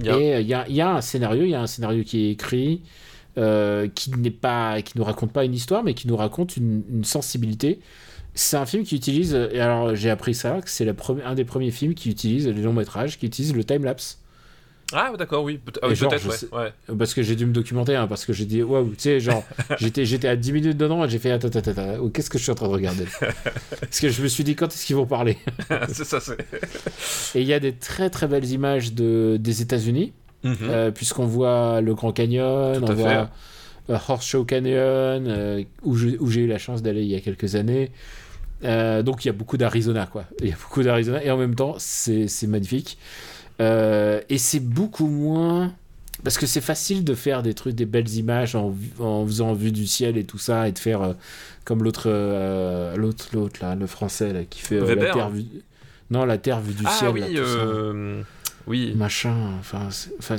[0.00, 1.60] Il y a- Et il y a, il y a un scénario, il y a
[1.62, 2.82] un scénario qui est écrit,
[3.38, 6.82] euh, qui n'est pas, qui nous raconte pas une histoire, mais qui nous raconte une,
[6.90, 7.80] une sensibilité.
[8.34, 10.86] C'est un film qui utilise, et alors j'ai appris ça, que c'est
[11.24, 14.18] un des premiers films qui utilise les longs métrages, qui utilise le time lapse.
[14.92, 16.72] Ah, d'accord, oui, ah oui, genre, peut-être, je ouais, sais- ouais.
[16.98, 19.42] Parce que j'ai dû me documenter, hein, parce que j'ai dit, waouh, tu sais, genre,
[19.78, 22.38] j'étais, j'étais à 10 minutes dedans et j'ai fait, attends, attends, attends, oh, qu'est-ce que
[22.38, 23.06] je suis en train de regarder?
[23.80, 25.38] Parce que je me suis dit, quand est-ce qu'ils vont parler?
[25.88, 26.38] C'est ça, c'est.
[27.34, 30.12] Et il y a des très très belles images de, des États-Unis.
[30.44, 30.56] Mhm.
[30.62, 33.30] Euh, puisqu'on voit le Grand Canyon, Tout on voit
[33.90, 37.90] euh, Horseshoe Canyon, euh, où j'ai eu la chance d'aller il y a quelques années.
[38.64, 40.24] Euh, donc il y a beaucoup d'Arizona, quoi.
[40.40, 42.98] Il y a beaucoup d'Arizona, et en même temps, c'est magnifique.
[43.58, 45.72] Et c'est beaucoup moins...
[46.22, 48.72] Parce que c'est facile de faire des trucs, des belles images en,
[49.26, 51.12] faisant vue du ciel et tout ça, et de faire euh,
[51.64, 55.44] comme l'autre, euh, l'autre, l'autre là, le français là, qui fait euh, la terre vue.
[56.10, 57.10] Non, la terre vue du ah ciel.
[57.10, 57.42] oui, là,
[58.66, 59.34] oui, machin.
[59.58, 59.88] Enfin,
[60.18, 60.36] enfin,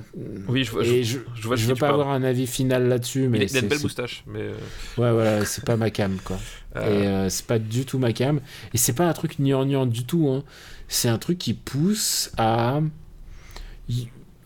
[0.47, 3.55] oui, je je- je, je vois veux pas avoir un avis final là-dessus, mais il,
[3.57, 4.39] a, une belle moustache, mais.
[4.41, 4.53] euh,
[4.97, 6.37] ouais, voilà, c'est pas ma cam, quoi.
[6.77, 8.39] euh, Et euh, c'est pas du tout ma cam.
[8.73, 10.29] Et c'est pas un truc gnangnan du tout.
[10.29, 10.43] Hein.
[10.87, 12.81] C'est un truc qui pousse à.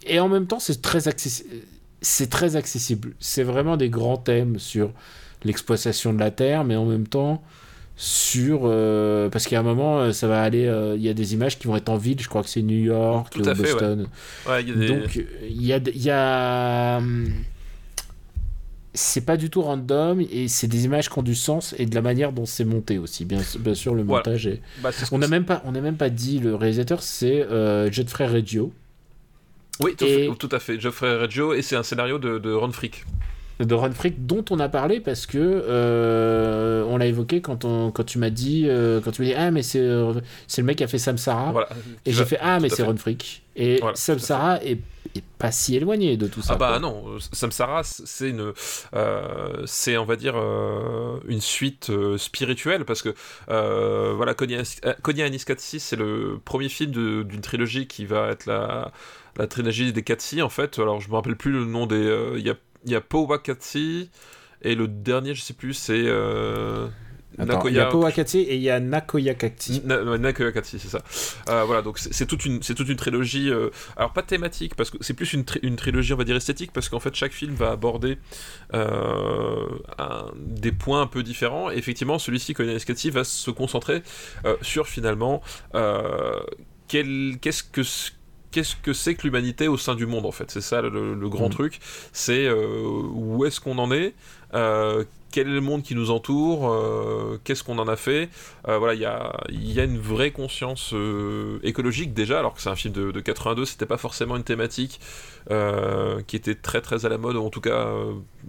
[0.05, 1.49] Et en même temps, c'est très accessible.
[2.01, 3.13] C'est très accessible.
[3.19, 4.91] C'est vraiment des grands thèmes sur
[5.43, 7.43] l'exploitation de la terre, mais en même temps
[8.01, 11.33] sur euh, parce qu'à un moment euh, ça va aller euh, il y a des
[11.33, 13.61] images qui vont être en ville je crois que c'est New York ou à fait,
[13.61, 13.71] ouais.
[13.73, 14.07] Boston
[14.47, 14.87] ouais, y a des.
[14.87, 15.15] donc
[15.49, 17.27] il y a, il y a hum,
[18.93, 21.93] c'est pas du tout random et c'est des images qui ont du sens et de
[21.93, 23.23] la manière dont c'est monté aussi.
[23.23, 24.19] Bien, bien sûr, le Voilà.
[24.27, 24.61] montage est.
[24.81, 28.25] bah, On n'a même pas, on n'a même pas dit le réalisateur, c'est euh, Godfrey
[28.27, 28.73] Reggio
[29.81, 30.79] Oui, tout, Et- tout à fait.
[30.79, 33.05] Geoffrey Reggio, et c'est un scénario de, de Ron Frick.
[33.59, 37.91] De Ron Frick dont on a parlé parce que euh, on l'a évoqué quand on,
[37.91, 40.13] quand tu m'as dit, euh, quand tu m'as dit ah mais c'est, euh,
[40.47, 41.69] c'est le mec qui a fait Samsara Voilà.
[42.05, 42.83] et j'ai fait ah mais c'est.
[42.83, 44.79] Ron Frick et Voilà, Samsara est,
[45.15, 46.53] est pas si éloigné de tout ça.
[46.53, 46.79] Ah bah quoi.
[46.79, 47.03] non,
[47.33, 48.53] Samsara, c'est une,
[48.95, 50.35] euh, c'est on va dire
[51.27, 53.13] une suite spirituelle parce que
[53.47, 58.29] voilà, Konya, euh, Konya and his Katsi, c'est le premier film d'une trilogie qui va
[58.29, 58.91] être la,
[59.37, 60.79] la trilogie des Katsi en fait.
[60.79, 62.55] Alors je me rappelle plus le nom des, il y a
[62.85, 64.09] il y a Powa Katsi
[64.61, 66.87] et le dernier je sais plus c'est euh,
[67.37, 69.81] Attends, il y a Powakatsi et il y a Nakoya Kakti.
[69.85, 70.99] Na- Nakoya c'est ça.
[71.47, 73.49] Euh, voilà, donc c'est toute une, c'est toute une trilogie.
[73.49, 76.35] euh, alors pas thématique parce que c'est plus une, tri- une trilogie, on va dire
[76.35, 78.17] esthétique, parce qu'en fait chaque film va aborder
[78.73, 79.67] euh,
[79.97, 81.71] un- des points un peu différents.
[81.71, 84.03] Et effectivement, celui-ci, Katsi, va se concentrer
[84.61, 85.41] sur finalement
[86.89, 87.83] qu'est-ce que
[88.51, 90.49] Qu'est-ce que c'est que l'humanité au sein du monde en fait?
[90.49, 91.53] C'est ça le, le grand Mhm.
[91.53, 91.79] truc.
[92.13, 92.81] C'est euh,
[93.13, 94.13] où est-ce qu'on en est?
[94.55, 98.29] Euh, quel est le monde qui nous entoure, euh, qu'est-ce qu'on en a fait.
[98.67, 102.53] Euh, voilà, il y a, il y a une vraie conscience euh, écologique déjà, alors
[102.53, 104.99] que c'est un film de, de 82, c'était pas forcément une thématique
[106.27, 107.87] qui était très très à la mode, ou en tout cas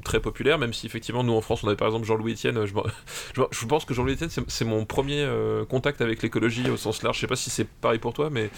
[0.05, 3.65] très populaire, même si effectivement nous en France on avait par exemple Jean-Louis Etienne, je,
[3.67, 5.27] pense que Jean-Louis Etienne c'est- mon premier
[5.71, 8.51] contact avec l'écologie au sens large, je sais pas si c'est pareil pour toi, mais...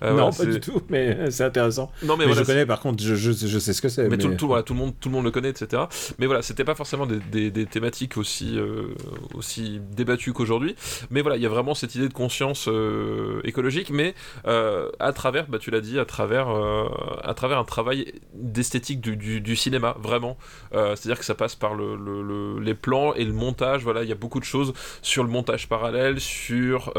[0.00, 1.90] non, voilà, pas du tout, mais c'est intéressant.
[2.02, 4.04] Non mais, Mais, voilà, je connais, par contre, je, je, je sais ce que c'est.
[4.04, 5.82] mais, Mais, tout, tout- voilà, tout, le monde, tout le monde le connaît, etc.
[6.18, 8.94] Mais voilà, c'était pas forcément des, des- des thématiques aussi, euh,
[9.34, 10.74] aussi débattues qu'aujourd'hui.
[11.10, 14.14] Mais voilà, il y a vraiment cette idée de conscience euh, écologique, mais
[14.46, 16.84] euh, à travers, bah, tu l'as dit, à travers, euh,
[17.22, 20.36] à travers un travail d'esthétique du, du- du cinéma, vraiment.
[20.72, 23.82] C'est-à-dire que ça passe par le, le- le- les plans et le montage.
[23.82, 26.92] Voilà, il y a beaucoup de choses sur le montage parallèle, sur,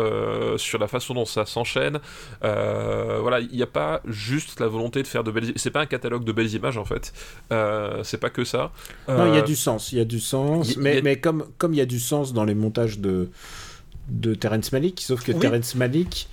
[0.58, 2.00] sur la façon dont ça s'enchaîne.
[2.42, 5.54] Voilà, il n'y a pas juste la volonté de faire de belles.
[5.56, 7.14] C'est pas un catalogue de belles images en fait.
[8.04, 8.72] C'est pas que ça.
[9.08, 10.61] Non, il y a du sens, il y a du sens.
[10.78, 13.30] Mais a- comme comme il y a du sens dans les montages de
[14.10, 15.40] de Terrence Malick, sauf que Oui.
[15.40, 16.28] Terrence Malick,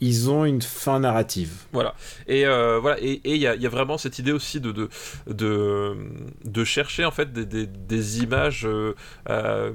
[0.00, 1.50] ils ont une fin narrative.
[1.72, 1.94] Voilà.
[2.28, 3.00] Et euh, voilà.
[3.00, 4.88] Et il y, a- il y a vraiment cette idée aussi de de
[5.26, 5.96] de,
[6.44, 8.66] de chercher en fait des, des, des images.
[8.66, 8.94] euh,
[9.30, 9.72] euh,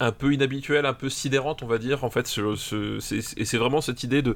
[0.00, 2.04] un peu inhabituelle, un peu sidérante, on va dire.
[2.04, 4.34] En fait, et c'est vraiment cette idée de,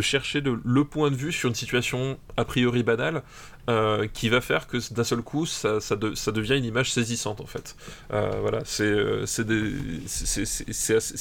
[0.00, 3.22] chercher le point de vue sur une situation a priori banale
[3.70, 6.92] euh, qui va faire que d'un seul coup, ça, ça, de- ça devient une image
[6.92, 7.76] saisissante, en fait.
[8.10, 8.90] Voilà, c'est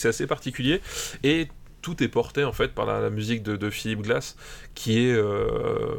[0.05, 0.81] assez, particulier.
[1.23, 1.47] Et
[1.81, 4.35] tout est porté en fait par la, musique de, Philippe Glass
[4.75, 5.95] qui est euh,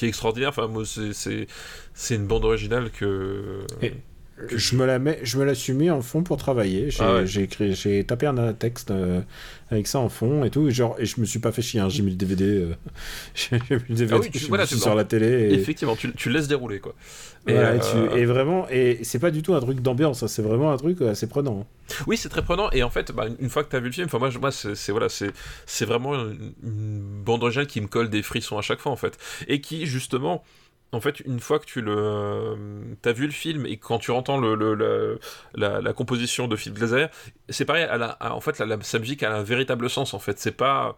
[0.00, 3.66] extraordinaire enfin c'est une bande originale que
[4.54, 6.90] Je me la mets, je me la suis mis en fond pour travailler.
[6.90, 7.26] J'ai Ah ouais.
[7.26, 9.20] j'ai tapé un texte euh,
[9.70, 10.68] avec ça en fond et tout.
[10.68, 11.80] Et genre, et je me suis pas fait chier.
[11.80, 12.44] hein, J'ai mis le DVD.
[12.44, 12.74] euh,
[13.34, 15.26] j'ai mis le DVD Ah oui, tu- je voilà, me suis tu- sur la télé.
[15.26, 15.54] Et...
[15.54, 16.94] effectivement tu, tu laisses dérouler quoi
[17.48, 20.22] Et, Voilà, et, euh, tu- et vraiment, et c'est pas du tout un truc d'ambiance,
[20.22, 21.66] hein, c'est vraiment un truc assez prenant.
[22.06, 22.70] Oui, c'est très prenant.
[22.70, 24.74] Et en fait, bah, une fois que tu as vu le film, moi, moi c'est
[24.76, 25.30] c'est- voilà, c'est
[25.66, 28.96] c'est vraiment une, une bande originale qui me colle des frissons à chaque fois, en
[28.96, 29.18] fait.
[29.48, 30.44] Et qui, justement,
[30.92, 34.40] en fait, une fois que tu le, as vu le film et quand tu entends
[34.40, 37.06] la, composition de Philippe Glaser,
[37.48, 37.86] c'est pareil.
[38.20, 40.14] En fait, la, sa musique a un véritable sens.
[40.14, 40.96] En fait, c'est pas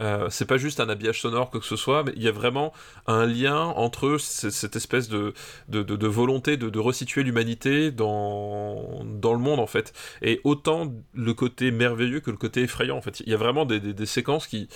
[0.00, 2.72] euh, pas juste un habillage sonore quoi que ce soit, mais il y a vraiment
[3.06, 5.34] un lien entre cette espèce de,
[5.68, 9.92] de, volonté de, resituer l'humanité dans, dans le monde en fait.
[10.22, 13.20] Et autant le côté merveilleux que le côté effrayant en fait.
[13.20, 14.68] Il y a vraiment des, séquences qui,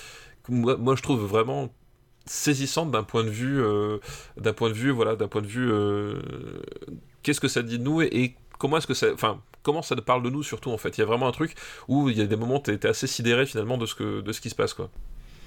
[0.45, 1.73] que moi, je trouve vraiment
[2.27, 3.99] saisissantes d'un point de vue, euh,
[4.37, 6.21] d'un point de vue, voilà, d'un point de vue, euh,
[7.23, 9.97] qu'est-ce que ça dit de nous et, et comment est-ce que ça, enfin, comment ça
[9.97, 10.97] parle de nous surtout en fait.
[10.99, 11.55] Il y a vraiment un truc
[11.89, 14.21] où il y a des moments où t'es t'es assez sidéré finalement de ce que,
[14.21, 14.91] de ce qui se passe quoi.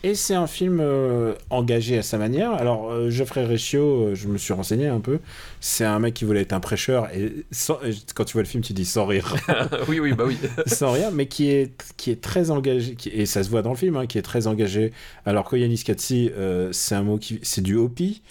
[0.02, 2.54] Et c'est un film euh, engagé à sa manière.
[2.54, 5.20] Alors, euh, Geoffrey Reccio, euh, je me suis renseigné un peu.
[5.60, 7.10] C'est un mec qui voulait être un prêcheur.
[7.14, 9.36] Et sans- et quand tu vois le film, tu dis sans rire.
[9.89, 10.38] oui, oui, bah oui.
[10.68, 12.95] sans rien, mais qui est, qui est très engagé.
[12.95, 14.93] qui- et ça se voit dans le film, hein, qui est très engagé.
[15.26, 17.39] Alors, Koyanis Katsi, euh, c'est un mot qui.
[17.43, 18.22] C'est du Hopi.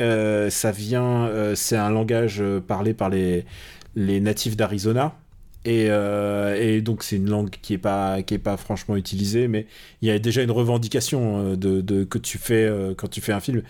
[0.00, 1.30] Ça vient.
[1.54, 3.46] c'est un langage parlé par les,
[3.96, 5.16] les natifs d'Arizona.
[5.64, 9.48] Et, euh, et donc c'est une langue qui est pas qui est pas franchement utilisée,
[9.48, 9.66] mais
[10.02, 13.32] il y a déjà une revendication euh, de, que tu fais euh, quand tu fais
[13.32, 13.62] un film,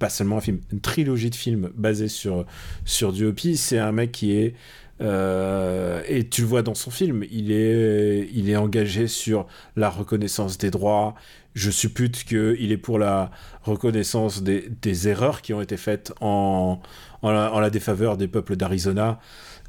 [0.00, 2.44] pas seulement un film, une trilogie de films basée sur
[2.84, 3.32] sur du.
[3.54, 4.54] C'est un mec qui est
[5.00, 10.58] et tu le vois dans son film, il est il est engagé sur la reconnaissance
[10.58, 11.14] des droits.
[11.54, 13.30] Je suppute que il est pour la
[13.62, 16.80] reconnaissance des, erreurs qui ont été faites en
[17.22, 19.20] en la défaveur des peuples d'Arizona.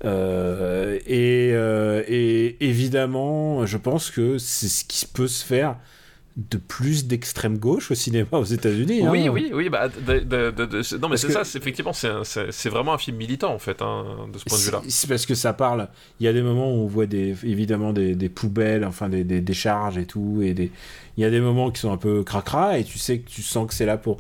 [0.06, 5.76] Euh, et, euh, et évidemment, je pense que c'est ce qui peut se faire
[6.38, 9.02] de plus d'extrême gauche au cinéma aux États-Unis.
[9.10, 9.32] Oui, hein.
[9.32, 12.70] oui, oui, bah, de- de- de- de- c'est- non, mais c'est que- ça, effectivement, c'est
[12.70, 14.82] vraiment un film militant en fait, hein, de ce point de vue-là.
[14.88, 15.90] C'est parce que ça parle.
[16.22, 19.26] Il y a des moments où on voit des, évidemment des, des poubelles, enfin des,
[19.26, 20.40] des décharges et tout.
[20.42, 20.72] Et des...
[21.18, 23.42] il y a des moments qui sont un peu cracra et tu sais que tu
[23.42, 24.18] sens que c'est là pour.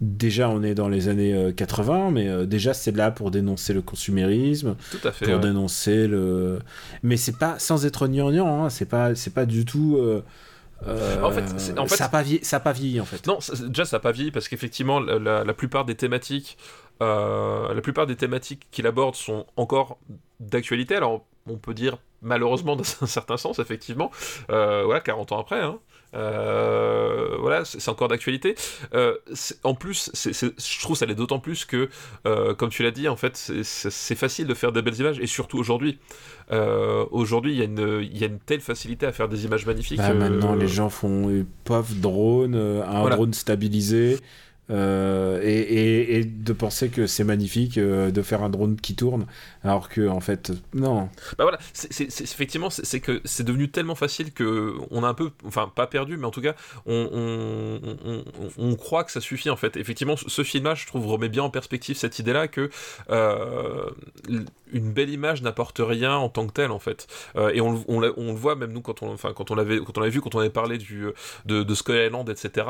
[0.00, 3.72] Déjà, on est dans les années euh, 80, mais euh, déjà, c'est là pour dénoncer
[3.72, 5.26] le consumérisme, Tout à fait.
[5.26, 5.40] pour ouais.
[5.40, 6.58] dénoncer le.
[7.04, 9.96] Mais c'est pas sans être gnangnan, hein, c'est pas, c'est pas du tout.
[9.98, 10.22] euh,
[10.88, 12.40] euh, En fait, c'est- en fait- ça a pas vieilli,
[12.96, 13.24] pas en fait.
[13.28, 13.38] Non,
[13.68, 16.58] déjà ça n'a pas vieilli parce qu'effectivement la, la- la plupart des thématiques,
[17.00, 19.98] euh, la plupart des thématiques qu'il aborde sont encore
[20.40, 20.96] d'actualité.
[20.96, 24.10] Alors on peut dire malheureusement dans un certain sens effectivement,
[24.50, 25.60] euh, voilà 40 ans après.
[25.60, 25.78] Hein.
[26.14, 28.54] Euh, voilà, c'est encore d'actualité.
[28.94, 29.14] Euh,
[29.64, 31.88] en plus, je trouve ça l'est d'autant plus que,
[32.26, 35.26] euh, comme tu l'as dit, en fait, c'est- facile de faire des belles images, et
[35.26, 35.98] surtout aujourd'hui.
[37.10, 39.98] Aujourd'hui, il y, a une- y a une telle facilité à faire des images magnifiques.
[39.98, 41.44] Bah, Maintenant, les gens font
[41.96, 43.16] drone, un Voilà.
[43.16, 44.18] drone stabilisé.
[44.72, 49.26] Euh, et, de penser que c'est magnifique euh, de faire un drone qui tourne,
[49.62, 51.08] alors que en fait, non.
[51.38, 51.58] Bah voilà,
[52.00, 56.16] effectivement, c'est, que c'est devenu tellement facile que on a un peu, enfin pas perdu,
[56.16, 56.54] mais en tout cas,
[56.86, 57.80] on,
[58.76, 59.76] croit que ça suffit en fait.
[59.76, 62.70] Effectivement, ce- ce film-là, je trouve, remet bien en perspective cette idée-là que
[63.10, 63.90] euh,
[64.72, 67.06] une belle image n'apporte rien en tant que telle en fait.
[67.36, 67.82] Euh, et on, le-
[68.34, 70.40] voit même nous quand on, enfin quand on l'avait, quand on l'avait vu, quand on
[70.40, 70.78] avait parlé
[71.46, 71.74] de, de
[72.30, 72.66] etc.,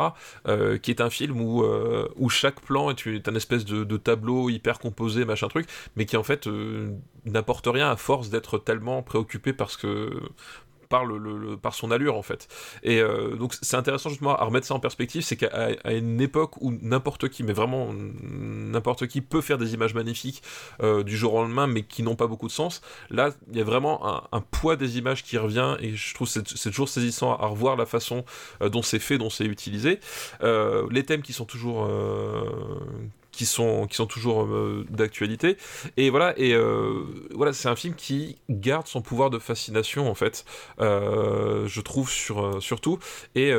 [0.48, 3.96] euh, qui est un film où euh, chaque plan est, une- un espèce de, de
[3.96, 6.46] tableau hyper composé, machin truc, mais qui en fait
[7.24, 10.10] n'apporte rien à force d'être tellement préoccupé parce que
[10.92, 12.48] par le, par son allure en fait.
[12.82, 16.20] Et euh, donc c'est intéressant justement à remettre ça en perspective c'est qu'à à une
[16.20, 20.42] époque où n'importe qui mais vraiment n'importe qui peut faire des images magnifiques
[20.82, 23.62] euh, du jour au lendemain mais qui n'ont pas beaucoup de sens là il y
[23.62, 27.46] a vraiment un, poids des images qui revient et je trouve c'est toujours saisissant à
[27.46, 28.26] revoir la façon
[28.60, 29.98] euh, dont c'est fait dont c'est utilisé.
[30.42, 31.88] Les thèmes qui sont toujours
[33.32, 35.56] qui sont qui sont toujours euh, d'actualité.
[35.96, 37.04] Et voilà et euh,
[37.34, 40.44] voilà c'est un film qui garde son pouvoir de fascination en fait
[40.80, 42.98] euh, je trouve sur surtout
[43.34, 43.52] et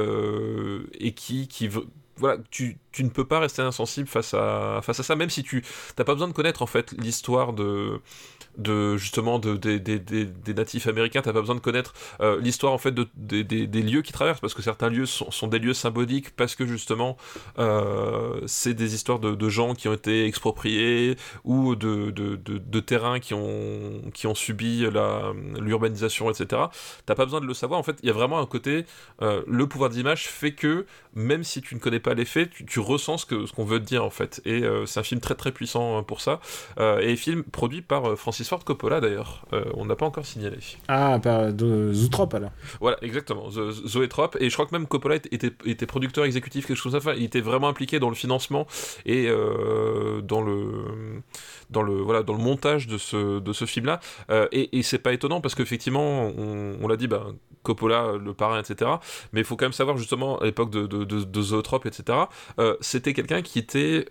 [1.00, 1.70] et qui qui
[2.18, 5.44] voilà tu tu ne peux pas rester insensible face à, face à ça, même si
[5.44, 5.64] tu
[5.98, 8.00] n'as pas besoin de connaître en fait l'histoire de,
[8.98, 13.08] justement de, des- natifs américains, t'as pas besoin de connaître euh, l'histoire en fait de,
[13.16, 17.18] des- lieux qui traversent, parce que certains lieux sont, des lieux symboliques, parce que justement
[17.60, 24.36] euh, c'est des histoires de, gens qui ont été expropriés ou de, terrains qui ont,
[24.36, 24.86] subi
[25.60, 26.64] l'urbanisation, etc.
[27.06, 28.86] T'as pas besoin de le savoir, en fait, il y a vraiment un côté,
[29.22, 32.80] euh, le pouvoir d'image fait que même si tu ne connais pas les faits, tu,
[32.80, 34.42] ressens ce qu'on veut te dire en fait.
[34.46, 36.40] Et c'est un film très très puissant euh, pour ça.
[36.80, 39.46] Et film produit par euh, Francis Ford Coppola d'ailleurs.
[39.54, 40.58] Euh, on n'a pas encore signalé.
[40.88, 42.52] Ah, par de Zootrop alors.
[42.82, 43.50] Voilà, exactement.
[43.50, 44.38] Zo- Zoétrope.
[44.40, 47.10] Et je crois que même Coppola était, producteur exécutif, quelque chose comme ça.
[47.10, 48.68] Enfin, il était vraiment impliqué dans le financement
[49.06, 51.22] et euh, dans le
[51.70, 54.00] dans le voilà dans le montage de ce de ce film-là.
[54.30, 57.28] Euh, et et c'est pas étonnant parce qu'effectivement, on, on l'a dit, bah,
[57.64, 58.92] Coppola, le parrain, etc.
[59.32, 62.18] Mais il faut quand même savoir justement à l'époque de de, de, de Zoétrope, etc.
[62.82, 64.06] C'était quelqu'un qui était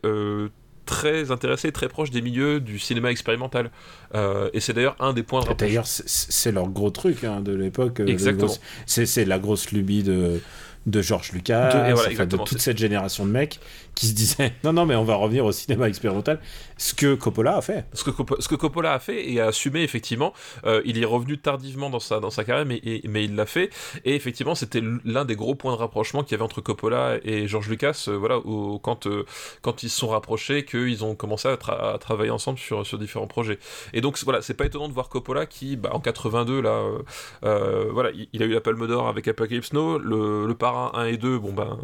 [0.86, 3.70] très intéressé, très proche des milieux du cinéma expérimental.
[4.14, 5.52] Euh, et c'est d'ailleurs un des points de.
[5.54, 8.00] D'ailleurs, c'est- leur gros truc hein, de l'époque.
[8.00, 8.46] euh, Exactement.
[8.46, 8.56] gros-
[8.86, 10.40] C'est la grosse lubie de,
[10.86, 13.60] de George Lucas, De- et voilà, enfin, de toute cette génération de mecs
[13.94, 16.40] qui se disaient non, non, mais on va revenir au cinéma expérimental.
[16.78, 17.84] Ce que Coppola a fait.
[17.92, 18.10] ce que,
[18.40, 20.32] ce que Coppola a fait et a assumé effectivement,
[20.64, 23.70] euh, il est revenu tardivement dans sa, dans sa carrière, mais, mais il l'a fait.
[24.04, 27.46] Et effectivement, c'était l'un des gros points de rapprochement qu'il y avait entre Coppola et
[27.46, 29.24] George Lucas, euh, voilà, au- quand, euh,
[29.60, 32.98] quand ils se sont rapprochés, qu'ils ont commencé à, tra- à travailler ensemble sur, sur
[32.98, 33.58] différents projets.
[33.92, 36.82] Et donc voilà, c'est pas étonnant de voir Coppola qui, bah, en 82, là,
[37.44, 40.90] euh, voilà, il, il a eu la Palme d'Or avec Apocalypse Now, le, le Parrain
[40.94, 41.78] 1 et 2, bon ben,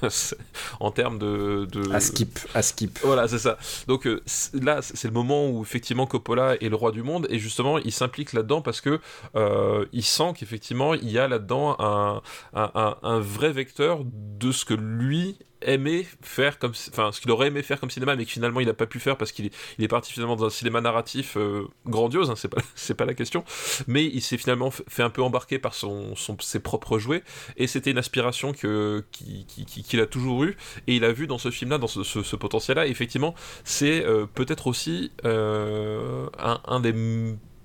[0.80, 2.98] en termes de, de À skip, à skip.
[3.02, 3.56] voilà, c'est ça.
[3.86, 4.22] Donc euh,
[4.54, 7.92] là, c'est le moment où effectivement Coppola est le roi du monde et justement il
[7.92, 9.00] s'implique là-dedans parce que
[9.36, 12.22] euh, il sent qu'effectivement il y a là-dedans un,
[12.54, 17.30] un, un- un vrai vecteur de ce que lui aimait faire comme enfin ce qu'il
[17.30, 19.46] aurait aimé faire comme cinéma mais que finalement il n'a pas pu faire parce qu'il
[19.46, 23.04] est, est parti finalement dans un cinéma narratif euh, grandiose hein, c'est pas c'est pas
[23.04, 23.44] la question.
[23.86, 27.22] Mais il s'est finalement fait un peu embarquer par son, son ses propres jouets.
[27.56, 31.12] Et c'était une aspiration que qui- qui- qui- qu'il a toujours eu et il a
[31.12, 33.34] vu dans ce film là dans ce, ce- ce potentiel là effectivement
[33.64, 36.92] c'est euh, peut-être aussi euh, un, un des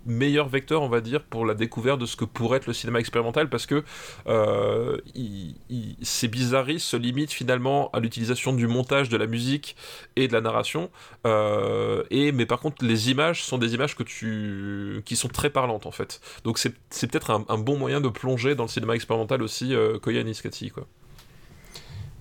[0.08, 2.74] m- meilleurs vecteurs, on va dire, pour la découverte de ce que pourrait être le
[2.74, 3.84] cinéma expérimental, parce que
[4.28, 9.76] euh, il- il- ces bizarreries se limitent finalement à l'utilisation du montage, de la musique
[10.16, 10.90] et de la narration.
[11.26, 15.50] euh, et mais par contre, les images sont des images que tu qui sont très
[15.50, 16.22] parlantes en fait.
[16.44, 19.74] Donc c'est c'est peut-être un, un bon moyen de plonger dans le cinéma expérimental aussi,
[19.76, 20.88] euh, Koya Niskati, quoi.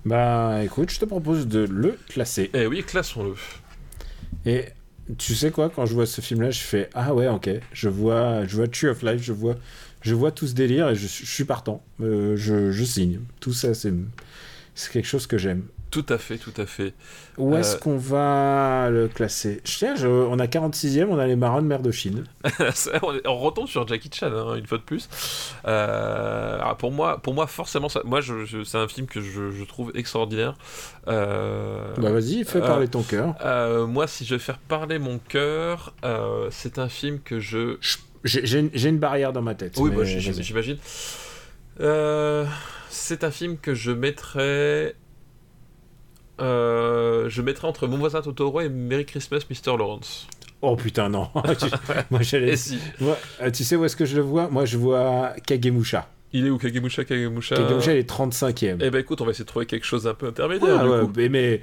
[0.05, 2.49] Bah écoute, je te propose de le classer.
[2.53, 3.35] Eh oui, classons-le.
[4.45, 4.65] Et
[5.17, 8.45] tu sais quoi, quand je vois ce film-là, je fais ah ouais, ok, je vois,
[8.45, 9.55] je vois Tree of Life, je vois,
[10.01, 11.83] je vois tout ce délire et je, suis partant.
[12.01, 13.19] Euh, je, signe.
[13.39, 13.93] Tout ça, c'est
[14.91, 15.65] quelque chose que j'aime.
[15.91, 16.93] Tout à fait, tout à fait.
[17.37, 19.61] Où est-ce Euh, qu'on va le classer?
[19.65, 22.25] Je- on a 46e, on a les marins de mer de Chine.
[23.25, 25.09] On, retombe sur Jackie Chan hein, une fois de plus.
[25.65, 29.19] Euh, alors pour moi, pour moi forcément, ça, moi je, je- c'est un film que
[29.21, 30.55] je, trouve extraordinaire.
[31.07, 33.35] Euh, Bah vas-y, fais parler ton cœur.
[33.87, 35.93] moi, si je vais faire parler mon cœur,
[36.51, 37.77] c'est un film que je.
[38.23, 39.75] J'ai une, barrière dans ma tête.
[39.77, 40.77] Oui, bah, j'imagine.
[42.89, 44.95] C'est un film que je mettrais.
[46.41, 49.77] Euh, je mettrais entre Mon voisin Totoro et Merry Christmas, Mr.
[49.77, 50.27] Lawrence.
[50.61, 51.29] Oh putain, non.
[51.59, 51.65] Tu-
[52.11, 52.55] Moi, j'allais.
[52.57, 52.77] Si
[53.41, 54.49] euh, tu sais où est-ce que je le vois?
[54.49, 56.09] Moi, je vois Kagemusha.
[56.33, 57.55] Il est où Kagemusha Kagemusha?
[57.55, 58.77] Kagemusha, il est 35e.
[58.81, 60.89] Eh ben écoute, on va essayer de trouver quelque chose d'un peu intermédiaire Ah, du
[60.89, 61.11] ouais, coup.
[61.15, 61.61] mais, mais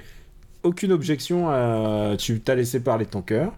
[0.63, 1.49] aucune objection.
[1.49, 3.53] à- Tu t'as laissé parler ton cœur.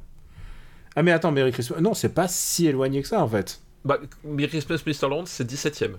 [0.96, 1.80] Ah, mais attends, Merry Christmas.
[1.80, 3.62] Non, c'est pas si éloigné que ça, en fait.
[3.86, 5.08] Bah, Merry Christmas Mr.
[5.10, 5.94] Lawrence, c'est 17ème.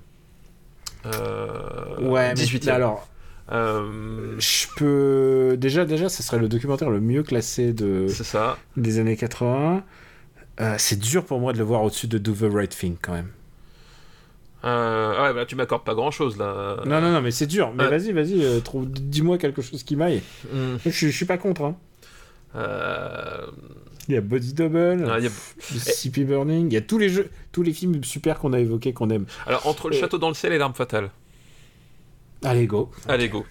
[1.06, 2.70] Euh, ouais, mais 18ème.
[2.70, 3.08] alors,
[3.52, 5.56] Euh, je peux.
[5.58, 8.06] Déjà, déjà, ça serait le documentaire le mieux classé de...
[8.08, 8.56] ça.
[8.76, 9.82] des années 80.
[10.60, 13.12] Euh, c'est dur pour moi de le voir au-dessus de Do the Right Thing, quand
[13.12, 13.30] même.
[14.62, 16.76] Euh, ah ouais, bah là, tu m'accordes pas grand chose là.
[16.84, 17.72] Non, non, non, mais c'est dur.
[17.74, 20.22] Mais vas-y, vas-y, euh, trouve- dis-moi quelque chose qui m'aille.
[20.52, 20.76] Hmm.
[20.84, 21.62] Je, je suis pas contre.
[21.64, 21.76] Hein.
[24.08, 25.30] Il y a Body Double, ah, il y a-
[25.78, 28.92] CP Burning, il y a tous les jeux, tous les films super qu'on a évoqués
[28.92, 29.24] qu'on aime.
[29.46, 31.10] Alors, entre le château dans le ciel et l'arme fatale.
[32.44, 32.90] Allez, go.
[33.08, 33.44] Allez, go.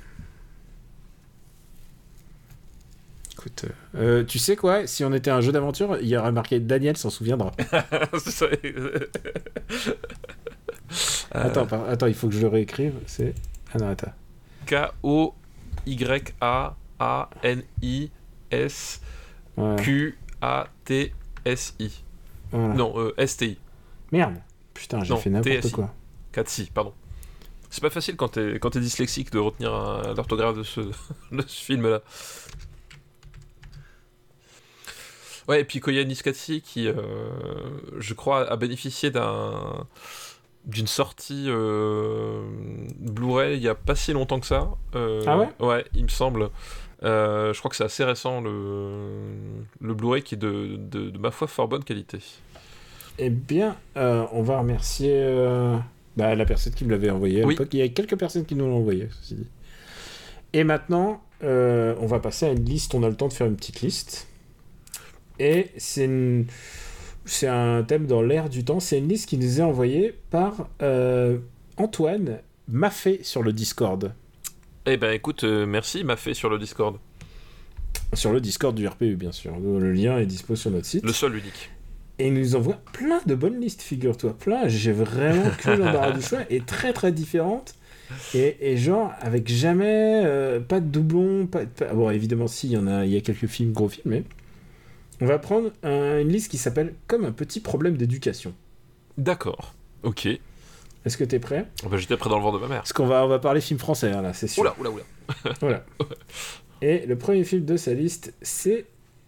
[3.33, 6.59] Écoute, euh, tu sais quoi Si on était un jeu d'aventure, il y aurait marqué
[6.59, 7.51] Daniel s'en souviendra.
[8.51, 9.05] Euh,
[11.31, 12.93] Attends, par- attends, il faut que je le réécrive.
[13.05, 13.35] C'est.
[13.73, 14.11] Ah non, attends.
[19.55, 19.75] Voilà.
[22.53, 23.57] Non, euh, S-T-I.
[24.11, 24.35] Merde.
[24.73, 25.93] Putain, j'ai fait n'importe quoi.
[26.31, 26.93] 4 si, pardon.
[27.69, 29.71] C'est pas facile quand t'es quand t'es dyslexique de retenir
[30.15, 30.81] l'orthographe de ce,
[31.31, 32.01] de ce film-là.
[35.47, 36.93] Ouais, et puis Koyanis Katsi qui, euh,
[37.97, 39.87] je crois, a bénéficié d'un
[40.65, 42.43] d'une sortie euh,
[42.99, 44.69] Blu-ray il y a pas si longtemps que ça.
[44.95, 45.49] Euh, Ah ouais?
[45.59, 46.49] Ouais, il me semble.
[47.01, 49.39] Je crois que c'est assez récent le,
[49.81, 52.19] le Blu-ray qui est de, de, de ma foi fort bonne qualité.
[53.17, 55.19] Eh bien, on va remercier
[56.17, 57.53] bah, la personne qui me l'avait envoyé à Oui.
[57.53, 57.69] l'époque.
[57.73, 59.47] Il y a quelques personnes qui nous l'ont envoyé, ceci dit.
[60.53, 62.93] Et maintenant, euh, on va passer à une liste.
[62.95, 64.27] On a le temps de faire une petite liste.
[65.39, 66.45] Et c'est une-
[67.25, 68.79] c'est un thème dans l'air du temps.
[68.79, 71.37] C'est une liste qui nous est envoyée par euh,
[71.77, 74.13] Antoine Maffé sur le Discord.
[74.85, 76.97] Eh ben écoute, euh, merci, il m'a fait sur le Discord.
[78.13, 79.53] Sur le Discord du RPU, bien sûr.
[79.59, 81.03] Le lien est dispo sur notre site.
[81.05, 81.69] Le seul unique.
[82.19, 84.35] Et il nous envoie plein de bonnes listes, figure-toi.
[84.37, 86.39] Plein, j'ai vraiment que l'embarras du choix.
[86.49, 87.75] Et très très différentes.
[88.33, 91.45] Et, et genre, avec jamais, euh, pas de doublons.
[91.47, 93.87] Pas, pas- Bon, évidemment, si, il y en a, il y a quelques films, gros
[93.89, 94.23] films, mais.
[95.21, 98.53] On va prendre un- une liste qui s'appelle Comme un petit problème d'éducation.
[99.17, 99.73] D'accord.
[100.03, 100.25] Ok.
[101.05, 101.67] Est-ce que t'es prêt?
[101.89, 102.79] Bah, J'étais près dans le ventre de ma mère.
[102.79, 104.61] Parce qu'on va, on va parler film français, hein, là, c'est sûr.
[104.61, 105.03] Oula, oula, oula.
[105.61, 105.85] Voilà.
[106.81, 108.85] Et le premier film de sa liste, c'est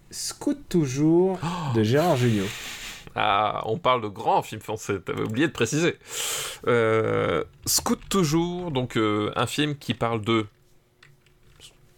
[0.10, 1.40] Scout toujours
[1.76, 2.46] de Gérard Jugnot.
[3.16, 5.98] Ah, on parle de grands films français, t'avais oublié de préciser.
[6.68, 10.46] Euh, Scout toujours, donc euh, un film qui parle de...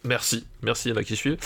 [0.06, 1.38] Merci, merci, il y en a qui suivent.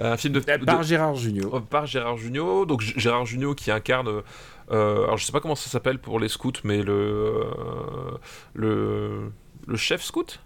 [0.00, 0.40] Un film de...
[0.40, 1.54] de- Par Gérard Jugnot.
[1.54, 4.22] euh, par Gérard Jugnot, donc Gérard Jugnot qui incarne...
[4.70, 6.92] euh, alors je sais pas comment ça s'appelle pour les scouts, mais le...
[6.92, 8.10] euh,
[8.54, 9.32] le,
[9.66, 10.40] le chef scout?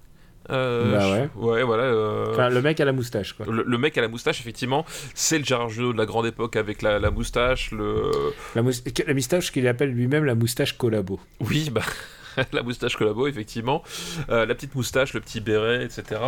[0.50, 1.82] Euh, Bah je- ouais, voilà.
[1.84, 3.46] euh, Enfin, le mec à la moustache, quoi.
[3.50, 6.56] le, le mec à la moustache, effectivement, c'est le Gérard Jugnot de la grande époque
[6.56, 8.10] avec la, la moustache, le...
[8.54, 8.70] La, mous-
[9.06, 11.18] la moustache qu'il appelle lui-même la moustache collabo.
[11.40, 11.82] Oui, bah,
[12.52, 13.82] la moustache collabo, effectivement.
[14.30, 16.20] Euh, la petite moustache, le petit béret, etc.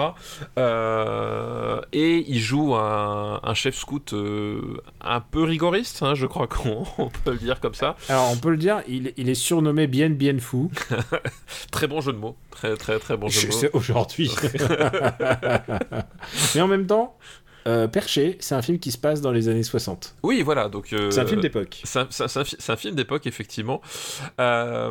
[0.58, 6.46] Euh, et il joue un, un chef scout euh, un peu rigoriste, hein, je crois
[6.48, 7.96] qu'on on peut le dire comme ça.
[8.08, 10.70] Alors, on peut le dire, il, il est surnommé Bien Bien Fou.
[11.70, 12.36] Très bon jeu de mots.
[12.50, 13.70] Très, très, très bon jeu de mots.
[13.72, 14.30] Aujourd'hui.
[16.54, 17.16] Mais en même temps,
[17.68, 20.16] euh, Perché, c'est un film qui se passe dans les années 60.
[20.22, 20.92] Oui, voilà, donc...
[20.92, 21.80] euh, C'est un film d'époque.
[21.84, 23.80] C'est un, film d'époque, effectivement.
[24.40, 24.90] Euh,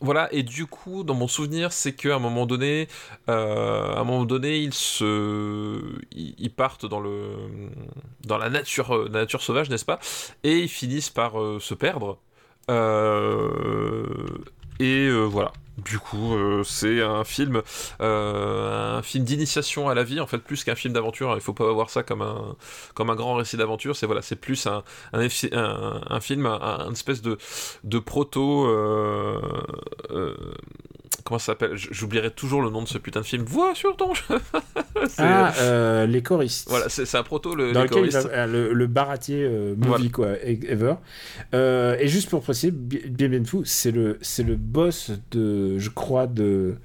[0.00, 2.88] voilà, et du coup, dans mon souvenir, c'est qu'à un moment donné,
[3.28, 5.78] euh, à un moment donné, ils se,
[6.12, 7.34] ils, ils partent dans le,
[8.24, 10.00] dans la nature, la nature sauvage, n'est-ce pas?
[10.42, 12.18] Et ils finissent par euh, se perdre.
[12.70, 14.06] Euh,
[14.78, 15.52] et euh, voilà.
[15.78, 17.62] Du coup, euh, c'est un film,
[18.02, 21.34] euh, un film d'initiation à la vie, en fait, plus qu'un film d'aventure.
[21.34, 22.56] Il faut pas voir ça comme un,
[22.94, 23.96] comme un grand récit d'aventure.
[23.96, 24.84] C'est voilà, c'est plus un,
[25.14, 25.28] un,
[26.20, 27.38] film, un, espèce de,
[27.84, 28.66] de proto.
[31.22, 31.72] Euh, euh, comment ça s'appelle?
[31.76, 33.44] J'oublierai toujours le nom de ce putain de film.
[33.44, 34.12] Vois sur ton.
[35.08, 36.68] C'est- Ah, euh, les choristes.
[36.68, 38.28] Voilà, c'est un proto le, dans les lequel il choristes.
[38.30, 40.94] va- euh, le, le baratier euh, movie quoi e- ever
[41.54, 45.90] Euh, et juste pour préciser Bi- bien bien fou c'est le le boss de je
[45.90, 46.76] crois de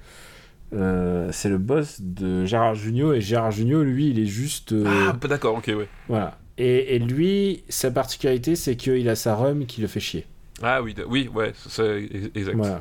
[0.74, 4.84] euh, c'est le boss de Gérard Jugnot et Gérard Jugnot lui il est juste euh,
[5.08, 5.88] Ah, bah, d'accord, ok, ouais.
[6.08, 10.26] voilà et, et lui sa particularité c'est qu'il a sa rhum qui le fait chier
[10.62, 12.56] Ah oui, oui, ouais, c'est ex- exact.
[12.56, 12.78] voilà Euh,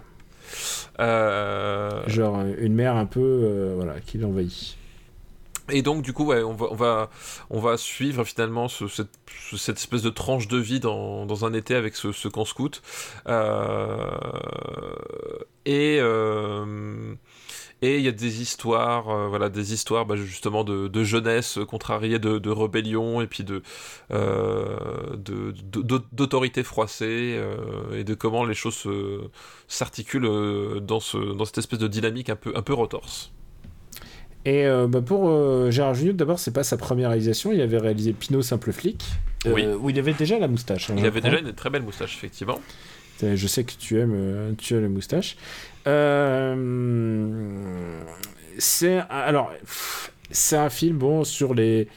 [0.98, 4.78] genre euh, une mère un peu euh, voilà qui l'envahit
[5.70, 7.10] Et donc du coup, ouais, on va, on va,
[7.50, 9.10] on va suivre finalement ce- cette,
[9.50, 12.46] ce- cette espèce de tranche de vie dans, dans un été avec ce, ce camp
[12.46, 12.82] scout.
[13.28, 14.10] Euh,
[15.66, 17.14] et euh,
[17.84, 21.60] et il y a des histoires, euh, voilà, des histoires bah, justement de, de jeunesse
[21.68, 23.62] contrariée, de, de rébellion et puis de
[24.12, 25.16] euh,
[26.12, 29.22] d'autorité froissée euh, et de comment les choses se-
[29.68, 33.32] s'articulent dans ce dans cette espèce de dynamique un peu un peu retorse.
[34.46, 37.78] et euh, bah, pour euh, Gérard Jugnot d'abord c'est pas sa première réalisation il avait
[37.78, 39.04] réalisé Pinot simple flic
[39.46, 39.66] euh, Oui.
[39.80, 41.32] où il avait déjà la moustache hein, Il avait crois.
[41.32, 42.60] déjà une très belle moustache effectivement.
[43.20, 45.38] Je sais que tu aimes, tu aimes les moustaches.
[45.88, 47.36] Euh,
[48.58, 49.52] c'est alors,
[50.32, 51.88] c'est un film bon sur les,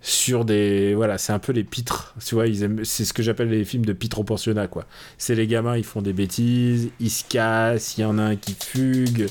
[0.00, 2.14] sur des, voilà, c'est un peu les pitres.
[2.24, 4.86] Tu vois, ils aiment, c'est ce que j'appelle les films de pitres au pensionnat, quoi.
[5.18, 8.36] C'est les gamins, ils font des bêtises, ils se cassent, il y en a un
[8.36, 9.26] qui fugue.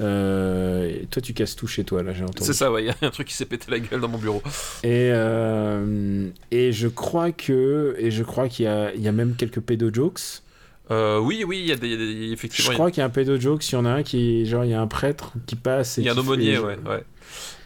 [0.00, 2.44] Euh, et toi, tu casses tout chez toi, là, j'ai entendu.
[2.44, 4.18] C'est ça, ouais, il y a un truc qui s'est pété la gueule dans mon
[4.18, 4.42] bureau.
[4.82, 9.12] Et, euh, et je crois que, et je crois qu'il y a, il y a
[9.12, 10.42] même quelques pédo jokes.
[10.90, 12.70] Euh, oui, oui, il y a des, il y a des- Je effectivement.
[12.72, 14.70] a- crois qu'il y a un pédo joke, y en a un qui, genre, il
[14.70, 15.96] y a un prêtre qui passe.
[15.96, 17.04] il y a un aumônier, fait- ouais, ouais.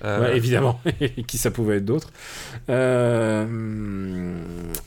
[0.04, 0.80] Euh, Ouais, évidemment,
[1.26, 2.10] qui ça pouvait être d'autres.
[2.70, 4.36] Euh,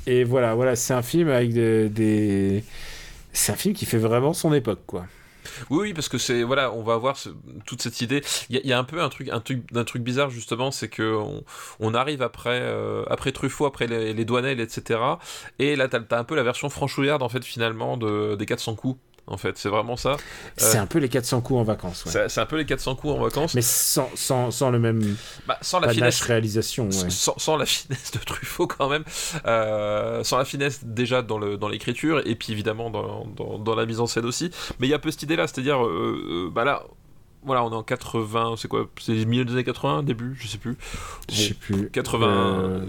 [0.08, 2.64] et voilà, voilà, c'est un film avec des, des-
[3.34, 5.06] c'est un film qui fait vraiment son époque, quoi.
[5.70, 7.18] Oui, oui, parce que c'est voilà, on va avoir
[7.66, 8.22] toute cette idée.
[8.50, 11.18] Il y, a- un peu un truc, un truc, bizarre justement, c'est que
[11.80, 15.20] on, arrive après, euh, après Truffaut, après les, les Douanel, etc.
[15.60, 18.76] Et là, t'as as un peu la version franchouillarde en fait finalement de, des 400
[18.76, 19.00] coups.
[19.28, 20.18] En fait, c'est vraiment ça.
[20.58, 22.04] C'est un peu les 400 coups en vacances.
[22.06, 22.28] ouais.
[22.28, 25.16] C'est un peu les 400 coups en vacances, Mais sans, sans, sans le même
[25.48, 26.86] Bah, sans la finesse réalisation.
[26.86, 27.10] ouais.
[27.10, 29.04] sans, sans la finesse de Truffaut quand même,
[29.46, 33.76] euh, sans la finesse déjà dans le dans l'écriture et puis évidemment dans, dans, dans
[33.76, 34.52] la mise en scène aussi.
[34.80, 36.84] Mais il y a un peu cette idée là, c'est-à-dire euh, euh, bah là.
[37.44, 40.60] Voilà, on est en 80, c'est quoi C'est milieu des années 80, début, je sais
[40.60, 40.78] plus.
[41.32, 41.90] Je sais plus.
[41.90, 42.86] 80, Euh,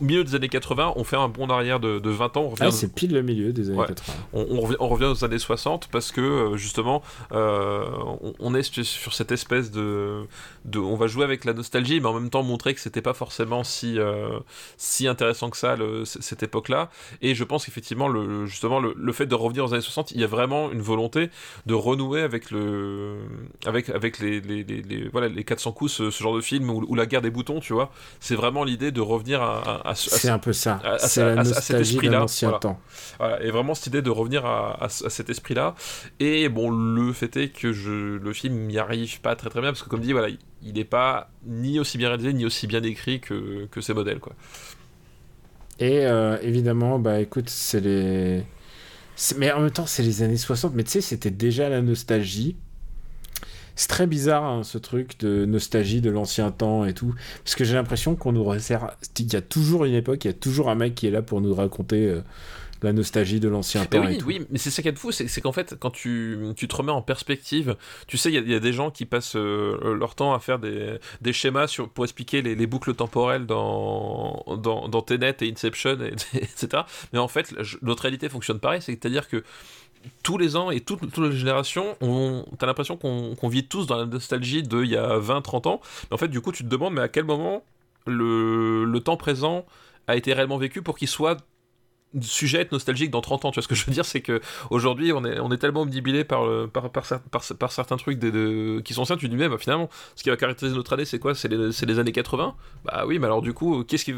[0.00, 2.94] milieu des années 80, on fait un bond arrière de, de 20 ans, Ah, c'est
[2.94, 3.86] pile le milieu des années Ouais.
[3.88, 4.14] 80.
[4.32, 7.02] on, on revient, on revient aux années 60 parce que euh, justement
[7.32, 7.84] euh,
[8.22, 10.22] on, on est sur, cette espèce de,
[10.64, 13.14] de on va jouer avec la nostalgie mais en même temps montrer que c'était pas
[13.14, 14.38] forcément si euh,
[14.76, 16.90] si intéressant que ça le- cette époque là
[17.22, 20.20] et je pense qu'effectivement le, justement le, le fait de revenir aux années 60 il
[20.20, 21.30] y a vraiment une volonté
[21.66, 23.16] de renouer avec le
[23.66, 26.70] avec avec les, les, les- les- voilà les 400 coups ce, ce genre de film
[26.70, 29.87] ou, ou la guerre des boutons tu vois c'est vraiment l'idée de revenir à, à-
[29.88, 30.80] à ce- à C'est un peu ça.
[30.84, 32.60] à- C'est la nostalgie esprit-là, d'un ancien voilà.
[32.60, 32.80] temps.
[33.18, 35.74] voilà, et vraiment cette idée de revenir à, à ce- à cet esprit-là.
[36.20, 39.70] Et bon, le fait est que je, le film n'y arrive pas très très bien,
[39.70, 40.28] parce que comme dit, voilà,
[40.62, 44.20] il n'est pas ni aussi bien réalisé, ni aussi bien écrit que, que ses modèles,
[44.20, 44.34] quoi.
[45.80, 48.42] Et euh, évidemment, bah écoute, c'est les.
[49.36, 50.74] Mais en même temps, c'est les années 60.
[50.74, 52.56] Mais tu sais, c'était déjà la nostalgie.
[53.78, 57.14] C'est très bizarre, hein, ce truc de nostalgie de l'ancien temps et tout.
[57.44, 58.90] Parce que j'ai l'impression qu'on nous resserre.
[59.18, 61.22] Il y a toujours une époque, il y a toujours un mec qui est là
[61.22, 62.20] pour nous raconter euh,
[62.82, 64.02] la nostalgie de l'ancien temps.
[64.02, 64.26] et oui, tout.
[64.26, 66.74] oui, mais c'est ça qui est de fou, c'est qu'en fait, quand tu, tu te
[66.76, 67.76] remets en perspective,
[68.08, 70.34] tu sais, il y, a- il y a des gens qui passent euh, leur temps
[70.34, 75.02] à faire des, des schémas sur, pour expliquer les, les boucles temporelles dans, dans, dans
[75.02, 76.82] Tenet et Inception, et, etc.
[77.12, 77.52] Mais en fait,
[77.82, 79.42] notre réalité fonctionne pareil, c'est-à-dire que
[80.22, 84.06] tous les ans et toutes, les générations, on, t'as l'impression qu'on vit tous dans la
[84.06, 85.80] nostalgie de il y a 20-30 ans.
[86.10, 87.62] Mais en fait, du coup, tu te demandes, mais à quel moment
[88.06, 89.64] le, temps présent
[90.06, 91.38] a été réellement vécu pour qu'il soit
[92.22, 93.50] sujet à être nostalgique dans 30 ans.
[93.50, 94.04] Tu vois ce que je veux dire?
[94.04, 94.40] C'est que
[94.70, 96.44] aujourd'hui, on est, tellement omnibilé par,
[97.70, 98.18] certains trucs
[98.84, 101.18] qui sont anciens, tu dis, mais bah, finalement, ce qui va caractériser notre année, c'est
[101.18, 101.34] quoi?
[101.34, 102.54] C'est les, c'est les années 80
[102.84, 104.14] Bah oui, mais alors du coup, qu'est-ce qui.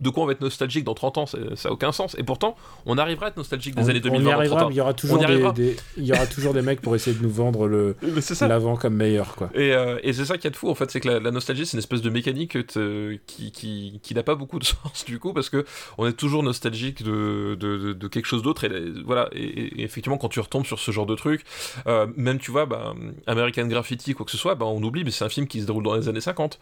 [0.00, 2.16] De quoi on va être nostalgique dans 30 ans Ça n'a aucun sens.
[2.18, 4.56] Et pourtant, on arrivera à être nostalgique des On, années on 2020 y dans arrivera,
[4.56, 4.68] 30 ans.
[4.68, 5.52] mais il y aura toujours, On y des, arrivera.
[5.52, 7.96] des- il y aura toujours des mecs pour essayer de nous vendre le
[8.40, 9.50] l'avant comme meilleur, quoi.
[9.54, 11.30] Et, euh, et c'est ça qui est de fou en fait, c'est que la, la
[11.30, 15.04] nostalgie c'est une espèce de mécanique te- qui, qui, qui n'a pas beaucoup de sens
[15.06, 15.64] du coup parce que
[15.96, 18.70] on est toujours nostalgique de, de, de- de quelque chose d'autre et
[19.04, 21.44] voilà et effectivement quand tu retombes sur ce genre de truc,
[21.86, 22.94] euh, même tu vois bah,
[23.28, 25.66] American Graffiti quoi que ce soit, bah, on oublie mais c'est un film qui se
[25.66, 26.58] déroule dans les années 50.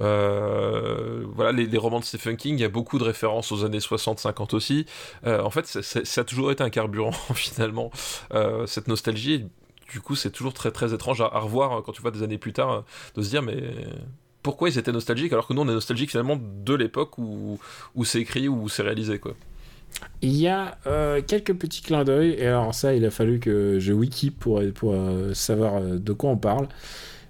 [0.00, 3.64] Euh, voilà les, les romans de Stephen King, il y a beaucoup de références aux
[3.64, 4.86] années 60-50 aussi.
[5.26, 7.90] Euh, en fait ça a toujours été un carburant finalement
[8.34, 9.46] euh, cette nostalgie
[9.92, 12.38] du coup, c'est toujours très très étrange à, revoir euh, quand tu vois des années
[12.38, 12.84] plus tard,
[13.16, 13.60] de se dire mais
[14.40, 17.58] pourquoi ils étaient nostalgiques alors que nous on est nostalgique finalement de l'époque où,
[17.96, 19.34] où c'est écrit où c'est réalisé quoi.
[20.22, 20.78] Il y a
[21.26, 24.62] quelques petits clins d'œil, et alors ça, il a fallu que je wiki pour,
[25.32, 26.68] savoir de quoi on parle.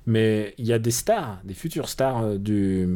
[0.06, 2.86] Mais il y a des stars, des futures stars du,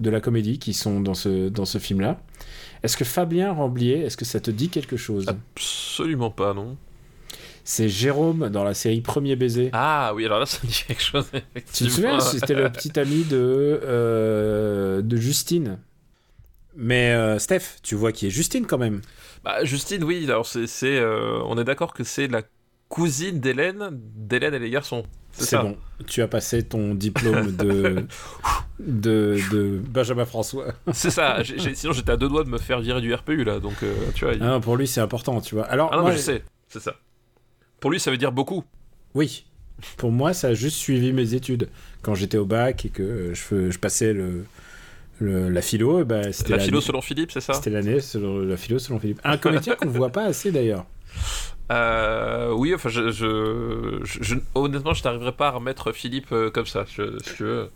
[0.00, 2.20] de la comédie qui sont dans ce, dans ce film-là.
[2.82, 5.26] Est-ce que Fabien Ramblier, est-ce que ça te dit quelque chose?
[5.28, 6.76] Absolument pas non.
[7.64, 9.70] C'est Jérôme dans la série Premier baiser.
[9.72, 11.26] Ah oui alors là ça me dit quelque chose.
[11.72, 15.78] tu te souviens C'était le petit ami de, euh, de Justine?
[16.74, 19.00] Mais euh, Steph, tu vois qui est Justine quand même.
[19.44, 22.42] Bah Justine oui alors c'est c'est, euh, on est d'accord que c'est la
[22.88, 25.04] cousine d'Hélène d'Hélène et les garçons.
[25.32, 25.76] C'est bon,
[26.06, 28.04] tu as passé ton diplôme de,
[28.78, 30.66] de, de Benjamin François.
[30.92, 31.42] C'est ça.
[31.42, 33.82] J'ai- j'ai- sinon j'étais à deux doigts de me faire virer du RPU là donc
[33.82, 34.34] euh, tu vois.
[34.34, 35.64] il- Ah non, pour lui, c'est important, tu vois.
[35.64, 36.94] Alors, Ah non moi, mais je sais c'est ça.
[37.80, 38.62] Pour lui ça veut dire beaucoup.
[39.14, 39.44] oui,
[39.96, 41.68] pour moi, ça a juste suivi mes études.
[42.02, 44.44] Quand j'étais au bac et que euh, je, je passais le,
[45.18, 47.54] le- la philo, ben, c'était La philo selon Philippe c'est ça?
[47.54, 49.20] C'était l'année selon la philo selon Philippe.
[49.24, 50.84] Un comédien qu'on voit pas assez d'ailleurs.
[51.70, 56.50] Euh, oui, enfin, je, je, je- je- honnêtement, je n'arriverai pas à remettre Philippe euh,
[56.50, 56.84] comme ça.
[56.92, 57.70] Je, si tu veux.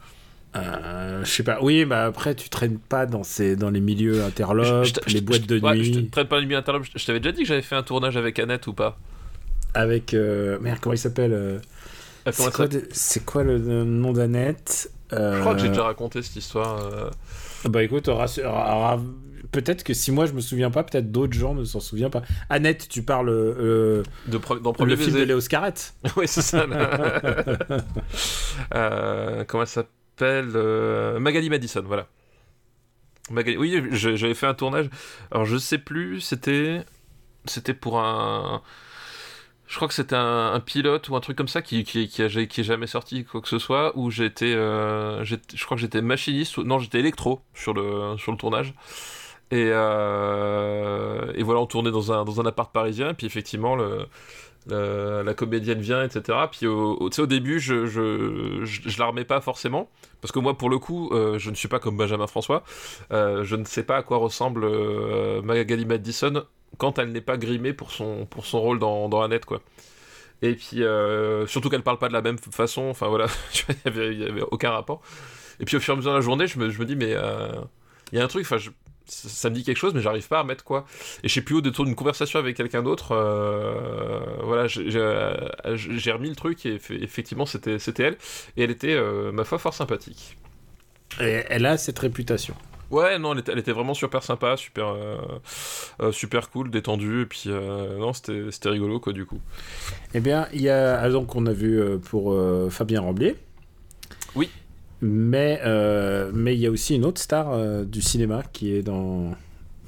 [0.56, 1.58] Euh, je sais pas.
[1.62, 5.18] Oui, bah après, tu traînes pas dans, ces, dans les milieux interlopes, Je- je- les
[5.18, 5.84] je- boîtes de ouais, nuit.
[5.94, 6.84] Je te traite pas les milieux interlopes.
[6.94, 8.98] Je, t'avais déjà dit que j'avais fait un tournage avec Annette ou pas
[9.74, 10.14] Avec.
[10.14, 11.58] euh, merde, comment il s'appelle euh,
[12.24, 16.80] Ah, C'est quoi, le nom d'Annette Je crois que j'ai déjà raconté cette histoire.
[17.68, 19.00] Bah écoute, rassure- ra-
[19.52, 22.22] peut-être que si moi je me souviens pas, peut-être d'autres gens ne s'en souviennent pas.
[22.50, 25.22] Annette, tu parles euh, De dans le film de.
[25.22, 25.74] Léo Scarret
[26.16, 26.66] oui, c'est ça.
[28.74, 32.06] Euh, comment elle s'appelle euh, Magali Madison, voilà.
[33.30, 34.88] Magali- Oui, j'avais fait un tournage.
[35.30, 36.80] Alors, je sais plus, c'était.
[37.44, 38.62] C'était pour un.
[39.68, 42.22] Je crois que c'était un, un pilote ou un truc comme ça qui, qui, qui,
[42.22, 44.54] a- qui est jamais sorti, quoi que ce soit, où j'étais.
[44.54, 48.74] euh, je crois que j'étais machiniste, ou- non, j'étais électro sur le, sur le tournage.
[49.52, 53.77] Et, euh, et voilà, on tournait dans un, dans un appart parisien, et puis effectivement,
[53.77, 54.06] le,
[54.66, 56.39] la comédienne vient, etc.
[56.51, 59.89] Puis au, au- au début, je, je, je, la remets pas forcément,
[60.20, 62.64] parce que moi, pour le coup, euh, je ne suis pas comme Benjamin François.
[63.12, 64.66] Euh, je ne sais pas à quoi ressemble
[65.43, 66.44] Magali Madison
[66.78, 69.60] quand elle n'est pas grimée pour son, pour son rôle dans, dans Annette, quoi.
[70.43, 70.82] Et puis,
[71.47, 73.27] surtout qu'elle parle pas de la même façon, enfin voilà,
[73.86, 75.02] il y avait, aucun rapport.
[75.60, 76.97] Et puis au fur et à mesure de la journée, je me, je me dis,
[76.97, 77.14] mais
[78.12, 78.59] il y a un truc, enfin,
[79.07, 80.85] ça, ça me dit quelque chose, mais j'arrive pas à mettre quoi.
[81.23, 85.35] Et je sais plus où, détour d'une conversation avec quelqu'un d'autre, euh, voilà, j'ai- euh,
[85.77, 88.16] j'ai remis le truc et eff- effectivement, c'était c'était elle.
[88.57, 90.37] Et elle était, euh, ma foi, fort sympathique.
[91.20, 92.55] Et elle a cette réputation.
[92.91, 97.27] Ouais, non, elle était, elle était vraiment super sympa, super, euh, super cool, détendue, et
[97.27, 99.41] puis non, c'était rigolo quoi du coup.
[100.15, 101.81] Eh bien, il y a ah, donc on a vu
[102.11, 102.37] pour
[102.70, 103.35] Fabien Ramblier.
[105.09, 108.83] Mais euh, mais il y a aussi une autre star euh, du cinéma qui est
[108.83, 109.35] dans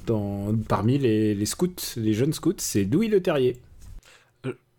[0.07, 3.57] dans parmi les, les scouts, les jeunes scouts, c'est Louis Le Terrier.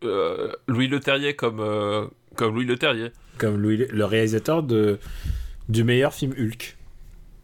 [0.03, 3.11] Euh, Louis Le Terrier comme, euh, comme Louis Le Terrier.
[3.39, 4.99] comme Louis, Le- le réalisateur de
[5.69, 6.77] du meilleur film Hulk.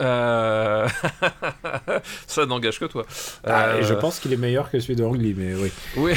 [0.03, 0.89] Euh,
[2.27, 3.07] Ça n'engage que toi.
[3.45, 5.71] Ah, Euh, et je pense qu'il est meilleur que celui de Ang Lee, mais oui.
[5.97, 6.13] Oui,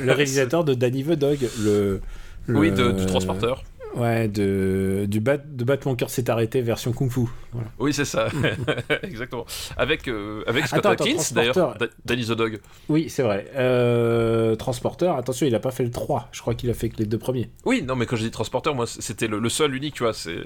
[0.00, 2.00] Le réalisateur de Danny the Dog, le,
[2.46, 3.62] le- oui de- du transporteur.
[3.96, 7.20] Ouais, de du bat, de battre mon cœur s'est arrêté version kung fu.
[7.52, 7.68] Voilà.
[7.78, 8.28] Oui, c'est ça.
[9.02, 9.44] Exactement.
[9.76, 12.58] Avec, euh, avec Scott Attends, attends, Atkins, d'ailleurs, Danny the Dog.
[12.88, 13.46] Oui, c'est vrai.
[13.54, 16.28] Euh, Transporteur, attention, il a pas fait le 3.
[16.32, 17.50] Je crois qu'il a fait que les deux premiers.
[17.64, 20.12] Oui, non, mais quand je dis transporteur, moi, c'était le, le seul, unique, tu vois.
[20.12, 20.44] C'est euh,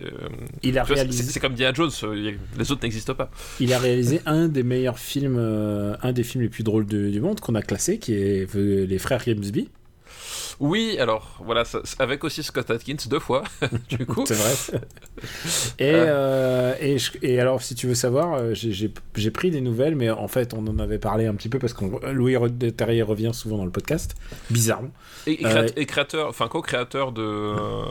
[0.63, 3.31] Il a tu vois, c'est- réalisé, c'est comme Diana Jones, euh, les autres n'existent pas.
[3.61, 7.21] il a réalisé un des meilleurs films, un des films les plus drôles de- du
[7.21, 9.69] monde qu'on a classé, qui est Les Frères Grimsby.
[10.61, 13.45] Oui, alors, voilà, ça- avec aussi Scott Atkins deux fois,
[13.89, 14.25] du coup.
[14.27, 14.81] C'est vrai.
[15.79, 19.51] et, euh, et, je- et alors, si tu veux savoir, euh, j'ai- j'ai j'ai pris
[19.51, 22.37] des nouvelles, mais en fait, on en avait parlé un petit peu parce que Louis
[22.77, 24.17] Terrier revient souvent dans le podcast,
[24.51, 24.91] bizarrement.
[25.27, 27.23] Et, et créa- Euh, et créateur, enfin co-créateur de.
[27.23, 27.85] euh,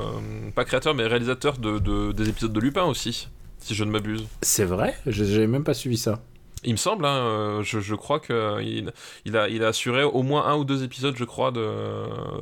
[0.55, 3.29] pas créateur, mais réalisateur de, de- des épisodes de Lupin aussi,
[3.59, 4.25] si je ne m'abuse.
[4.41, 4.95] C'est vrai?
[5.05, 6.19] Je J'avais même pas suivi ça.
[6.63, 8.91] Il me semble, hein, euh, je, je crois qu'il
[9.25, 11.69] il a, il a assuré au moins un ou deux épisodes, je crois, de,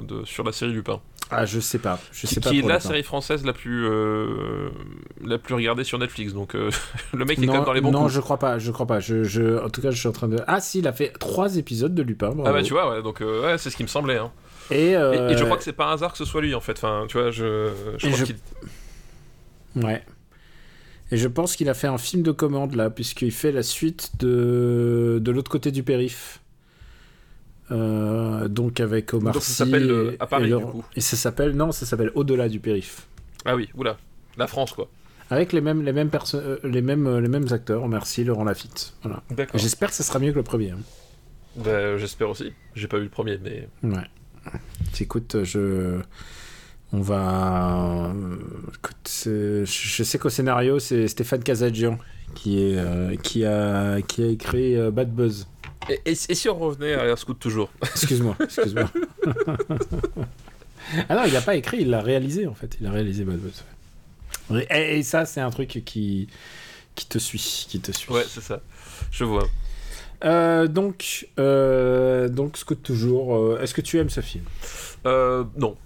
[0.03, 1.01] de, sur la série Lupin.
[1.31, 1.99] Ah, je sais pas.
[2.11, 4.69] Je sais qui pas qui est la série française la plus, euh,
[5.23, 6.33] la plus regardée sur Netflix.
[6.33, 6.69] Donc euh,
[7.13, 8.13] le mec est quand même dans les bons non coups.
[8.13, 8.57] je crois pas.
[8.59, 8.99] Je crois pas.
[8.99, 10.37] Je, je, en tout cas, je suis en train de.
[10.47, 12.29] Ah, si, il a fait trois épisodes de Lupin.
[12.31, 12.53] Ah bravo.
[12.57, 14.17] bah tu vois, ouais, donc euh, ouais, c'est ce qui me semblait.
[14.17, 14.31] Hein.
[14.71, 16.53] Et, Et, euh, et je crois que c'est pas un hasard que ce soit lui
[16.55, 16.73] en fait.
[16.77, 18.35] Enfin, tu vois, je, je crois je- qu'il-
[19.83, 20.03] Ouais.
[21.11, 24.11] Et je pense qu'il a fait un film de commande là, puisqu'il fait la suite
[24.19, 26.41] de, de l'autre côté du périph.
[27.71, 30.83] Euh, donc avec Omar Donc ça s'appelle, euh, et- à Paris, et, le- du coup.
[30.95, 33.07] et ça s'appelle non ça s'appelle Au-delà du périph
[33.43, 33.97] Ah oui, oula,
[34.37, 34.87] la France quoi.
[35.31, 38.23] avec les mêmes les mêmes perso- euh, les mêmes euh, les mêmes acteurs Omar Sy
[38.23, 39.59] Laurent Lafitte voilà D'accord.
[39.59, 40.79] j'espère que ça sera mieux que le premier hein.
[41.55, 42.53] Bah, J'espère aussi.
[42.75, 44.03] J'ai pas vu le premier, mais Ouais.
[44.99, 46.01] Écoute, je.
[46.93, 48.13] On va.
[48.75, 49.65] Écoute, je
[50.03, 55.13] sais qu'au scénario, c'est Stéphane qui, est, euh, qui, a, qui a écrit euh, Bad
[55.13, 55.47] Buzz.
[55.89, 57.69] et, et- et si on revenait à Air Scout toujours?
[57.81, 58.89] Excuse-moi, excuse-moi.
[61.09, 62.77] ah non, il l'a pas écrit, il l'a réalisé en fait.
[62.79, 63.63] Il a réalisé Bad Buzz.
[64.69, 66.27] Et, et ça, c'est un truc qui,
[66.95, 67.65] qui te suit.
[67.69, 68.11] Qui te suit.
[68.11, 68.61] Ouais, c'est ça.
[69.11, 69.47] Je vois.
[70.23, 73.59] Euh, donc, donc, Scout toujours.
[73.59, 74.43] Est-ce que tu aimes ce film?
[75.05, 75.75] Euh, non.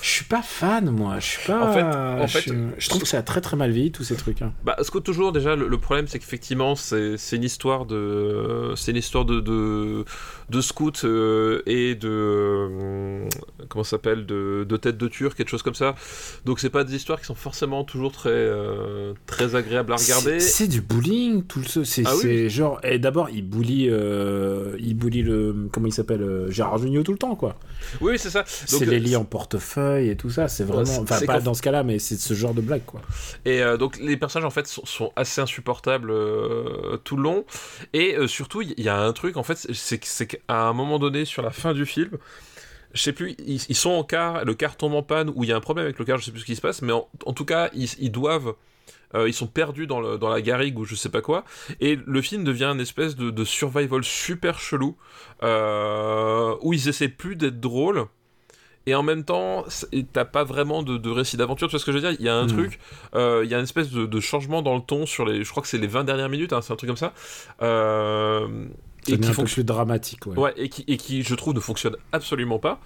[0.00, 1.18] Je suis pas fan, moi.
[1.18, 1.68] Je suis pas.
[1.68, 4.04] En fait- en fait- je, je trouve que ça a très très mal vieilli tous
[4.04, 4.40] ces trucs.
[4.40, 4.52] hein.
[4.64, 8.92] Bah, Scout toujours déjà le, le problème c'est qu'effectivement c'est c'est une histoire de c'est
[8.92, 10.04] une histoire de de,
[10.50, 13.28] de scout euh, et de euh,
[13.68, 15.96] comment s'appelle de, de tête de turc quelque chose comme ça
[16.44, 20.38] donc c'est pas des histoires qui sont forcément toujours très euh, très agréables à regarder
[20.38, 21.84] C'est du bullying, tout le.
[21.84, 22.78] C'est Ah oui, c'est genre.
[22.84, 25.68] Et d'abord, il bully, euh, il bully le.
[25.72, 27.56] Comment il s'appelle euh, Gérard Jugnot tout le temps, quoi.
[28.00, 30.48] oui oui, c'est ça C'est les euh, lits en portefeuille et tout ça.
[30.48, 31.02] C'est vraiment.
[31.02, 33.00] Enfin, pas dans ce cas-là, mais c'est ce genre de blague, quoi.
[33.44, 37.44] Et euh, donc les personnages en fait sont, sont assez insupportables euh, tout le long.
[37.92, 41.24] Et euh, surtout il y, a un truc en fait, c'est qu'à un moment donné
[41.24, 42.10] sur la fin du film,
[42.92, 45.50] je sais plus, ils, ils sont en car, le car tombe en panne ou il
[45.50, 46.92] y a un problème avec le car, je sais plus ce qui se passe, mais
[46.92, 48.54] en, en tout cas ils, ils doivent
[49.14, 51.44] euh, ils sont perdus dans, le, dans la garrigue ou je sais pas quoi,
[51.80, 54.96] et le film devient une espèce de, de survival super chelou,
[55.42, 58.06] euh, où ils essaient plus d'être drôles,
[58.88, 59.64] et en même temps,
[60.12, 62.16] t'as pas vraiment de, de récit d'aventure, tu vois ce que je veux dire?
[62.20, 62.48] Il y a un Mhm.
[62.48, 62.78] truc,
[63.16, 65.50] euh, il y a une espèce de, de changement dans le ton sur les, je
[65.50, 67.12] crois que c'est les 20 dernières minutes, hein, c'est un truc comme ça.
[67.62, 68.46] Euh,
[69.02, 69.64] Ça et qui fonctionne.
[69.64, 70.36] dramatique, ouais.
[70.38, 72.80] Ouais, et qui, et qui, je trouve, ne fonctionne absolument pas.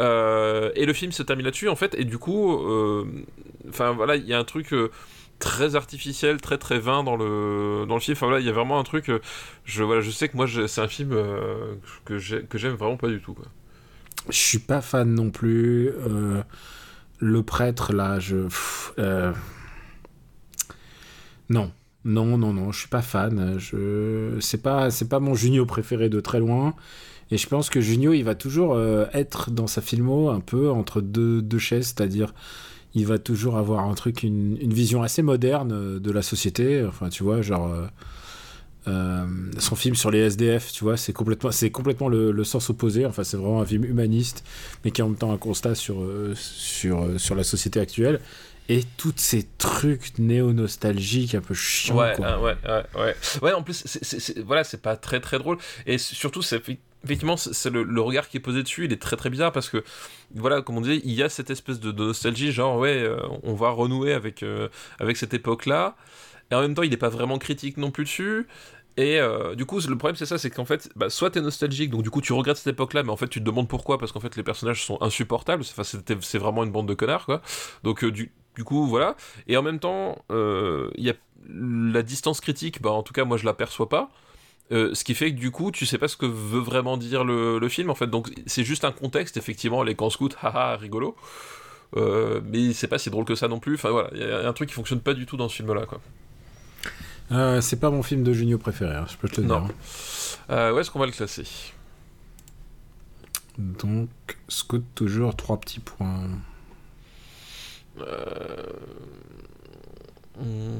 [0.00, 2.58] Euh, et le film se termine là-dessus, en fait, et du coup,
[3.68, 4.74] enfin voilà, il y a un truc
[5.42, 8.16] très artificiel, très très vain dans le, dans le film.
[8.16, 9.10] Enfin voilà, il y a vraiment un truc.
[9.10, 9.20] euh,
[9.64, 11.74] je, voilà, je sais que moi, c'est un film euh,
[12.04, 13.34] que j'ai- que j'aime vraiment pas du tout.
[13.34, 13.46] Quoi.
[14.30, 15.88] Je suis pas fan non plus.
[15.90, 16.42] euh,
[17.18, 18.48] le prêtre, là, je.
[18.98, 19.32] euh,
[21.48, 21.72] Non.
[22.04, 23.58] Non, non, non, je suis pas fan.
[23.58, 24.36] Je...
[24.40, 26.74] C'est pas, pas mon Junio préféré de très loin.
[27.30, 28.78] Et je pense que Junio, il va toujours
[29.14, 32.34] être dans sa filmo un peu entre deux, deux chaises, c'est-à-dire
[32.94, 36.84] il va toujours avoir un truc, une, une vision assez moderne euh, de la société.
[36.84, 37.66] Enfin, tu vois, genre.
[37.72, 37.86] euh,
[38.88, 39.24] euh,
[39.58, 43.06] son film sur les SDF, tu vois, c'est complètement, c'est complètement le, le sens opposé.
[43.06, 44.42] Enfin, c'est vraiment un film humaniste,
[44.84, 46.04] mais qui est en même temps un constat sur,
[46.34, 48.20] sur, sur la société actuelle.
[48.68, 51.96] Et tous ces trucs néo-nostalgiques un peu chiants.
[51.96, 52.26] Ouais, quoi.
[52.28, 53.14] hein, ouais, ouais, ouais.
[53.42, 55.58] Ouais, en plus, c'est- voilà, c'est pas très très drôle.
[55.86, 56.60] Et surtout, c'est
[57.04, 59.82] effectivement, c'est le, regard qui est posé dessus, il est très très bizarre parce que,
[60.34, 63.54] voilà, comme on disait, il y a cette espèce de, nostalgie, genre, ouais, euh, on
[63.54, 64.68] va renouer avec, euh,
[64.98, 65.96] avec cette époque-là.
[66.50, 68.46] Et en même temps, il n'est pas vraiment critique non plus dessus.
[68.98, 71.90] Et euh, du coup, le problème, c'est ça, c'est qu'en fait, bah, soit t'es nostalgique,
[71.90, 74.12] donc du coup, tu regrettes cette époque-là, mais en fait, tu te demandes pourquoi, parce
[74.12, 75.64] qu'en fait, les personnages sont insupportables.
[75.64, 77.40] C'est vraiment une bande de connards, quoi.
[77.84, 79.16] Donc, du, du coup, voilà.
[79.48, 81.14] Et en même temps, il y a
[81.48, 84.10] la distance critique, bah, en tout cas, moi, je la perçois pas.
[84.70, 87.24] Euh, ce qui fait que du coup, tu sais pas ce que veut vraiment dire
[87.24, 88.06] le, le film, en fait.
[88.06, 91.16] Donc, c'est juste un contexte, effectivement, les camps scouts, haha, rigolo.
[91.96, 93.74] Euh, mais c'est pas si drôle que ça non plus.
[93.74, 95.84] Enfin, voilà, il y a un truc qui fonctionne pas du tout dans ce film-là,
[95.86, 96.00] quoi.
[97.32, 99.60] Euh, c'est pas mon film de Junio préféré, hein, je peux te le Non.
[99.66, 100.74] dire.
[100.74, 101.44] Où est-ce qu'on va le classer?
[103.58, 104.08] Donc,
[104.48, 106.28] Scout, toujours trois petits points.
[108.00, 108.62] Euh,
[110.40, 110.78] hmm.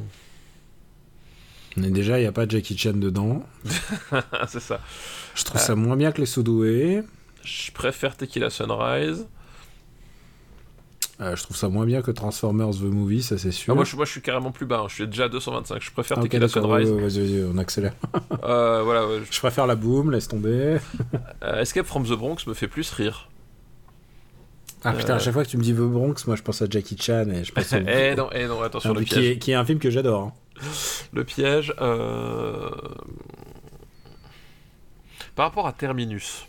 [1.77, 3.43] Est déjà, il n'y a pas Jackie Chan dedans.
[4.49, 4.81] c'est ça.
[5.35, 7.03] Je trouve ça moins bien que les Sudoués.
[7.45, 9.27] Je préfère Tequila Sunrise.
[11.21, 13.73] Euh, je trouve ça moins bien que Transformers The Movie, ça c'est sûr.
[13.73, 14.81] Ah, moi, je, moi, je suis carrément plus bas.
[14.81, 14.87] hein.
[14.89, 15.81] Je suis déjà à 225.
[15.81, 16.91] Je préfère Ah, Tequila Sunrise.
[16.91, 17.95] ouais, ouais, vas-y, vas-y, on accélère.
[18.45, 19.07] Euh, voilà.
[19.07, 20.79] ouais, je- Je préfère la boom, laisse tomber.
[21.45, 23.29] Euh, Escape from the Bronx me fait plus rire.
[24.85, 25.17] Ah putain, Euh.
[25.17, 27.27] à chaque fois que tu me dis The Bronx, moi je pense à Jackie Chan
[27.31, 27.77] et je pense au...
[27.77, 30.23] eh non, eh non, attention, le qui, est, qui est un film que j'adore.
[30.23, 30.33] hein.
[31.13, 31.75] Le piège.
[31.81, 32.71] euh,
[35.35, 36.47] Par rapport à Terminus.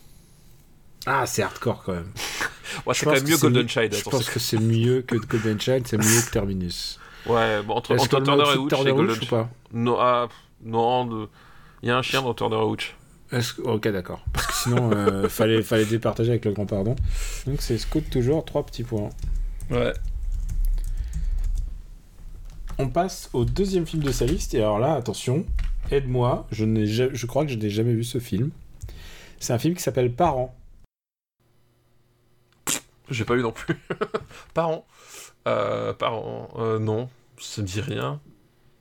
[1.06, 2.11] Ah, c'est hardcore quand même.
[2.88, 3.94] Ouais, c'est quand même que mieux c'est Golden Child.
[3.94, 6.99] Je attends, pense que c'est mieux que Golden Child, c'est mieux que Terminus.
[7.27, 8.57] Ouais, bon, entre, entre Turner et
[8.91, 11.30] Hooch ou pas Non, ah, pff, non, de-
[11.81, 12.95] il y a un chien dans Turner et Hooch.
[13.30, 14.26] Que- Ok, d'accord.
[14.34, 16.95] Parce que sinon, euh, fallait, fallait départager avec le grand pardon.
[17.45, 19.10] Donc c'est Scout toujours, trois petits points.
[19.69, 19.94] Ouais.
[22.79, 25.45] On passe au deuxième film de sa liste, et alors là, attention,
[25.91, 28.49] aide-moi, je, n'ai ja- je crois que je n'ai jamais vu ce film.
[29.39, 30.55] C'est un film qui s'appelle Parents.
[33.09, 33.75] J'ai pas eu non plus.
[34.53, 34.85] Parents.
[35.47, 36.49] Euh, parents.
[36.57, 38.21] Euh, non, ça me dit rien.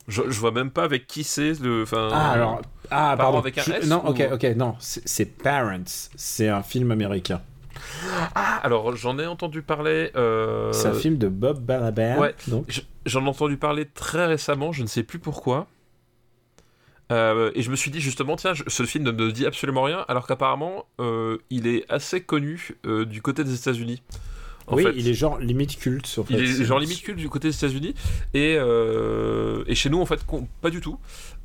[0.08, 1.82] Je, je vois même pas avec qui c'est le.
[1.82, 2.62] Enfin, Ah, alors.
[2.90, 3.38] Ah, pardon.
[3.38, 4.76] avec un Je- S Non, ou- ok, ok, non.
[4.78, 5.82] C'est Parents.
[6.14, 7.42] C'est un film américain.
[8.34, 10.10] Ah, alors j'en ai entendu parler.
[10.16, 12.18] euh, C'est un film de Bob Balaban.
[12.18, 12.34] ouais.
[13.06, 15.66] J'en ai entendu parler très récemment, je ne sais plus pourquoi.
[17.10, 19.82] Euh, et je me suis dit justement, tiens, je- ce film ne me dit absolument
[19.82, 24.02] rien, alors qu'apparemment, euh, il est assez connu du côté des États-Unis.
[24.68, 24.92] En oui, fait.
[24.96, 26.06] il est genre limite culte.
[26.06, 27.94] Sur Il est genre limite culte du côté des États-Unis
[28.32, 30.20] et, euh, et chez nous en fait
[30.62, 30.98] pas du tout.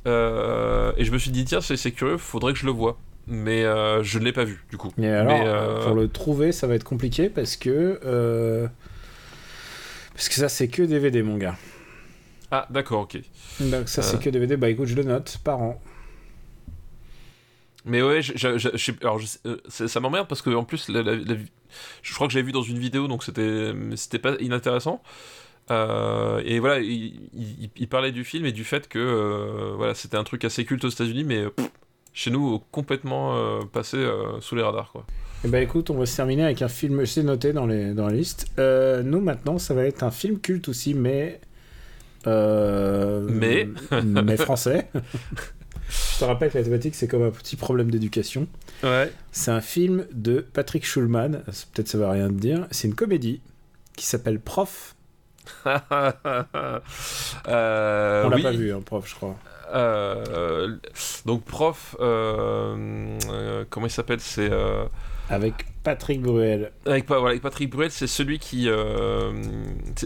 [0.06, 2.96] Euh, et je me suis dit tiens c'est c'est curieux, faudrait que je le voie,
[3.28, 4.90] mais euh, je ne l'ai pas vu du coup.
[4.98, 8.00] Et alors, Mais, euh, pour le trouver, ça va être compliqué parce que.
[8.04, 8.66] euh,
[10.14, 11.56] Parce que ça, c'est que DVD, mon gars.
[12.50, 13.18] Ah d'accord ok.
[13.60, 14.56] Donc, ça, c'est que DVD.
[14.56, 15.80] Bah écoute, je le note par an.
[17.84, 19.20] Mais ouais, je, je- je- je sais- alors
[19.68, 21.36] ça, ça m'emmerde parce que en plus la- la- la-
[22.02, 25.02] je crois que j'avais vu dans une vidéo donc c'était c'était pas inintéressant.
[25.70, 29.94] Euh, et voilà, il, il- il parlait du film et du fait que euh, voilà
[29.94, 31.70] c'était un truc assez culte aux États-Unis, mais pff,
[32.18, 35.06] chez nous complètement euh, passé euh, sous les radars quoi.
[35.44, 37.06] Et bah écoute, on va se terminer avec un film.
[37.06, 38.46] C'est noté dans, les, dans la liste.
[38.58, 41.40] Euh, nous, maintenant, ça va être un film culte aussi, mais.
[42.26, 43.68] Mais
[44.02, 44.90] mais français.
[45.88, 48.48] Je te rappelle que la thématique, c'est comme un petit problème d'éducation.
[48.82, 49.12] Ouais.
[49.30, 51.44] C'est un film de Patrick Schulman.
[51.72, 52.66] Peut-être ça va rien te dire.
[52.72, 53.40] C'est une comédie
[53.94, 54.96] qui s'appelle Prof.
[55.64, 55.70] On
[57.46, 59.36] l'a oui, pas vu, hein, Prof, je crois.
[59.74, 60.76] Euh,
[61.26, 64.50] donc prof, euh, euh, comment il s'appelle C'est
[65.30, 66.72] Avec Patrick Bruel.
[66.86, 68.68] Avec, pas- voilà, avec Patrick Bruel, c'est celui qui.
[68.68, 69.32] euh,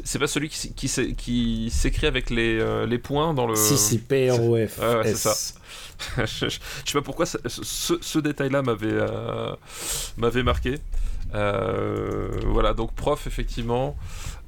[0.04, 3.54] c'est pas celui qui, s'écrit avec les, euh, les points dans le.
[3.56, 4.78] Si, si, P-R-O-F.
[4.78, 5.54] Ouais, ouais, c'est S.
[6.18, 9.54] je, je- je sais pas pourquoi ça- ce, ce détail-là m'avait euh,
[10.16, 10.76] m'avait marqué.
[11.32, 13.96] Voilà, donc prof, effectivement.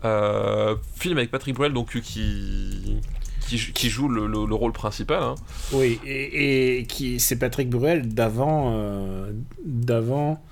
[0.03, 3.01] Film avec Patrick Bruel, donc qui.
[3.49, 5.23] Qui, jou- qui joue le, le- le rôle principal.
[5.23, 5.35] hein.
[5.73, 8.73] Oui, et, et qui c'est Patrick Bruel d'avant.
[8.75, 9.31] euh,
[9.65, 10.43] d'avant.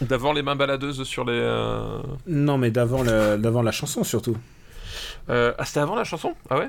[0.00, 1.32] D'avant les mains baladeuses sur les.
[1.34, 4.36] euh, Non, mais d'avant la, d'avant la chanson surtout.
[5.28, 6.34] euh, ah, c'était avant la chanson?
[6.48, 6.68] Ah ouais?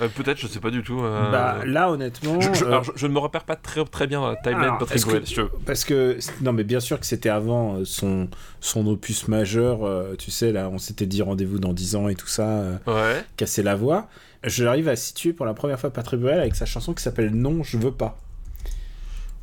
[0.00, 1.00] Euh, Peut-être, je sais pas du tout.
[1.00, 2.40] euh, Bah là, honnêtement.
[2.40, 4.60] je, je- alors, je- je ne me repère pas très, très bien dans la timeline
[4.62, 5.34] Alors, Patrick Bruel, si.
[5.66, 8.28] Parce que, non, mais bien sûr que c'était avant son,
[8.60, 9.80] son opus majeur,
[10.16, 13.24] tu sais, là, on s'était dit rendez-vous dans 10 ans et tout ça, Ouais.
[13.36, 14.06] casser la voix.
[14.44, 17.62] J'arrive à situer pour la première fois Patrick Bruel avec sa chanson qui s'appelle Non,
[17.62, 18.18] je veux pas.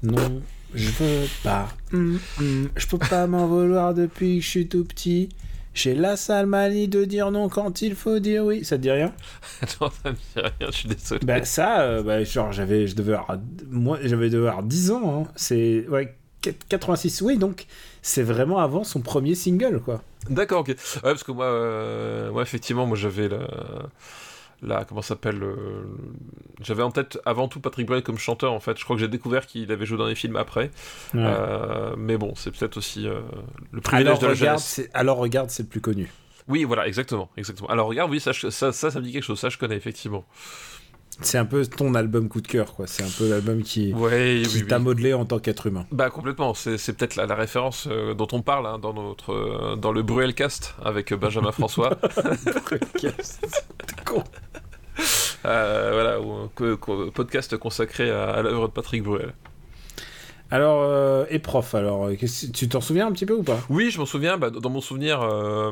[0.03, 0.41] Non,
[0.73, 1.67] je veux pas.
[1.93, 5.30] Hum, hum, je peux pas m'en vouloir depuis que je suis tout petit.
[5.73, 8.63] J'ai la sale manie de dire non quand il faut dire oui.
[8.63, 9.13] Ça te dit rien?
[9.81, 11.19] Non, ça me dit rien, je suis désolé.
[11.26, 13.38] Bah ça, euh, bah, genre j'avais, je devais avoir,
[13.69, 15.23] moi j'avais devais avoir 10 ans.
[15.26, 15.31] hein.
[15.35, 16.15] C'est ouais,
[16.69, 17.22] 86.
[17.22, 17.65] Oui, donc
[18.01, 20.01] c'est vraiment avant son premier single quoi.
[20.30, 20.69] D'accord, ok.
[20.69, 23.39] Ouais, parce que moi, euh, moi effectivement, moi j'avais la.
[24.66, 25.56] La comment ça s'appelle euh,
[26.62, 28.78] J'avais en tête avant tout Patrick Bruel comme chanteur en fait.
[28.78, 30.72] Je crois que j'ai découvert qu'il avait joué dans des films après.
[31.14, 31.22] Ouais.
[31.24, 33.20] Euh, mais bon, c'est peut-être aussi euh,
[33.72, 34.64] le privilège alors de la regarde, jeunesse.
[34.66, 36.12] c'est alors regarde, c'est le plus connu.
[36.48, 37.70] Oui, voilà, exactement, exactement.
[37.70, 39.40] Alors regarde, oui, ça, ça, ça, ça me dit quelque chose.
[39.40, 40.26] Ça, je connais effectivement.
[41.22, 42.88] C'est un peu ton album coup de cœur quoi.
[42.88, 44.68] C'est un peu l'album qui, Ouais, qui oui, oui.
[44.68, 45.86] t'a modelé en tant qu'être humain.
[45.92, 49.76] Bah complètement, c'est peut-être la, la référence euh, dont on parle hein, dans notre euh,
[49.78, 51.92] dans le Bruelcast avec Benjamin François.
[54.06, 54.24] Con.
[55.45, 56.17] Euh, voilà,
[56.55, 59.34] que- que- podcast consacré à, à l'œuvre de Patrick Bruel.
[60.51, 62.15] Alors euh, et prof alors, euh,
[62.53, 63.57] tu t'en souviens un petit peu ou pas?
[63.69, 64.38] Oui, je m'en souviens.
[64.38, 65.72] bah, dans mon souvenir, euh,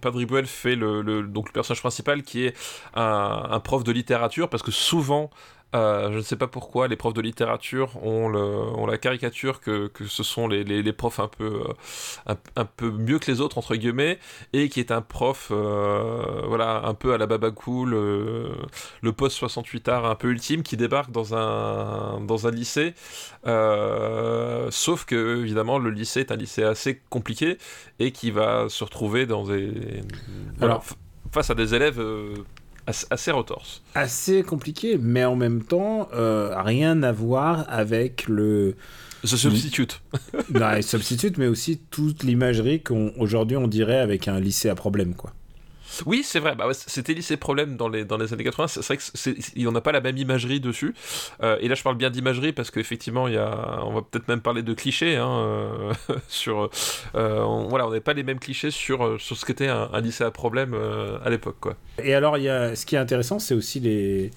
[0.00, 2.54] Patrick Bruel fait le, le- donc le personnage principal qui est
[2.94, 5.30] un, un prof de littérature parce que souvent.
[5.74, 9.60] Euh, je ne sais pas pourquoi les profs de littérature ont, le, ont la caricature
[9.60, 11.72] que, que ce sont les, les, les profs un peu, euh,
[12.26, 14.18] un, un peu mieux que les autres entre guillemets
[14.54, 18.48] et qui est un prof euh, voilà un peu à la baba cool euh,
[19.02, 22.94] le post 68 art un peu ultime qui débarque dans un dans un lycée.
[23.46, 27.58] Euh, sauf que évidemment le lycée est un lycée assez compliqué
[27.98, 30.02] et qui va se retrouver dans des
[30.58, 30.92] voilà, Alors- f-
[31.32, 32.34] face à des élèves euh,
[32.88, 33.82] assez, assez retorses.
[33.94, 38.76] Assez compliqué, mais en même temps euh, rien à voir avec le
[39.22, 40.00] The Substitute.
[40.54, 45.14] Non, les substitutes, mais aussi toute l'imagerie qu'aujourd'hui on, dirait avec un lycée à problème,
[45.14, 45.32] quoi.
[46.06, 46.54] Oui, c'est vrai.
[46.54, 48.68] Bah ouais, c'était lycée problème dans les, dans les années 80.
[48.68, 50.94] C'est vrai que c'est, il n'en a pas la même imagerie dessus.
[51.42, 54.28] Euh, et là, je parle bien d'imagerie parce qu'effectivement, il y a, on va peut-être
[54.28, 55.92] même parler de clichés hein, euh,
[56.28, 56.70] sur.
[57.14, 60.00] euh, on- voilà, on n'est pas les mêmes clichés sur, sur ce qu'était un, un
[60.00, 60.74] lycée à problème
[61.24, 61.76] à l'époque, quoi.
[62.02, 64.30] Et alors, y a, ce qui est intéressant, c'est aussi les,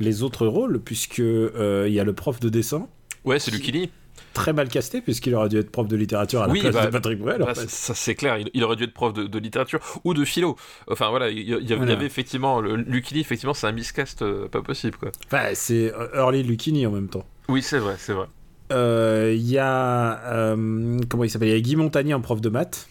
[0.00, 2.86] les autres rôles, puisque il y a le prof de dessin,
[3.24, 3.90] Ouais, c'est Lucchini.
[4.38, 6.86] Très mal casté, puisqu'il aurait dû être prof de littérature à la Oui, place bah,
[6.86, 7.40] de Patrick Bruel.
[7.44, 8.38] Bah, ça, c'est clair.
[8.38, 10.56] Il, il aurait dû être prof de, de littérature ou de philo.
[10.90, 11.92] Enfin voilà, il y, il y avait- il y Voilà.
[11.94, 13.20] avait effectivement le Lucchini.
[13.20, 15.10] Effectivement, c'est un miscast euh, pas possible, quoi.
[15.26, 17.24] Enfin, c'est Early Lucchini en même temps.
[17.48, 18.26] Oui, c'est vrai, c'est vrai.
[18.72, 20.20] Euh, Il y a.
[20.26, 21.48] euh, comment il s'appelle?
[21.48, 22.88] Il y a Guy Montagnier en prof de maths.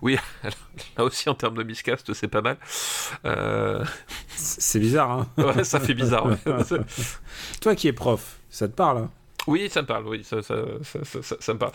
[0.96, 2.56] Là aussi, en termes de miscast, c'est pas mal.
[3.24, 3.84] Euh,
[4.36, 6.26] C'est bizarre, hein Ouais, ça fait bizarre.
[6.26, 6.36] ouais.
[7.60, 9.10] Toi qui es prof, ça te parle hein?
[9.48, 11.72] Oui, ça me parle, oui, ça, ça, ça, ça- ça- ça me parle.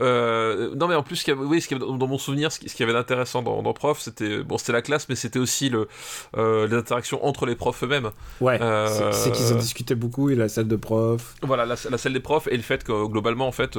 [0.00, 2.06] Euh, non, mais en plus, ce qu'il y avait- oui, ce qu'il y avait dans
[2.06, 4.82] mon souvenir, ce qui, ce qui y avait d'intéressant dans, dans Prof, c'était bon, la
[4.82, 5.88] classe, mais c'était aussi le,
[6.36, 8.10] euh, les interactions entre les profs eux-mêmes.
[8.40, 11.34] Ouais, Euh, c'est- qu'ils en discutaient beaucoup, et la salle de prof.
[11.42, 13.78] Voilà, la, la salle des profs et le fait que globalement, en fait,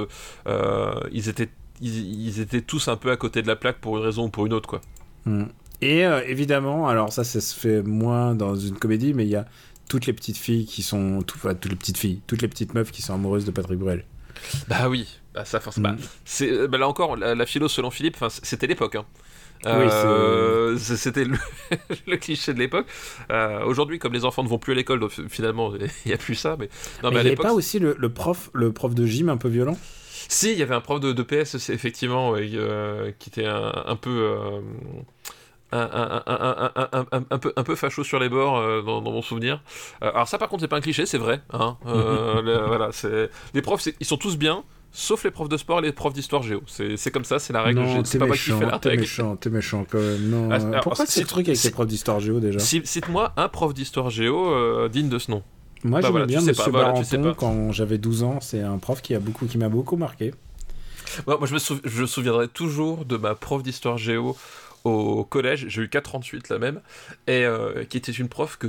[1.11, 1.49] ils étaient
[1.79, 4.29] ils, ils étaient tous un peu à côté de la plaque pour une raison ou
[4.29, 4.81] pour une autre, quoi.
[5.25, 5.43] Hmm.
[5.79, 9.45] Et évidemment, alors ça, ça se fait moins dans une comédie, mais il y a
[9.87, 12.73] toutes les petites filles qui sont, tout- enfin toutes les petites filles, toutes les petites
[12.73, 14.05] meufs qui sont amoureuses de Patrick Bruel.
[14.67, 15.93] Bah oui, bah ça forcément.
[15.93, 15.97] Mm.
[16.43, 18.95] euh, bah là encore, la, la philo selon Philippe, c'était l'époque.
[18.95, 19.05] Hein.
[19.65, 21.35] Oui, Euh, c'était le,
[22.07, 22.85] le cliché de l'époque.
[23.31, 26.17] Euh, Aujourd'hui, comme les enfants ne vont plus à l'école, donc finalement, il n'y a
[26.17, 26.55] plus ça.
[26.59, 26.69] Mais
[27.03, 29.05] non, mais, mais à il n'y avait pas aussi le, le prof, le prof de
[29.07, 29.77] gym un peu violent?
[30.29, 33.95] Si, il y avait un prof de, de PS, effectivement, euh, qui était un, un
[33.95, 34.37] peu.
[35.71, 39.61] Un, peu, un peu facho sur les bords euh, dans, dans mon souvenir.
[40.03, 41.41] Euh, alors ça par contre c'est pas un cliché, c'est vrai.
[41.51, 41.77] Hein.
[41.87, 45.79] Euh, le- voilà, c'est les profs ils sont tous bien, sauf les profs de sport
[45.79, 46.61] et les profs d'histoire géo.
[46.67, 47.79] C'est comme ça, c'est la règle.
[47.81, 50.29] Non, t'es méchant, t'es méchant, t'es méchant quand même.
[50.29, 50.49] Non.
[50.51, 53.49] Ah, euh, alors, Pourquoi c'est le truc avec les profs d'histoire géo déjà Cite-moi un
[53.49, 55.43] prof d'histoire géo digne de ce nom.
[55.83, 57.33] Moi, bah j'aimais voilà, bien Monsieur pas, voilà, pas.
[57.37, 58.39] quand j'avais 12 ans.
[58.41, 60.33] C'est un prof qui a beaucoup, qui m'a beaucoup marqué.
[61.27, 64.35] moi, je, me je me souviendrai toujours de ma prof d'histoire géo
[64.83, 66.81] au collège, j'ai eu 438 la même,
[67.27, 68.67] et euh, qui était une prof que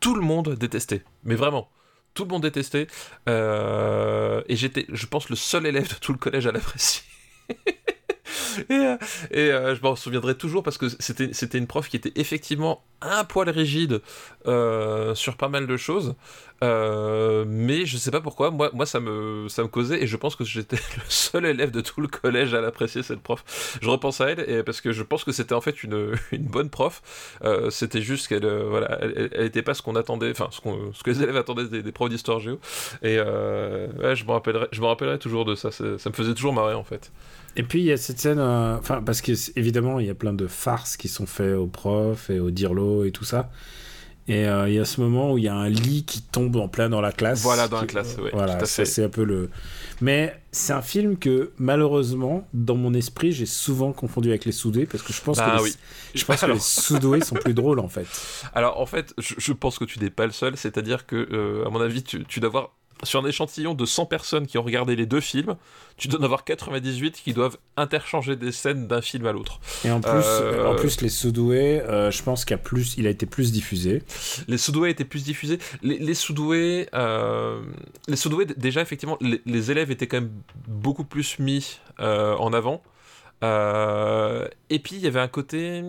[0.00, 1.04] tout le monde détestait.
[1.24, 1.68] Mais vraiment,
[2.14, 2.86] tout le monde détestait.
[3.28, 7.02] Euh, et j'étais, je pense, le seul élève de tout le collège à l'apprécier.
[8.68, 8.96] et, euh,
[9.34, 13.24] euh, je m'en souviendrai toujours parce que c'était, c'était une prof qui était effectivement un
[13.24, 14.02] poil rigide
[14.46, 16.14] euh, sur pas mal de choses.
[16.62, 20.36] mais je sais pas pourquoi, moi, moi ça, me, ça me causait et je pense
[20.36, 23.78] que j'étais le seul élève de tout le collège à l'apprécier cette prof.
[23.80, 26.44] Je repense à elle et, parce que je pense que c'était en fait une, une
[26.44, 27.02] bonne prof.
[27.70, 30.60] c'était juste qu'elle voilà, elle, était pas ce qu'on attendait, enfin ce,
[30.92, 32.58] ce que les élèves attendaient des, profs d'histoire géo.
[33.02, 35.54] Et je me rappellerai, je me rappellerai toujours de.
[35.54, 37.10] Ça, ça me faisait toujours marrer en fait.
[37.56, 40.14] Et puis il y a cette scène, euh, enfin parce que évidemment il y a
[40.14, 43.50] plein de farces qui sont faites aux profs et aux dirlo et tout ça.
[44.28, 46.54] Et euh, il y a ce moment où il y a un lit qui tombe
[46.54, 47.42] en plein dans la classe.
[47.42, 48.30] Voilà, dans la classe, oui.
[48.32, 49.50] Voilà, c'est un peu le.
[50.00, 54.86] Mais c'est un film que malheureusement, dans mon esprit, j'ai souvent confondu avec les soudés
[54.86, 55.74] parce que je pense bah, que, oui.
[56.14, 56.20] les...
[56.20, 58.06] je pense que les soudoués sont plus drôles en fait.
[58.54, 61.66] Alors en fait, je, je pense que tu n'es pas le seul, c'est-à-dire que, euh,
[61.66, 64.62] à mon avis, tu, tu dois avoir sur un échantillon de 100 personnes qui ont
[64.62, 65.56] regardé les deux films,
[65.96, 69.60] tu dois en avoir 98 qui doivent interchanger des scènes d'un film à l'autre.
[69.84, 70.66] Et en plus, euh...
[70.66, 74.02] en plus les Soudoués, euh, je pense qu'il a, plus, il a été plus diffusé.
[74.48, 75.58] Les Soudoués étaient plus diffusés.
[75.82, 77.62] Les, les Soudoués, euh...
[78.08, 80.32] les Soudoués, déjà, effectivement, les, les, élèves étaient quand même
[80.66, 82.82] beaucoup plus mis en avant.
[83.42, 85.82] Et puis, il y avait un côté.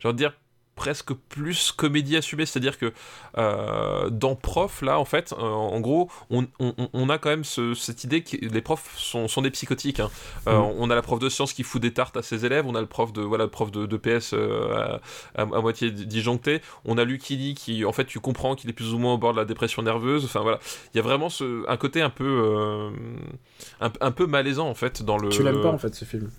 [0.00, 0.34] J'ai envie de dire
[0.74, 2.92] presque plus comédie assumée, c'est-à-dire que
[3.38, 7.44] euh, dans Prof, là, en fait, euh, en gros, on, on, on, a quand même
[7.44, 10.00] ce, cette idée que les profs sont, sont des psychotiques.
[10.00, 10.10] Hein.
[10.48, 10.74] Euh, mm.
[10.78, 12.80] On a la prof de sciences qui fout des tartes à ses élèves, on a
[12.80, 15.00] le prof de, voilà, le prof de, de PS à,
[15.36, 18.92] à, à, moitié disjoncté, on a Lucini qui, en fait, tu comprends qu'il est plus
[18.92, 20.58] ou moins au bord de la dépression nerveuse, enfin voilà,
[20.92, 22.90] il y a vraiment ce, un côté un peu,
[23.80, 25.28] un, un, peu malaisant, en fait, dans le...
[25.28, 26.30] Tu l'aimes pas, en fait, ce film?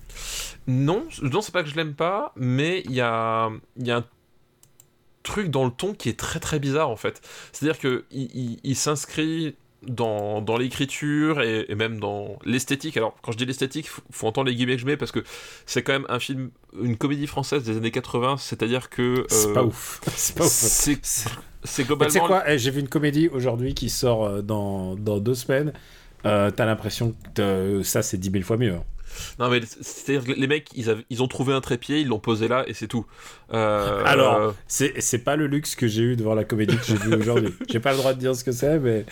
[0.68, 4.06] Non, non c'est pas que je l'aime pas, mais il y a, y a un
[5.26, 7.22] truc dans le ton qui est très très bizarre en fait.
[7.52, 9.56] C'est-à-dire que il, il, il s'inscrit
[9.88, 12.98] dans, dans l'écriture et, et, même dans l'esthétique.
[12.98, 15.24] Alors, quand je dis l'esthétique, faut, faut entendre les guillemets que je mets parce que
[15.66, 16.50] c'est quand même un film,
[16.82, 19.02] une comédie française des années 80, c'est-à-dire que.
[19.02, 20.02] Euh, c'est pas ouf.
[20.16, 20.52] C'est pas ouf.
[21.64, 22.14] C'est globalement.
[22.14, 22.58] Tu sais quoi?
[22.58, 25.74] J'ai vu une comédie aujourd'hui qui sort dans, dans deux semaines.
[26.26, 28.76] Euh, T'as l'impression que ça, c'est 10 000 fois mieux.
[29.40, 32.20] Non, mais c'est-à-dire que les mecs, ils, avaient, ils, ont trouvé un trépied, ils l'ont
[32.20, 33.06] posé là et c'est tout.
[33.54, 36.98] Euh, Alors, c'est pas le luxe que j'ai eu de voir la comédie que j'ai
[36.98, 37.54] vue aujourd'hui.
[37.70, 39.06] j'ai pas le droit de dire ce que c'est, mais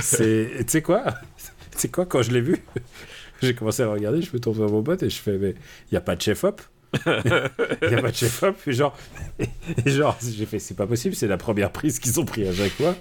[0.00, 0.50] c'est.
[0.58, 1.04] Tu sais quoi?
[1.72, 2.58] Tu sais quoi, quand je l'ai vu,
[3.42, 5.92] j'ai commencé à regarder, je me tourne vers mon pote et je fais, mais il
[5.92, 6.60] n'y a pas de chef-op?
[7.06, 8.56] Il n'y a pas de chef-op.
[8.66, 8.96] Et genre,
[9.86, 12.72] genre j'ai fait, c'est pas possible, c'est la première prise qu'ils ont pris à chaque
[12.72, 12.94] fois.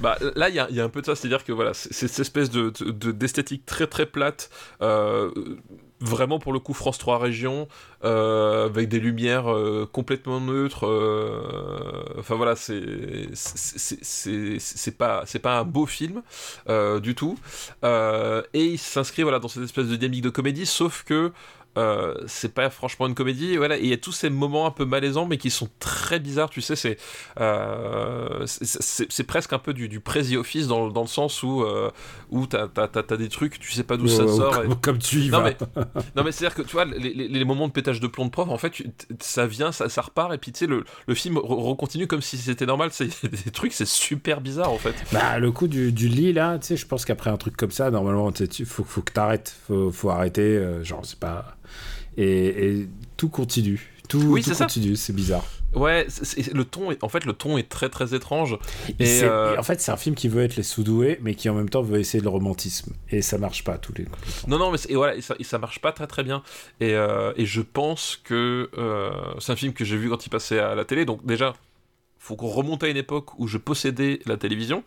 [0.00, 2.18] Bah, là, il y, y, a un peu de ça, c'est-à-dire que voilà, c'est cette
[2.20, 4.50] espèce de, de, d'esthétique très très plate.
[4.82, 5.30] Euh,
[6.00, 7.68] vraiment pour le coup France 3 régions
[8.04, 12.80] euh, avec des lumières euh, complètement neutres euh, enfin voilà c'est
[13.34, 16.22] c'est pas c'est pas un beau film
[17.02, 17.36] du tout
[17.82, 21.32] et il s'inscrit voilà dans cette espèce de dynamique de comédie sauf que
[21.78, 23.56] euh, c'est pas franchement une comédie.
[23.56, 26.18] Voilà, et il y a tous ces moments un peu malaisants, mais qui sont très
[26.18, 26.50] bizarres.
[26.50, 26.98] Tu sais, c'est
[27.38, 30.02] euh, c'est presque un peu du, du
[30.36, 31.90] Office dans, dans, le sens où euh,
[32.30, 34.54] où t'as as, as, as, des trucs, tu sais pas d'où oh, ça sort.
[34.54, 34.76] Comme, et...
[34.80, 35.50] comme tu y non, vas.
[35.50, 35.56] Mais,
[36.16, 38.26] non mais c'est à dire que tu vois les, les, les, moments de de plomb
[38.26, 38.82] de prof, en fait,
[39.20, 42.38] ça vient, ça, ça, repart, et puis tu sais le, le film recontinue comme si
[42.38, 42.90] c'était normal.
[42.92, 43.08] C'est
[43.44, 44.94] des trucs, c'est super bizarre en fait.
[45.12, 47.70] Bah le coup du, du lit là, tu sais, je pense qu'après un truc comme
[47.70, 50.42] ça, normalement, il faut, faut que t'arrêtes, faut, faut arrêter.
[50.42, 51.56] Euh, genre c'est pas
[52.16, 53.92] et, et, tout continue.
[54.08, 55.44] Tout, oui, tout continue, c'est bizarre.
[55.74, 58.58] Ouais, est, le ton, est, en fait, le ton est très très étrange.
[58.98, 59.54] Et, euh...
[59.54, 61.68] et en fait, c'est un film qui veut être les soudoués, mais qui en même
[61.68, 62.94] temps veut essayer le romantisme.
[63.10, 64.46] Et ça marche pas tous les coups.
[64.46, 66.42] Non, non, mais et voilà, et ça, ça marche pas très très bien.
[66.80, 69.10] Et, euh, je pense que euh,
[69.40, 71.04] c'est un film que j'ai vu quand il passait à la télé.
[71.04, 71.52] Donc déjà,
[72.18, 74.82] faut qu'on remonte à une époque où je possédais la télévision,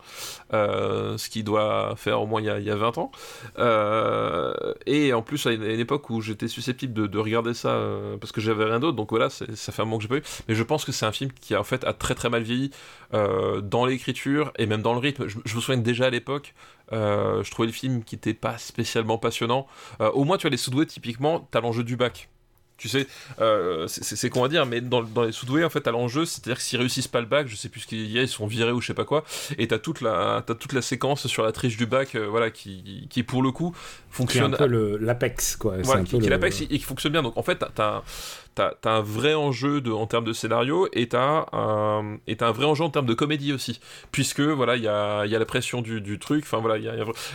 [0.52, 3.10] euh, ce qui doit faire au moins il y a, il y a 20 ans.
[3.58, 4.52] Euh,
[4.86, 8.32] et en plus, à une, époque où j'étais susceptible de, de, regarder ça euh, parce
[8.32, 8.96] que j'avais rien d'autre.
[8.96, 10.22] Donc voilà, ça fait un moment que j'ai pas eu.
[10.48, 12.42] Mais je pense que c'est un film qui a en fait a très très mal
[12.42, 12.70] vieilli
[13.12, 15.26] dans l'écriture et même dans le rythme.
[15.26, 16.54] Je, je me souviens déjà à l'époque,
[16.90, 19.66] je trouvais le film qui était pas spécialement passionnant.
[20.00, 22.28] au moins, tu vois, les Soudoués, typiquement, t'as l'enjeu du bac
[22.76, 23.06] tu sais,
[23.40, 26.56] euh, c'est con à dire, mais dans, dans les soudoués, en fait, à l'enjeu, c'est-à-dire
[26.56, 28.46] que s'ils réussissent pas le bac, je sais plus ce qu'il y a, ils sont
[28.46, 29.24] virés ou je sais pas quoi,
[29.56, 32.50] et t'as toute la, as toute la séquence sur la triche du bac, euh, voilà,
[32.50, 33.74] qui, qui pour le coup
[34.10, 34.56] fonctionne.
[34.56, 35.76] Qui est un peu l'apex, quoi.
[35.82, 36.28] Voilà, qui, qui le...
[36.28, 37.22] l'apex et qui fonctionne bien.
[37.22, 38.02] Donc en fait, t'as
[38.54, 42.84] t'as as un vrai enjeu en termes de scénario et t'as un, un vrai enjeu
[42.84, 43.80] en termes de comédie aussi.
[44.10, 46.44] Puisque, voilà, il y a, y a la pression du, du truc.
[46.44, 46.78] Enfin, voilà,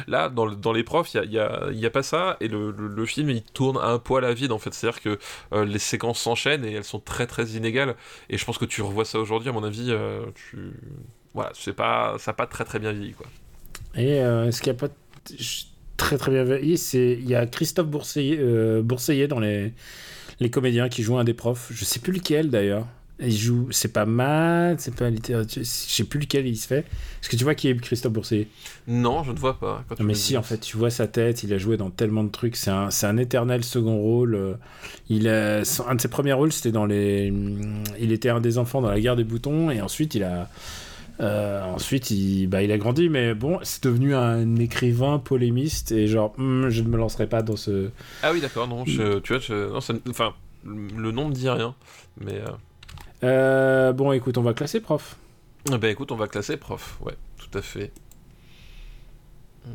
[0.07, 2.38] là, dans, dans les profs, il n'y a, y a, pas ça.
[2.39, 4.73] Et le, le, film, il tourne un poil à vide, en fait.
[4.73, 5.19] C'est-à-dire que
[5.53, 7.95] euh, les séquences s'enchaînent et elles sont très, très inégales.
[8.30, 10.73] Et je pense que tu revois ça aujourd'hui, à mon avis, euh, tu...
[11.34, 13.27] Voilà, c'est pas, ça n'a pas très, très bien vieilli, quoi.
[13.95, 14.94] Et euh, est-ce qu'il n'y a pas
[15.98, 19.73] très très bien vieilli C'est il y a Christophe Bourseiller, euh, Bourseiller dans les
[20.40, 21.72] les comédiens qui jouent un des profs.
[21.72, 22.88] Je sais plus lequel d'ailleurs.
[23.20, 26.86] Il joue, c'est pas mal, c'est pas littérature, je sais plus lequel il se fait.
[27.20, 28.48] Est-ce que tu vois qui est Christophe Bourseiller
[28.88, 29.84] Non, je ne vois pas.
[29.98, 32.30] non, mais si, en fait, tu vois sa tête, il a joué dans tellement de
[32.30, 34.60] trucs, c'est un, c'est un éternel second rôle.
[35.10, 37.34] Il a, un de ses premiers rôles, c'était dans les.
[38.00, 40.48] Il était un des enfants dans la guerre des boutons, et ensuite il a.
[41.19, 46.07] Euh, ensuite, il, bah, il a grandi, mais bon, c'est devenu un écrivain polémiste et
[46.07, 47.89] genre, hmm, je ne me lancerai pas dans ce.
[48.22, 50.34] Ah oui, d'accord, non, je, tu vois, je, non, ça, enfin,
[50.64, 51.76] le nom me dit rien,
[52.19, 52.35] mais.
[52.35, 52.52] Euh...
[53.23, 55.18] Euh, bon, écoute, on va classer prof.
[55.72, 57.91] Eh ben écoute, on va classer prof, ouais, tout à fait.
[59.65, 59.72] Hum...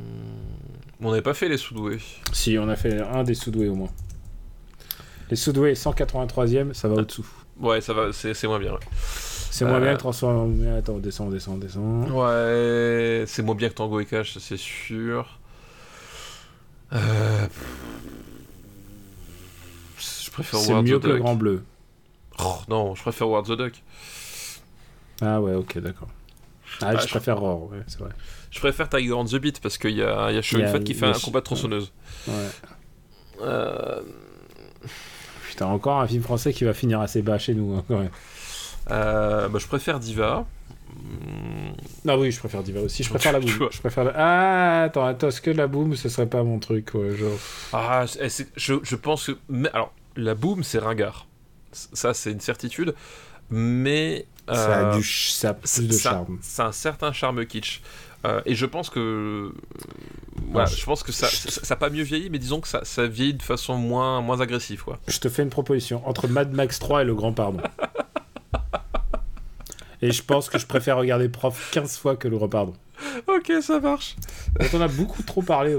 [1.04, 1.98] On n'avait pas fait les sous-doués.
[2.32, 3.90] Si, on a fait un des sous-doués au moins.
[5.30, 7.26] Les sous-doués 183e, ça va au-dessous.
[7.58, 8.78] Ouais, ça va, c'est moins bien, ouais.
[9.52, 9.80] C'est moins euh...
[9.80, 10.66] bien que transforme.
[10.78, 12.10] Attends, on descend, on descend, on descend.
[12.10, 15.38] Ouais, c'est moins bien que Tango et Cash, c'est sûr.
[16.94, 17.46] Euh...
[19.98, 21.64] Je préfère C'est mieux que le Grand Bleu.
[22.42, 23.74] Oh, non, je préfère Ward the Duck.
[25.20, 26.08] Ah ouais, ok, d'accord.
[26.80, 28.10] Ah, bah, je, je, préfère Roar, ouais, c'est vrai.
[28.50, 31.06] Je préfère Tiger on the Beat parce qu'il y a, y a Fat qui fait
[31.06, 31.92] un combat de tronçonneuse.
[32.26, 32.34] Ouais.
[33.42, 34.00] Euh...
[35.46, 38.10] Putain, encore un film français qui va finir assez bas chez nous, hein, quand même.
[38.90, 40.46] Euh, bah, je préfère Diva.
[42.06, 43.02] Ah oui, je préfère Diva aussi.
[43.02, 43.68] Je préfère la boom.
[43.70, 44.12] Je préfère la...
[44.16, 47.38] Ah, attends, attends, est-ce que la boom, ce serait pas mon truc ouais, genre...
[47.72, 49.32] Ah, je, je pense que...
[49.48, 51.26] Mais, alors, la boom, c'est ringard.
[51.72, 52.94] Ça, c'est une certitude.
[53.50, 54.26] Mais...
[54.50, 55.32] Euh, ça a, du ch...
[55.32, 56.38] ça a plus de charme.
[56.42, 57.80] C'est un certain charme kitsch.
[58.24, 59.52] Euh, et je pense que...
[60.50, 60.76] Voilà, je...
[60.76, 61.28] je pense que ça
[61.70, 64.82] n'a pas mieux vieilli, mais disons que ça, ça vieillit de façon moins, moins agressive.
[64.82, 64.98] Quoi.
[65.06, 66.06] Je te fais une proposition.
[66.06, 67.60] Entre Mad Max 3 et Le Grand Pardon.
[70.02, 72.74] Et je pense que je préfère regarder Prof 15 fois que le repardon.
[73.26, 74.16] Ok, ça marche.
[74.72, 75.76] On en a beaucoup trop parlé.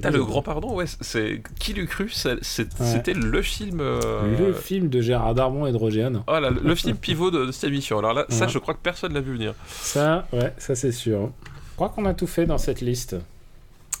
[0.00, 0.86] T'as le grand pardon, ouais.
[1.00, 3.20] C'est qui l'eût cru C'était ouais.
[3.20, 3.80] le film.
[3.80, 4.36] Euh...
[4.38, 6.08] Le film de Gérard Darmon et de Roger.
[6.26, 7.98] Voilà, le, le film pivot de, de, cette émission.
[7.98, 8.34] Alors là, ouais.
[8.34, 9.54] ça, je crois que personne l'a vu venir.
[9.68, 11.30] Ça, ouais, ça c'est sûr.
[11.70, 13.16] Je crois qu'on a tout fait dans cette liste.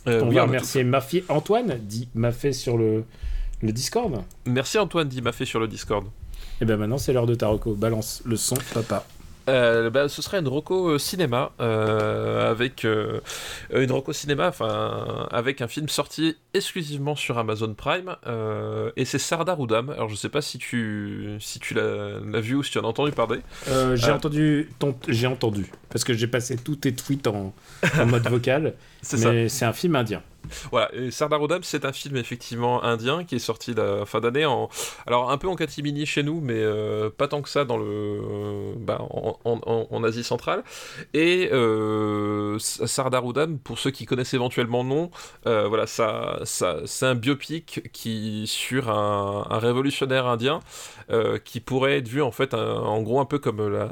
[0.06, 1.24] Euh, on oui, va on remercier tout...
[1.28, 3.04] Antoine, dit m'a fait sur le,
[3.62, 4.22] le Discord.
[4.46, 6.06] Merci Antoine, dit m'a fait sur le Discord.
[6.60, 7.74] Et ben maintenant c'est l'heure de Taroko.
[7.74, 9.04] Balance le son, papa.
[9.48, 13.20] Euh, bah, ce serait une roco euh, cinéma euh, avec euh,
[13.72, 18.16] une cinéma enfin avec un film sorti exclusivement sur Amazon Prime
[18.96, 22.62] et c'est Sardar Oudam alors je sais pas si tu si tu l'as vu ou
[22.62, 23.40] si tu en as entendu parler.
[23.94, 24.70] J'ai entendu
[25.08, 27.54] j'ai entendu parce que j'ai passé tous tes tweets en,
[27.98, 28.74] en mode vocal.
[29.18, 30.22] Mais c'est un film indien
[30.70, 34.46] voilà, Sardar Udham, c'est un film effectivement indien qui est sorti la fin d'année
[35.06, 37.84] alors un peu en catimini chez nous, mais euh, pas tant que ça dans le,
[37.86, 40.62] euh, bah, en, Asie centrale.
[41.14, 45.10] Et euh, Sardar Udham, pour ceux qui connaissent éventuellement le nom,
[45.46, 50.60] euh, voilà, ça, c'est un biopic qui sur un, révolutionnaire indien
[51.44, 53.88] qui pourrait être vu en fait en gros un peu comme la,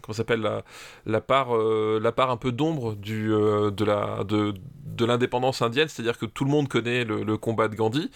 [0.00, 0.62] comment s'appelle la,
[1.04, 6.26] la part, la part un peu d'ombre du de la de l'indépendance indienne, c'est-à-dire que
[6.26, 8.10] tout le monde connaît le, le combat de Gandhi,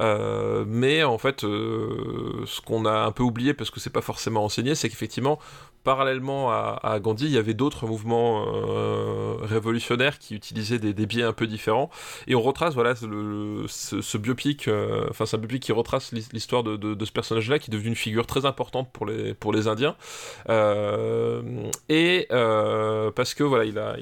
[0.00, 4.02] euh, mais en fait, euh, ce qu'on a un peu oublié parce que c'est pas
[4.02, 5.38] forcément enseigné, c'est qu'effectivement,
[5.84, 11.34] parallèlement à, Gandhi, il y avait d'autres mouvements euh, révolutionnaires qui utilisaient des, biais un
[11.34, 11.90] peu différents,
[12.26, 17.04] et on retrace voilà ce, biopic, euh, enfin c'est un biopic qui retrace l'histoire de,
[17.04, 19.94] ce personnage-là, qui est devenu une figure très importante pour les pour les Indiens,
[20.48, 21.42] euh,
[21.88, 22.26] et
[23.14, 23.96] parce que voilà, il a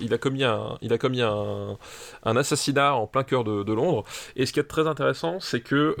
[0.00, 1.78] il, a, commis un il a commis un
[2.36, 4.04] assassinat en plein cœur de, Londres.
[4.36, 5.96] Et ce qui est très intéressant, c'est que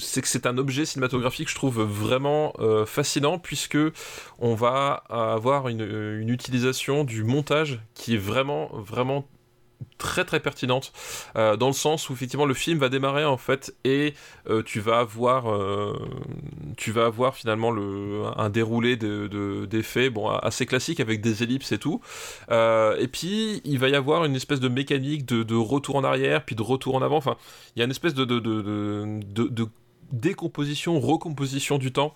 [0.00, 3.78] c'est que c'est un objet cinématographique je trouve vraiment euh, fascinant puisque
[4.38, 9.26] on va avoir une, une, utilisation du montage qui est vraiment vraiment
[9.98, 10.92] très très pertinente
[11.36, 14.14] euh, dans le sens où effectivement le film va démarrer en fait et
[14.48, 15.94] euh, tu vas avoir euh,
[16.76, 21.72] tu vas avoir finalement le un déroulé de, de bon assez classique avec des ellipses
[21.72, 22.00] et tout
[22.50, 26.44] et puis il va y avoir une espèce de mécanique de, de, retour en arrière
[26.44, 27.36] puis de retour en avant enfin
[27.74, 29.68] il y a une espèce de de,
[30.12, 32.14] décomposition, recomposition du temps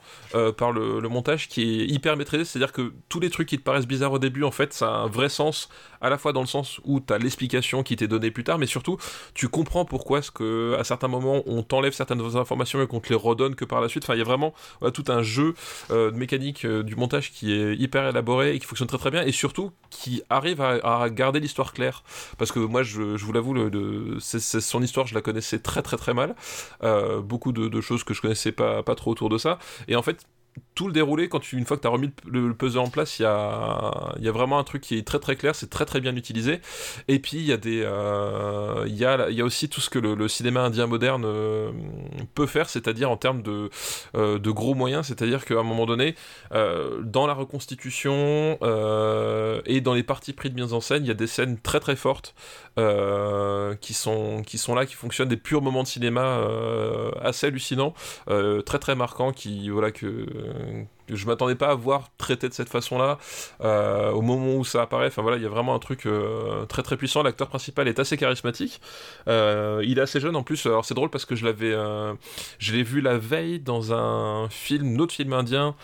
[0.57, 2.45] par le, montage qui est hyper maîtrisé.
[2.45, 4.99] C'est-à-dire que tous les trucs qui te paraissent bizarres au début, en fait, ça a
[4.99, 5.69] un vrai sens,
[6.01, 8.59] à la fois dans le sens où tu as l'explication qui t'est donnée plus tard,
[8.59, 8.99] mais surtout,
[9.35, 13.09] tu comprends pourquoi est-ce que à certains moments, on t'enlève certaines informations et qu'on te
[13.09, 14.05] les redonne que par la suite.
[14.05, 14.55] Enfin, il y a vraiment
[14.95, 15.55] tout un jeu
[15.91, 19.11] euh, de mécanique euh, du montage qui est hyper élaboré et qui fonctionne très très
[19.11, 22.03] bien, et surtout qui arrive à, garder l'histoire claire.
[22.37, 23.55] Parce que moi, je, vous l'avoue,
[24.21, 26.35] son histoire, je la connaissais très très très mal.
[27.23, 29.59] beaucoup de, de choses que je connaissais pas, pas trop autour de ça.
[29.89, 30.27] Et en fait,
[30.75, 33.19] tout le déroulé, quand tu, une fois que tu as remis le, puzzle en place,
[33.19, 35.85] il y a, y a vraiment un truc qui est très très clair, c'est très
[35.85, 36.61] très bien utilisé.
[37.09, 39.99] Et puis il y, a des, euh, y, a, y a aussi tout ce que
[39.99, 41.71] le, cinéma indien moderne euh,
[42.35, 43.71] peut faire, c'est-à-dire en termes de,
[44.17, 46.15] euh, de gros moyens, c'est-à-dire qu'à un moment donné,
[46.51, 48.59] dans la reconstitution
[49.67, 51.81] et dans les parties pris de mise en scène, il y a des scènes très
[51.81, 52.35] très fortes
[53.81, 56.41] qui, sont, qui sont là, qui fonctionnent, des purs moments de cinéma
[57.21, 57.95] assez hallucinants,
[58.27, 60.27] très très marquants, qui, voilà, que
[61.09, 63.19] que je m'attendais pas à voir traité de cette façon-là
[63.63, 65.07] euh, au moment où ça apparaît.
[65.07, 67.23] Enfin voilà, il y a vraiment un truc euh, très très puissant.
[67.23, 68.81] L'acteur principal est assez charismatique.
[69.27, 70.67] Euh, il est assez jeune en plus.
[70.67, 71.75] Alors c'est drôle parce que je l'avais,
[72.59, 75.75] je l'ai vu la veille dans un film, un autre film indien,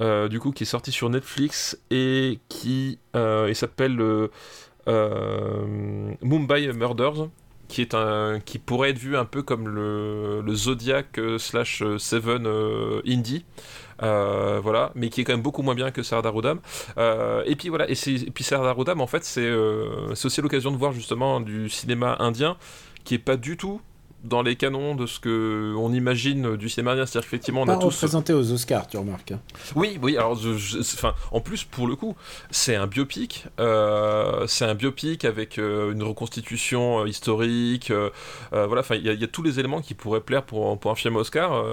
[0.00, 4.28] du coup qui est sorti sur Netflix et qui il s'appelle
[4.86, 7.28] Mumbai Murders
[7.68, 12.46] qui est un qui pourrait être vu un peu comme le, Zodiac slash Seven
[13.06, 13.44] indie
[14.02, 16.60] euh, voilà, mais qui est quand même beaucoup moins bien que Sardar Udam.
[16.98, 20.92] Euh, et puis voilà, et, puis Sardar en fait, euh, c'est aussi l'occasion de voir
[20.92, 22.56] justement du cinéma indien
[23.04, 23.80] qui est pas du tout
[24.24, 27.06] dans les canons de ce que on imagine du cinéma indien.
[27.06, 27.96] C'est-à-dire qu'effectivement, on a tous.
[27.96, 29.32] présenté aux Oscars, tu remarques.
[29.32, 29.40] Hein.
[29.74, 30.16] Oui, oui.
[30.16, 30.38] Alors,
[30.80, 32.14] enfin, en plus, pour le coup,
[32.50, 33.46] c'est un biopic.
[33.58, 37.92] Euh, c'est un biopic avec euh, une reconstitution euh, historique.
[38.52, 38.80] voilà.
[38.80, 41.64] Enfin, il y, a tous les éléments qui pourraient plaire pour, pour un film Oscar.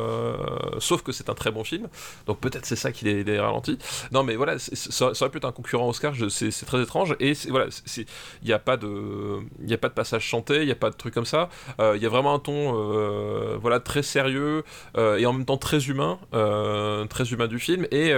[0.80, 1.88] sauf que c'est un très bon film.
[2.26, 3.78] Donc peut-être c'est ça qui les, ralentit.
[4.12, 6.14] Non, mais voilà, ça, aurait pu être un concurrent Oscar.
[6.30, 7.16] C'est très étrange.
[7.20, 7.68] Et voilà,
[7.98, 8.06] il
[8.46, 10.62] n'y a pas de, il a pas de passage chanté.
[10.62, 11.50] Il n'y a pas de truc comme ça.
[11.80, 14.64] Il y a vraiment ton euh, voilà très sérieux
[14.98, 17.86] euh, et en même temps très humain, euh, très humain du film.
[17.92, 18.14] Et,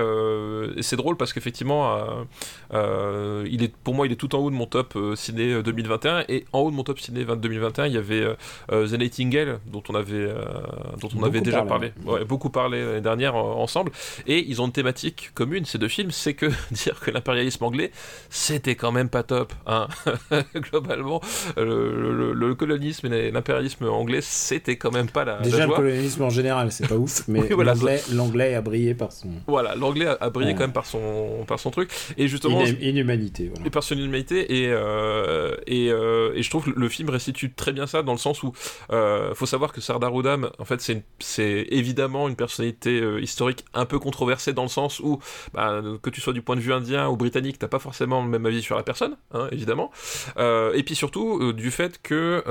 [0.82, 1.98] c'est drôle parce qu'effectivement,
[2.74, 6.46] il est pour moi il est tout en haut de mon top ciné 2021 et
[6.54, 8.26] en haut de mon top ciné 2021 il y avait
[8.70, 10.34] The Nightingale dont on avait
[11.00, 11.94] dont on avait déjà parlé,
[12.28, 13.92] beaucoup parlé l'année dernière ensemble.
[14.28, 17.92] Et ils ont une thématique commune ces deux films, c'est que dire que l'impérialisme anglais
[18.30, 19.54] c'était quand même pas top.
[19.68, 19.88] Hein.
[20.56, 21.22] Globalement,
[21.58, 25.40] le, le colonisme et l'impérialisme anglais c'était quand même pas la.
[25.40, 27.42] Déjà, le colonialisme en général, c'est pas ouf, mais
[28.12, 29.30] l'anglais a brillé par son.
[29.48, 31.92] Voilà, l'anglais a, brillé quand même par son, par son truc.
[32.18, 32.62] Et justement.
[32.64, 33.68] inhumanité, voilà.
[33.68, 37.54] Et par son inhumanité, et, euh, et, euh, et, je trouve que le film restitue
[37.54, 38.54] très bien ça, dans le sens où
[38.92, 40.82] euh, faut savoir que Sardar Udam, en fait,
[41.20, 45.20] c'est évidemment une personnalité historique un peu controversée, dans le sens où,
[45.54, 48.30] bah, que tu sois du point de vue indien ou britannique, t'as pas forcément le
[48.30, 49.92] même avis sur la personne, hein, évidemment.
[50.38, 52.44] et puis surtout, du fait que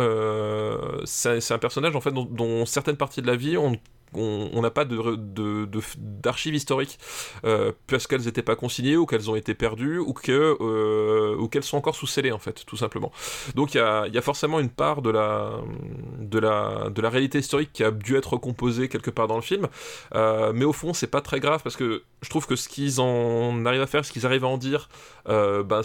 [1.04, 6.54] c'est un personnage en fait dont, certaines parties de la vie on n'a pas d'archives
[6.54, 6.98] historiques
[7.44, 11.48] euh, parce qu'elles n'étaient pas consignées ou qu'elles ont été perdues ou que euh, ou
[11.48, 13.12] qu'elles sont encore sous scellées en fait tout simplement.
[13.54, 18.36] Donc il y a, forcément une part de la réalité historique qui a dû être
[18.36, 19.68] composée quelque part dans le film
[20.14, 23.00] euh, mais au fond c'est pas très grave parce que je trouve que ce qu'ils
[23.00, 24.88] en arrivent à faire ce qu'ils arrivent à en dire
[25.26, 25.82] ben,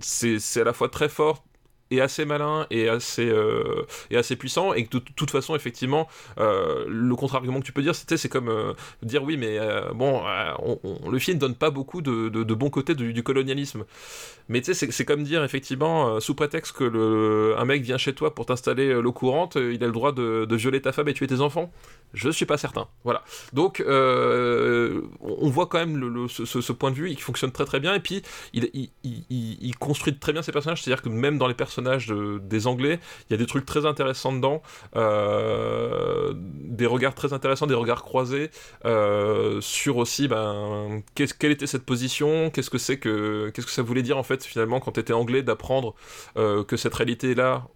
[0.00, 1.44] c'est à la fois très fort
[1.98, 6.08] est assez malin et assez, euh, et assez puissant et que de toute façon effectivement
[6.38, 8.72] euh, le contre-argument que tu peux dire c'était c'est comme euh,
[9.02, 9.58] dire oui mais
[9.94, 10.22] bon
[11.10, 13.84] le film donne pas beaucoup de, de, bons côtés du, colonialisme.
[14.48, 18.12] Mais tu sais c'est comme dire effectivement sous prétexte que le, un mec vient chez
[18.14, 21.26] toi pour t'installer l'eau courante il a le droit de, violer ta femme et tuer
[21.26, 21.72] tes enfants
[22.14, 22.88] je suis pas certain.
[23.04, 23.22] Voilà.
[23.52, 27.94] Donc on voit quand même ce, point de vue il fonctionne très très bien.
[27.94, 28.22] Et puis
[28.52, 30.82] il, construit très bien ses personnages.
[30.82, 32.12] C'est à dire que même dans les personnages
[32.54, 33.00] des Anglais.
[33.28, 34.62] Il y a des trucs très intéressants dedans,
[34.96, 38.50] euh, des regards très intéressants, des regards croisés
[38.84, 43.82] euh, sur aussi ben, quelle était cette position, qu'est-ce que c'est que qu'est-ce que ça
[43.82, 45.94] voulait dire en fait finalement quand tu étais anglais d'apprendre
[46.36, 47.66] euh, que cette réalité là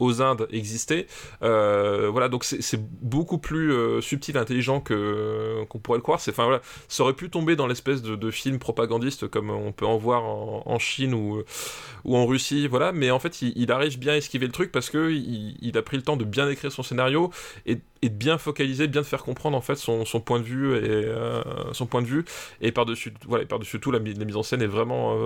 [0.00, 1.06] aux Indes existait.
[1.42, 6.20] Euh, voilà, donc c'est beaucoup plus euh, subtil, intelligent que qu'on pourrait le croire.
[6.20, 9.72] C'est, enfin voilà, ça aurait pu tomber dans l'espèce de, de, film propagandiste comme on
[9.72, 11.42] peut en voir en, Chine ou
[12.04, 12.92] ou en Russie, voilà.
[12.92, 15.96] Mais en fait, il, arrive bien à esquiver le truc parce que il, a pris
[15.96, 17.30] le temps de bien écrire son scénario
[17.66, 17.78] et,
[18.08, 21.42] de bien focaliser, bien de faire comprendre en fait son, point de vue et euh,
[21.72, 22.24] son point de vue.
[22.60, 25.16] Et par dessus, voilà, par dessus tout, la, mise en scène est vraiment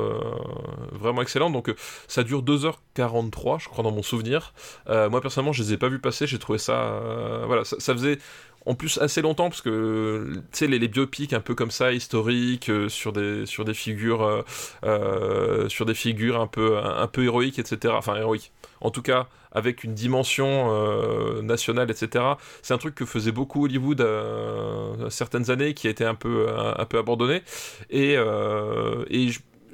[0.92, 1.52] vraiment excellente.
[1.52, 1.72] Donc
[2.08, 4.52] ça dure 2h43, je crois dans mon souvenir.
[4.88, 6.26] Euh, moi personnellement, je les ai pas vus passer.
[6.26, 8.18] J'ai trouvé ça, euh, voilà, ça, faisait
[8.66, 12.70] en plus assez longtemps parce que tu sais les, biopics un peu comme ça historiques
[12.70, 14.42] euh, sur des sur des figures euh,
[14.84, 18.52] euh, sur des figures un peu un, peu héroïques etc enfin héroïques.
[18.80, 22.24] En tout cas avec une dimension nationale etc
[22.62, 24.04] c'est un truc que faisait beaucoup Hollywood
[25.10, 26.48] certaines années qui a été un peu
[26.98, 27.42] abandonné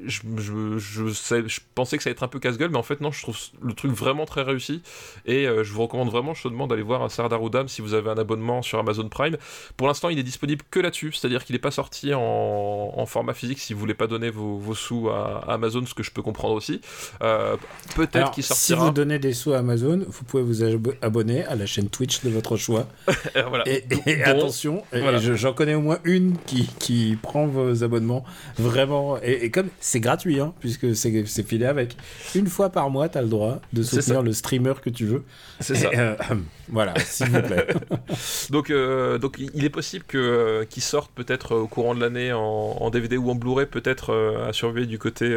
[0.07, 3.01] je, je, je, je, pensais que ça allait être un peu casse-gueule, mais en fait,
[3.01, 4.83] non, je trouve le truc vraiment très réussi.
[5.27, 8.19] Et euh, je vous recommande vraiment chaudement d'aller voir Sardar Udam si vous avez un
[8.19, 9.37] abonnement sur Amazon Prime.
[9.77, 13.35] Pour l'instant, il est disponible que là-dessus, c'est-à-dire qu'il n'est pas sorti en, en, format
[13.35, 16.23] physique si vous voulez pas donner vos, vos sous à, Amazon, ce que je peux
[16.23, 16.81] comprendre aussi.
[17.23, 17.57] Euh,
[17.97, 18.81] Peut-être qu'il sortira.
[18.81, 20.63] Si vous donnez des sous à Amazon, vous pouvez vous
[21.03, 22.87] abonner à la chaîne Twitch de votre choix.
[23.49, 23.65] voilà.
[23.67, 28.25] Et, attention, j'en connais au moins une qui, qui prend vos abonnements
[28.59, 29.19] vraiment.
[29.23, 31.97] Et, et comme c'est gratuit, hein, puisque c'est filé avec.
[32.37, 35.25] Une fois par mois, tu as le droit de soutenir le streamer que tu veux.
[35.59, 35.91] C'est ça.
[35.93, 36.15] Euh,
[36.69, 37.67] voilà, s'il vous plaît.
[38.51, 42.33] donc, euh, donc, il est possible que euh, qu'il sorte peut-être au courant de l'année
[42.33, 44.15] en, en, DVD ou en Blu-ray, peut-être
[44.47, 45.37] à surveiller du côté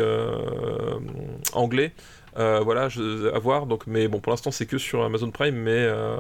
[1.54, 1.94] anglais.
[2.38, 3.66] Euh, voilà, je, à voir.
[3.66, 5.56] Donc, mais bon, pour l'instant, c'est que sur Amazon Prime.
[5.56, 6.18] Mais, euh,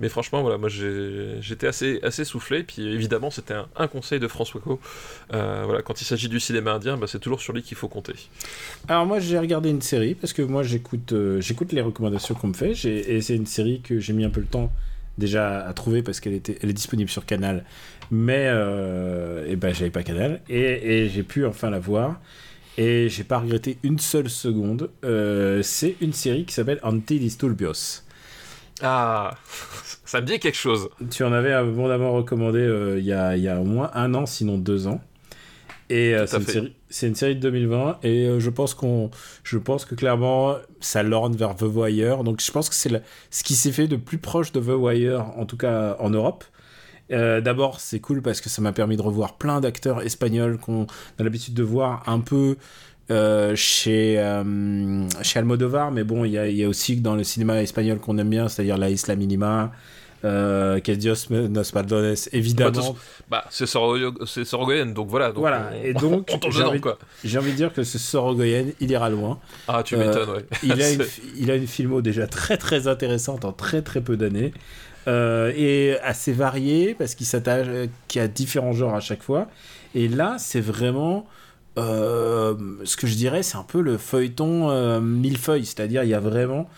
[0.00, 2.62] mais franchement, voilà, moi, j'étais assez, assez soufflé.
[2.62, 4.80] Puis évidemment, c'était un, conseil de François Co.
[5.32, 7.88] Euh, voilà, quand il s'agit du cinéma indien, bah, c'est toujours sur lui qu'il faut
[7.88, 8.14] compter.
[8.88, 12.54] Alors moi, j'ai regardé une série parce que moi, j'écoute, j'écoute les recommandations qu'on me
[12.54, 12.72] fait.
[12.84, 14.72] Et c'est une série que j'ai mis un peu le temps
[15.16, 17.64] déjà à trouver parce qu'elle était, elle est disponible sur Canal.
[18.10, 18.46] Mais
[19.46, 22.20] et ben, j'avais pas Canal et j'ai pu enfin la voir.
[22.76, 24.90] Et j'ai pas regretté une seule seconde.
[25.04, 28.02] Euh, c'est une série qui s'appelle Antidisturbios.
[28.82, 29.36] Ah,
[30.04, 30.88] ça me dit quelque chose.
[31.10, 34.26] Tu en avais abondamment recommandé euh, il y, a, y, a, au moins un an,
[34.26, 35.00] sinon deux ans.
[35.90, 39.10] Et euh, c'est une, série, une, série de 2020 et je pense qu'on,
[39.42, 42.24] je pense que clairement ça lorne vers The Wire.
[42.24, 45.26] Donc je pense que c'est ce qui s'est fait de plus proche de The Wire,
[45.36, 46.44] en tout cas en Europe.
[47.12, 50.86] Euh, d'abord, c'est cool parce que ça m'a permis de revoir plein d'acteurs espagnols qu'on
[51.18, 52.56] a l'habitude de voir un peu
[53.10, 57.24] euh, chez, euh, chez Almodovar, mais bon, il y a, y a, aussi dans le
[57.24, 59.72] cinéma espagnol qu'on aime bien, c'est-à-dire La Isla Minima.
[60.24, 62.96] Euh, que Dios nos perdones, évidemment.
[63.28, 65.28] Bah, c'est Sorogoyen, donc voilà.
[65.28, 66.80] Donc voilà, et donc, j'ai envie,
[67.36, 69.38] envie, de dire que ce Sorogoyen, il ira loin.
[69.68, 70.46] Ah, tu m'étonnes, ouais.
[70.62, 71.04] il, a une,
[71.36, 74.54] il a une filmo déjà très très intéressante en très très peu d'années.
[75.06, 77.66] Euh, et assez varié parce qu'il s'attache,
[78.08, 79.48] qu'il y a différents genres à chaque fois.
[79.94, 81.26] Et là, c'est vraiment
[81.78, 82.54] euh,
[82.84, 86.20] ce que je dirais, c'est un peu le feuilleton euh, millefeuille, c'est-à-dire il y a
[86.20, 86.68] vraiment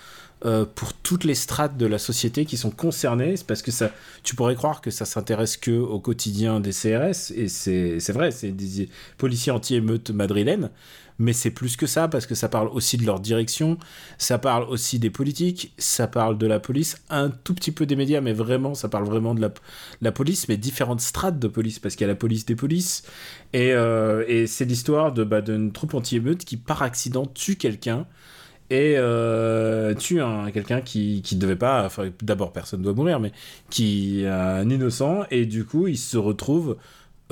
[0.77, 3.91] pour toutes les strates de la société qui sont concernées, c'est parce que ça,
[4.23, 8.53] tu pourrais croire que ça s'intéresse que au quotidien des CRS, et c'est vrai, c'est
[8.53, 8.89] des
[9.19, 10.71] policiers anti-émeutes madrilènes,
[11.19, 13.79] mais c'est plus que ça parce que ça parle aussi de leur direction,
[14.19, 17.97] ça parle aussi des politiques, ça parle de la police, un tout petit peu des
[17.97, 19.51] médias, mais vraiment, ça parle vraiment de
[20.01, 23.05] la, police, mais différentes strates de police parce qu'il y a la police des polices
[23.53, 28.07] et, euh, c'est l'histoire bah, d'une troupe anti-émeute qui par accident tue quelqu'un
[28.71, 30.21] et euh, tue
[30.53, 33.31] quelqu'un qui ne devait pas enfin d'abord personne doit mourir mais
[33.71, 36.77] qui est un innocent et du coup il se retrouve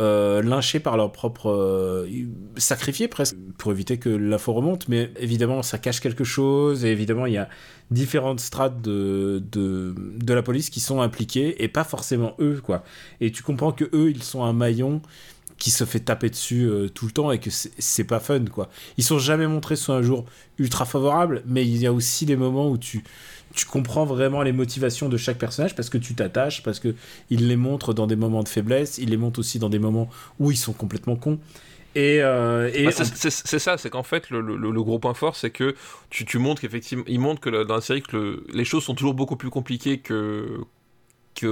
[0.00, 2.08] euh, lynchés par leur propre euh,
[2.56, 4.88] sacrifiés presque pour éviter que l'info remonte.
[4.88, 7.48] Mais évidemment ça cache quelque chose et évidemment il y a
[7.92, 12.82] différentes strates de, de, de la police qui sont impliquées et pas forcément eux quoi.
[13.20, 15.00] Et tu comprends que eux ils sont un maillon
[15.58, 18.70] qui se fait taper dessus euh, tout le temps et que c'est pas fun quoi.
[18.98, 20.24] Ils sont jamais montrés sous un jour
[20.58, 23.04] ultra favorable mais il y a aussi des moments où tu
[23.54, 26.94] tu comprends vraiment les motivations de chaque personnage parce que tu t'attaches, parce que
[27.30, 30.08] il les montre dans des moments de faiblesse, il les montre aussi dans des moments
[30.40, 31.38] où ils sont complètement cons.
[31.94, 35.76] Et, euh, bah, c'est ça, c'est qu'en fait le, gros point fort, c'est que
[36.10, 39.14] tu, tu montres qu'effectivement, il montre que dans la série que les choses sont toujours
[39.14, 40.60] beaucoup plus compliquées que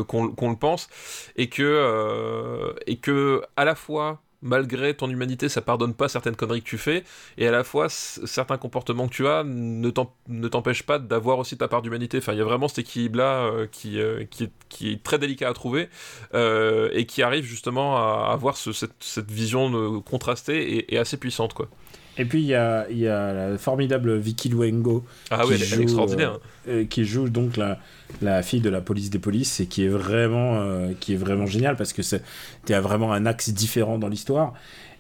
[0.05, 0.89] qu'on le pense
[1.37, 6.37] et que euh, et que à la fois malgré ton humanité, ça pardonne pas certaines
[6.37, 7.05] conneries que tu fais,
[7.39, 11.69] et à la fois, certains comportements que tu as ne t'empêchent pas d'avoir aussi ta
[11.69, 12.19] part d'humanité.
[12.19, 14.45] Enfin, il y a vraiment cet équilibre-là euh, qui, euh, qui,
[14.91, 15.89] est, très délicat à trouver,
[16.35, 21.69] euh, et qui arrive justement à avoir cette, cette, vision contrastée et, assez puissante, quoi.
[22.19, 26.39] Et puis il y a, y a, la formidable Vicky Luengo ah qui, joue, extraordinaire.
[26.91, 27.79] qui joue donc la,
[28.21, 31.47] la, fille de la police des polices et qui est vraiment, euh, qui est vraiment
[31.47, 32.03] génial parce que
[32.67, 34.53] tu as vraiment un axe différent dans l'histoire.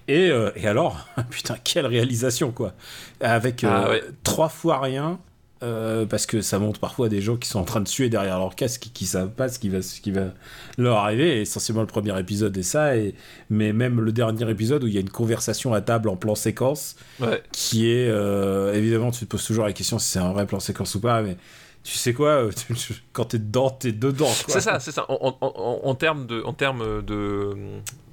[0.09, 2.73] Et, euh, et, alors, putain, quelle réalisation quoi
[3.21, 5.19] Avec ah euh, trois fois rien,
[6.09, 8.55] parce que ça montre parfois des gens qui sont en train de suer derrière leur
[8.57, 10.33] casque, qui, qui savent pas ce qui va, ce qui va
[10.79, 11.39] leur arriver.
[11.39, 13.15] Et essentiellement, le premier épisode est ça, et,
[13.51, 16.35] mais même le dernier épisode où il y a une conversation à table en plan
[16.35, 16.97] séquence,
[17.53, 18.09] qui est
[18.75, 21.23] évidemment, tu te poses toujours la question si c'est un vrai plan séquence ou pas,
[21.23, 21.37] mais
[21.85, 22.51] tu sais quoi, euh,
[23.13, 24.29] quand t'es dedans, t'es dedans.
[24.47, 25.05] C'est ça, c'est ça.
[25.09, 27.55] En, en- en- en termes de, en termes de,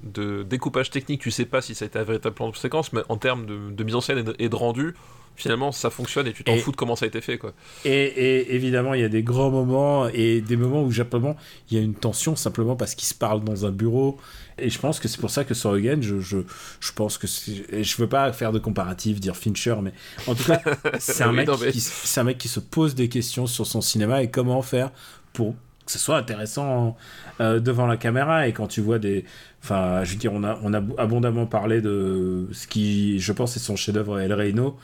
[0.04, 2.92] de découpage technique, tu sais pas si ça a été un véritable plan de séquence,
[2.94, 4.96] mais en termes de, de mise en scène et de, et de rendu,
[5.40, 7.53] finalement, ça fonctionne et tu t'en fous de comment ça a été fait, quoi.
[7.86, 11.36] Et, et évidemment, il y a des grands moments et des moments où simplement
[11.72, 14.18] il y a une tension simplement parce qu'ils se parlent dans un bureau.
[14.57, 16.40] Et je pense que c'est pour ça que sur Again, je, je,
[16.82, 19.94] je pense que je veux pas faire de comparatif, dire Fincher, mais
[20.28, 20.61] en tout cas,
[20.99, 21.82] c'est un, Oui, mec non, mais- qui,
[22.18, 24.91] un mec qui se pose des questions sur son cinéma et comment faire
[25.32, 25.56] pour
[25.86, 26.98] que ce soit intéressant
[27.41, 28.48] euh, devant la caméra.
[28.48, 29.26] Et quand tu vois des.
[29.64, 33.56] Enfin, je veux dire, on a, on a abondamment parlé de ce qui, je pense,
[33.56, 34.78] est son chef-d'œuvre El Reino.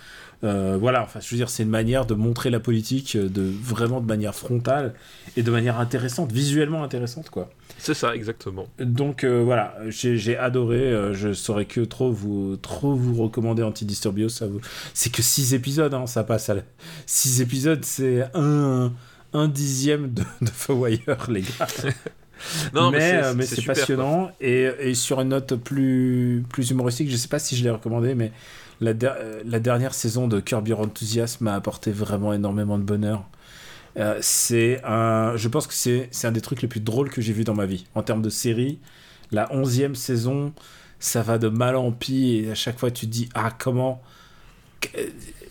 [0.46, 3.42] Euh, voilà, enfin, je veux dire, c'est une manière de montrer la politique euh, de
[3.42, 4.94] vraiment de manière frontale
[5.36, 7.50] et de manière intéressante, visuellement intéressante, quoi.
[7.80, 8.68] C'est ça, exactement.
[8.80, 10.78] Donc euh, voilà, j'ai adoré.
[10.78, 14.30] euh, je saurais que trop vous trop vous recommander Antidisturbio.
[14.30, 14.62] Ça vous...
[14.94, 16.56] c'est que 6 épisodes, hein, ça passe à
[17.06, 18.92] 6 épisodes, c'est un
[19.34, 21.68] un dixième de, de Fawire, les gars.
[22.74, 27.30] Non, mais mais c'est- passionnant et, et sur une note plus plus humoristique, je sais
[27.30, 28.32] pas si je l'ai recommandé, mais
[28.82, 33.26] euh, la dernière saison de Curb Your Enthusiasm m'a apporté vraiment énormément de bonheur.
[33.98, 37.34] Euh, c'est un, je pense que c'est un des trucs les plus drôles que j'ai
[37.34, 38.80] vu dans ma vie en termes de série.
[39.32, 40.54] La onzième saison,
[41.00, 44.02] ça va de mal en pis et à chaque fois tu te dis ah comment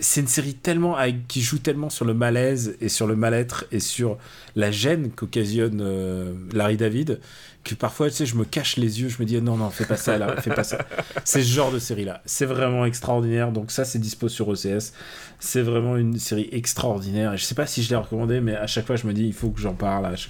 [0.01, 3.65] c'est une série tellement avec- qui joue tellement sur le malaise et sur le mal-être
[3.73, 4.19] et sur
[4.57, 7.21] la gêne qu'occasionne euh, Larry David
[7.63, 9.87] que parfois tu sais je me cache les yeux je me dis non non fais
[9.87, 10.79] pas ça là fais pas ça.
[11.25, 13.53] C'est ce genre de série là c'est vraiment extraordinaire.
[13.53, 14.93] Donc ça c'est dispo sur OCS
[15.41, 17.33] c'est vraiment une série extraordinaire.
[17.35, 19.25] Et je sais pas si je l'ai recommandé mais à chaque fois je me dis
[19.25, 20.15] il faut que j'en parle.
[20.17, 20.27] Je,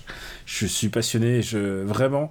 [0.46, 1.42] je suis passionné.
[1.42, 2.30] Je vraiment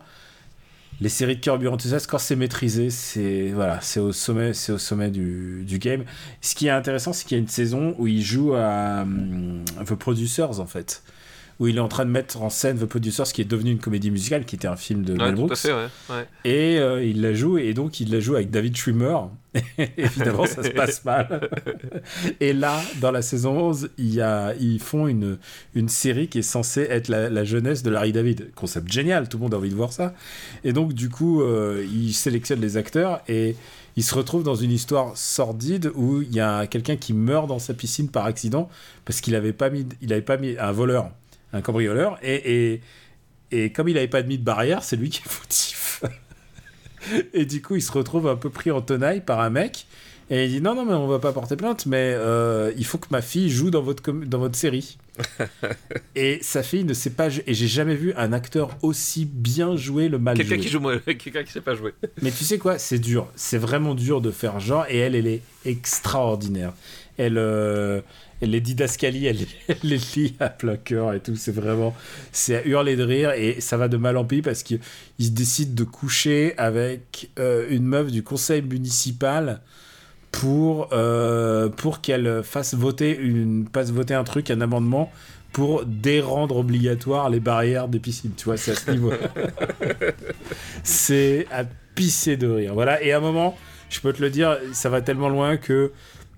[1.04, 4.72] les séries de Curb Your Enthusiasm, quand c'est maîtrisé, c'est voilà, c'est au sommet, c'est
[4.72, 6.06] au sommet du, du game.
[6.40, 9.66] Ce qui est intéressant, c'est qu'il y a une saison où il joue à hum,
[9.86, 11.04] The Producers en fait,
[11.64, 13.80] où il est en train de mettre en scène The Producers, qui est devenu une
[13.80, 15.58] comédie musicale, qui était un film de Ouais, Mel tout à Brooks.
[15.58, 15.88] fait, ouais.
[16.10, 16.28] ouais.
[16.44, 19.18] Et euh, il la joue, et donc il la joue avec David Schwimmer.
[19.98, 21.50] Évidemment, ça se passe mal.
[22.42, 25.38] et là, dans la saison 11, il y a, ils font une,
[25.76, 28.52] une série qui est censée être la, la jeunesse de Larry David.
[28.56, 30.14] Concept génial, tout le monde a envie de voir ça.
[30.64, 33.56] Et donc, du coup, euh, ils sélectionnent les acteurs et
[33.96, 37.60] ils se retrouvent dans une histoire sordide où il y a quelqu'un qui meurt dans
[37.60, 38.68] sa piscine par accident
[39.06, 41.12] parce qu'il n'avait pas mis, il avait pas mis un voleur,
[41.54, 42.82] un cambrioleur, et, et,
[43.52, 46.04] et comme il n'avait pas mis de barrière, c'est lui qui est fautif.
[47.34, 49.88] Et du coup, il se retrouve un peu pris en tenaille par un mec.
[50.30, 52.98] Et il dit non, non, mais on va pas porter plainte, mais euh, il faut
[52.98, 54.98] que ma fille joue dans votre, dans votre série.
[56.16, 57.44] et sa fille ne sait pas jouer.
[57.46, 61.44] Et j'ai jamais vu un acteur aussi bien jouer le mal Quelqu'un qui joue, quelqu'un
[61.44, 61.94] qui sait pas jouer.
[62.22, 63.28] Mais tu sais quoi, c'est dur.
[63.36, 64.86] C'est vraiment dur de faire genre.
[64.90, 66.74] Et elle, elle est extraordinaire.
[67.18, 68.02] Elle, euh,
[68.44, 69.38] elle les didascalies, elle,
[69.68, 71.36] elle les lit à plein cœur et tout.
[71.36, 71.96] C'est vraiment.
[72.32, 73.32] C'est à hurler de rire.
[73.32, 74.80] Et ça va de mal en pis parce qu'il
[75.20, 79.62] il décide de coucher avec euh, une meuf du conseil municipal
[80.32, 85.12] pour, euh, pour qu'elle fasse voter, une, fasse voter un truc, un amendement
[85.52, 88.34] pour dérendre obligatoire les barrières des piscines.
[88.36, 89.14] Tu vois, c'est à ce niveau.
[90.84, 91.64] c'est à
[91.96, 92.74] pisser de rire.
[92.74, 93.04] Voilà.
[93.04, 93.56] Et à un moment,
[93.90, 95.92] je peux te le dire, ça va tellement loin que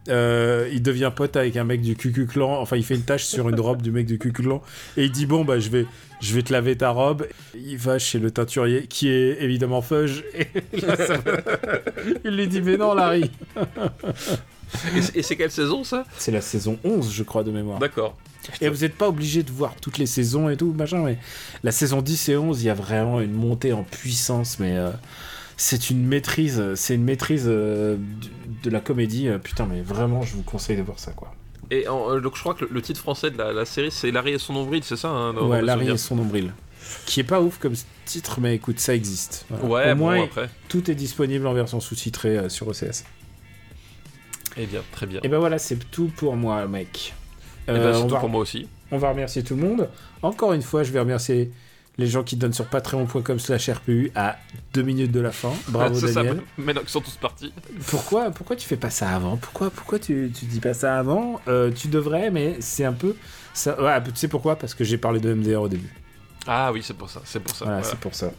[0.09, 2.59] euh, il devient pote avec un mec du Cucu Clan.
[2.61, 4.61] Enfin, il fait une tâche sur une robe du mec du Cucu Clan
[4.97, 5.85] et il dit bon bah je vais
[6.21, 7.27] je vais te laver ta robe.
[7.55, 10.21] Il va chez le teinturier qui est évidemment Fudge.
[10.33, 10.47] Et
[10.81, 11.41] là, ça va-
[12.23, 13.29] il lui dit mais non Larry.
[15.15, 16.05] Et c'est- quelle saison ça?
[16.17, 17.79] C'est la saison 11 je crois de mémoire.
[17.79, 18.17] D'accord.
[18.61, 21.17] Et vous n'êtes pas obligé de voir toutes les saisons et tout, machin, mais
[21.63, 24.91] la saison 10 et 11, il y a vraiment une montée en puissance, mais euh,
[25.57, 27.97] c'est une maîtrise, c'est une maîtrise euh,
[28.65, 29.27] de la comédie.
[29.27, 31.33] euh, putain, mais vraiment, je vous conseille de voir ça, quoi.
[31.71, 33.89] Et en- euh, donc je crois que le, le titre français de la, la série
[33.89, 36.53] c'est Larry et son nombril, c'est ça hein, ouais, Larry et son nombril.
[37.07, 37.73] Qui est pas ouf comme
[38.05, 39.47] titre, mais écoute, ça existe.
[39.49, 39.65] Voilà.
[39.87, 40.47] Ouais, Au bon, moins, après.
[40.67, 43.03] tout est disponible en version sous-titrée euh, sur OCS.
[44.57, 45.19] Eh bien, très bien.
[45.23, 47.13] Et ben voilà, c'est tout pour moi, mec.
[47.67, 48.67] Eh ben, Euh, c'est tout va- pour moi aussi.
[48.91, 49.89] On va remercier tout le monde.
[50.21, 51.51] Encore une fois, je vais remercier
[51.97, 54.37] les gens qui donnent sur patreon.com slash RPU à
[54.73, 55.51] deux minutes de la fin.
[55.69, 56.41] Bravo C'est ça, Daniel.
[56.57, 57.53] maintenant qu'ils sont tous partis.
[57.87, 59.37] Pourquoi, pourquoi tu fais pas ça avant?
[59.37, 61.39] Pourquoi, pourquoi tu, tu dis pas ça avant?
[61.47, 63.15] Euh, Tu devrais, mais c'est un peu...
[63.53, 63.81] Ça...
[63.81, 64.57] Ouais, tu sais pourquoi?
[64.57, 65.93] Parce que j'ai parlé de MDR au début.
[66.47, 67.65] Ah oui, c'est pour ça, c'est pour ça.
[67.65, 67.89] Voilà, voilà.
[67.91, 68.31] c'est pour ça.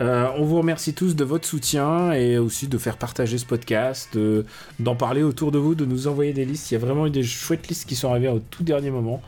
[0.00, 4.08] Euh, on vous remercie tous de votre soutien et aussi de faire partager ce podcast,
[4.14, 4.46] de-
[4.80, 6.70] d'en parler autour de vous, de nous envoyer des listes.
[6.70, 9.22] Il y a vraiment eu des chouettes listes qui sont arrivées au tout dernier moment.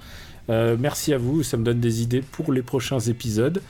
[0.51, 3.63] Euh, merci à vous, ça me donne des idées pour les prochains épisodes.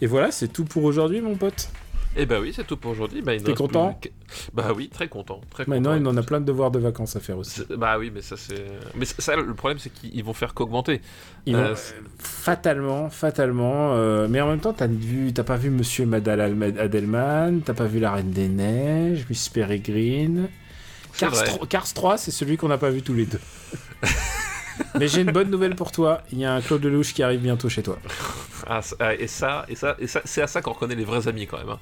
[0.00, 1.68] Et voilà, c'est tout pour aujourd'hui, mon pote.
[2.16, 3.22] Et bah oui, c'est tout pour aujourd'hui.
[3.22, 4.10] Bah, T'es content plus
[4.52, 5.40] Bah oui, très content.
[5.50, 7.62] Très Maintenant, il en a plein de devoirs de vacances à faire aussi.
[7.76, 8.64] Bah oui, mais ça c'est.
[8.96, 11.00] Mais ça, le problème c'est qu'ils vont faire qu'augmenter.
[11.48, 11.76] Euh,
[12.18, 13.94] Fatalement, fatalement.
[13.94, 17.74] euh, mais en même temps, t'as vu, t'as pas vu Monsieur et Madame Adelman, t'as
[17.74, 20.48] pas vu La Reine des Neiges, Miss Peregrine.
[21.18, 21.44] Cars, vrai.
[21.44, 23.40] 3, Cars 3, c'est celui qu'on n'a pas vu tous les deux.
[24.98, 26.22] mais j'ai une bonne nouvelle pour toi.
[26.32, 27.98] Il y a un Claude Lelouch qui arrive bientôt chez toi.
[28.66, 28.80] Ah,
[29.18, 31.58] et ça, et ça, et ça, c'est à ça qu'on reconnaît les vrais amis quand
[31.58, 31.70] même.
[31.70, 31.78] hein.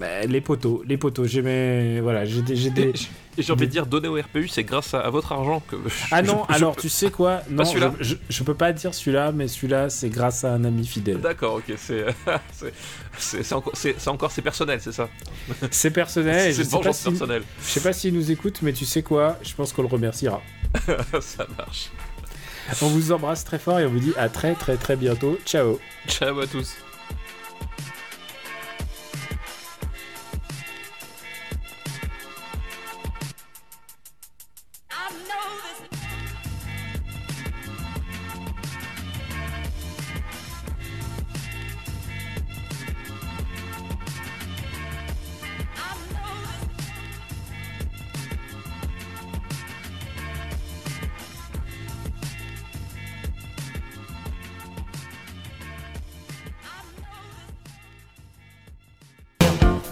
[0.00, 1.26] Bah, les poteaux, les poteaux.
[1.26, 2.92] J'ai mes, voilà, j'ai des, j'ai des-
[3.38, 5.76] Et, j'ai envie de dire, donner au RPU, c'est grâce à, à votre argent que.
[6.10, 7.40] Ah je- non, je- alors tu sais quoi?
[7.48, 7.64] Non,
[7.98, 11.18] je, je, peux pas dire celui-là, mais celui-là, c'est grâce à un ami fidèle.
[11.18, 12.04] D'accord, ok, c'est,
[12.52, 12.74] c'est,
[13.16, 15.08] c'est, c'est encore, c'est, encore, c'est personnel, c'est ça?
[15.70, 16.52] C'est personnel.
[16.54, 17.42] c'est vengeance si- personnelle.
[17.62, 19.38] Je sais pas s'il nous écoute, mais tu sais quoi?
[19.42, 20.42] Je pense qu'on le remerciera.
[21.22, 21.90] ça marche.
[22.82, 25.38] On vous embrasse très fort et on vous dit à très très très bientôt.
[25.46, 26.76] Ciao Ciao à tous.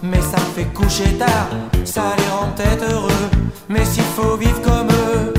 [0.03, 1.49] Mais ça fait coucher tard,
[1.85, 3.31] ça les rend peut-être heureux.
[3.69, 5.35] Mais s'il faut vivre comme eux,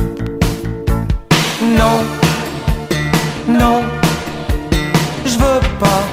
[1.61, 2.03] non,
[3.47, 3.81] non,
[5.25, 6.03] je veux pas.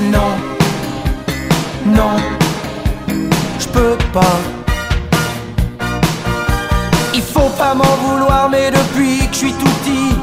[0.00, 0.30] Non,
[1.86, 2.16] non,
[3.58, 4.38] je peux pas.
[7.14, 10.14] Il faut pas m'en vouloir, mais depuis que je suis tout petit,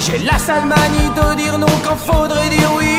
[0.00, 2.93] j'ai la sale manie de dire non quand faudrait dire oui.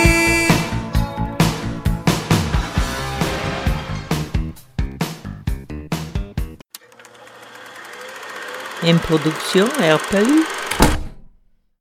[8.87, 10.64] Une production RPU.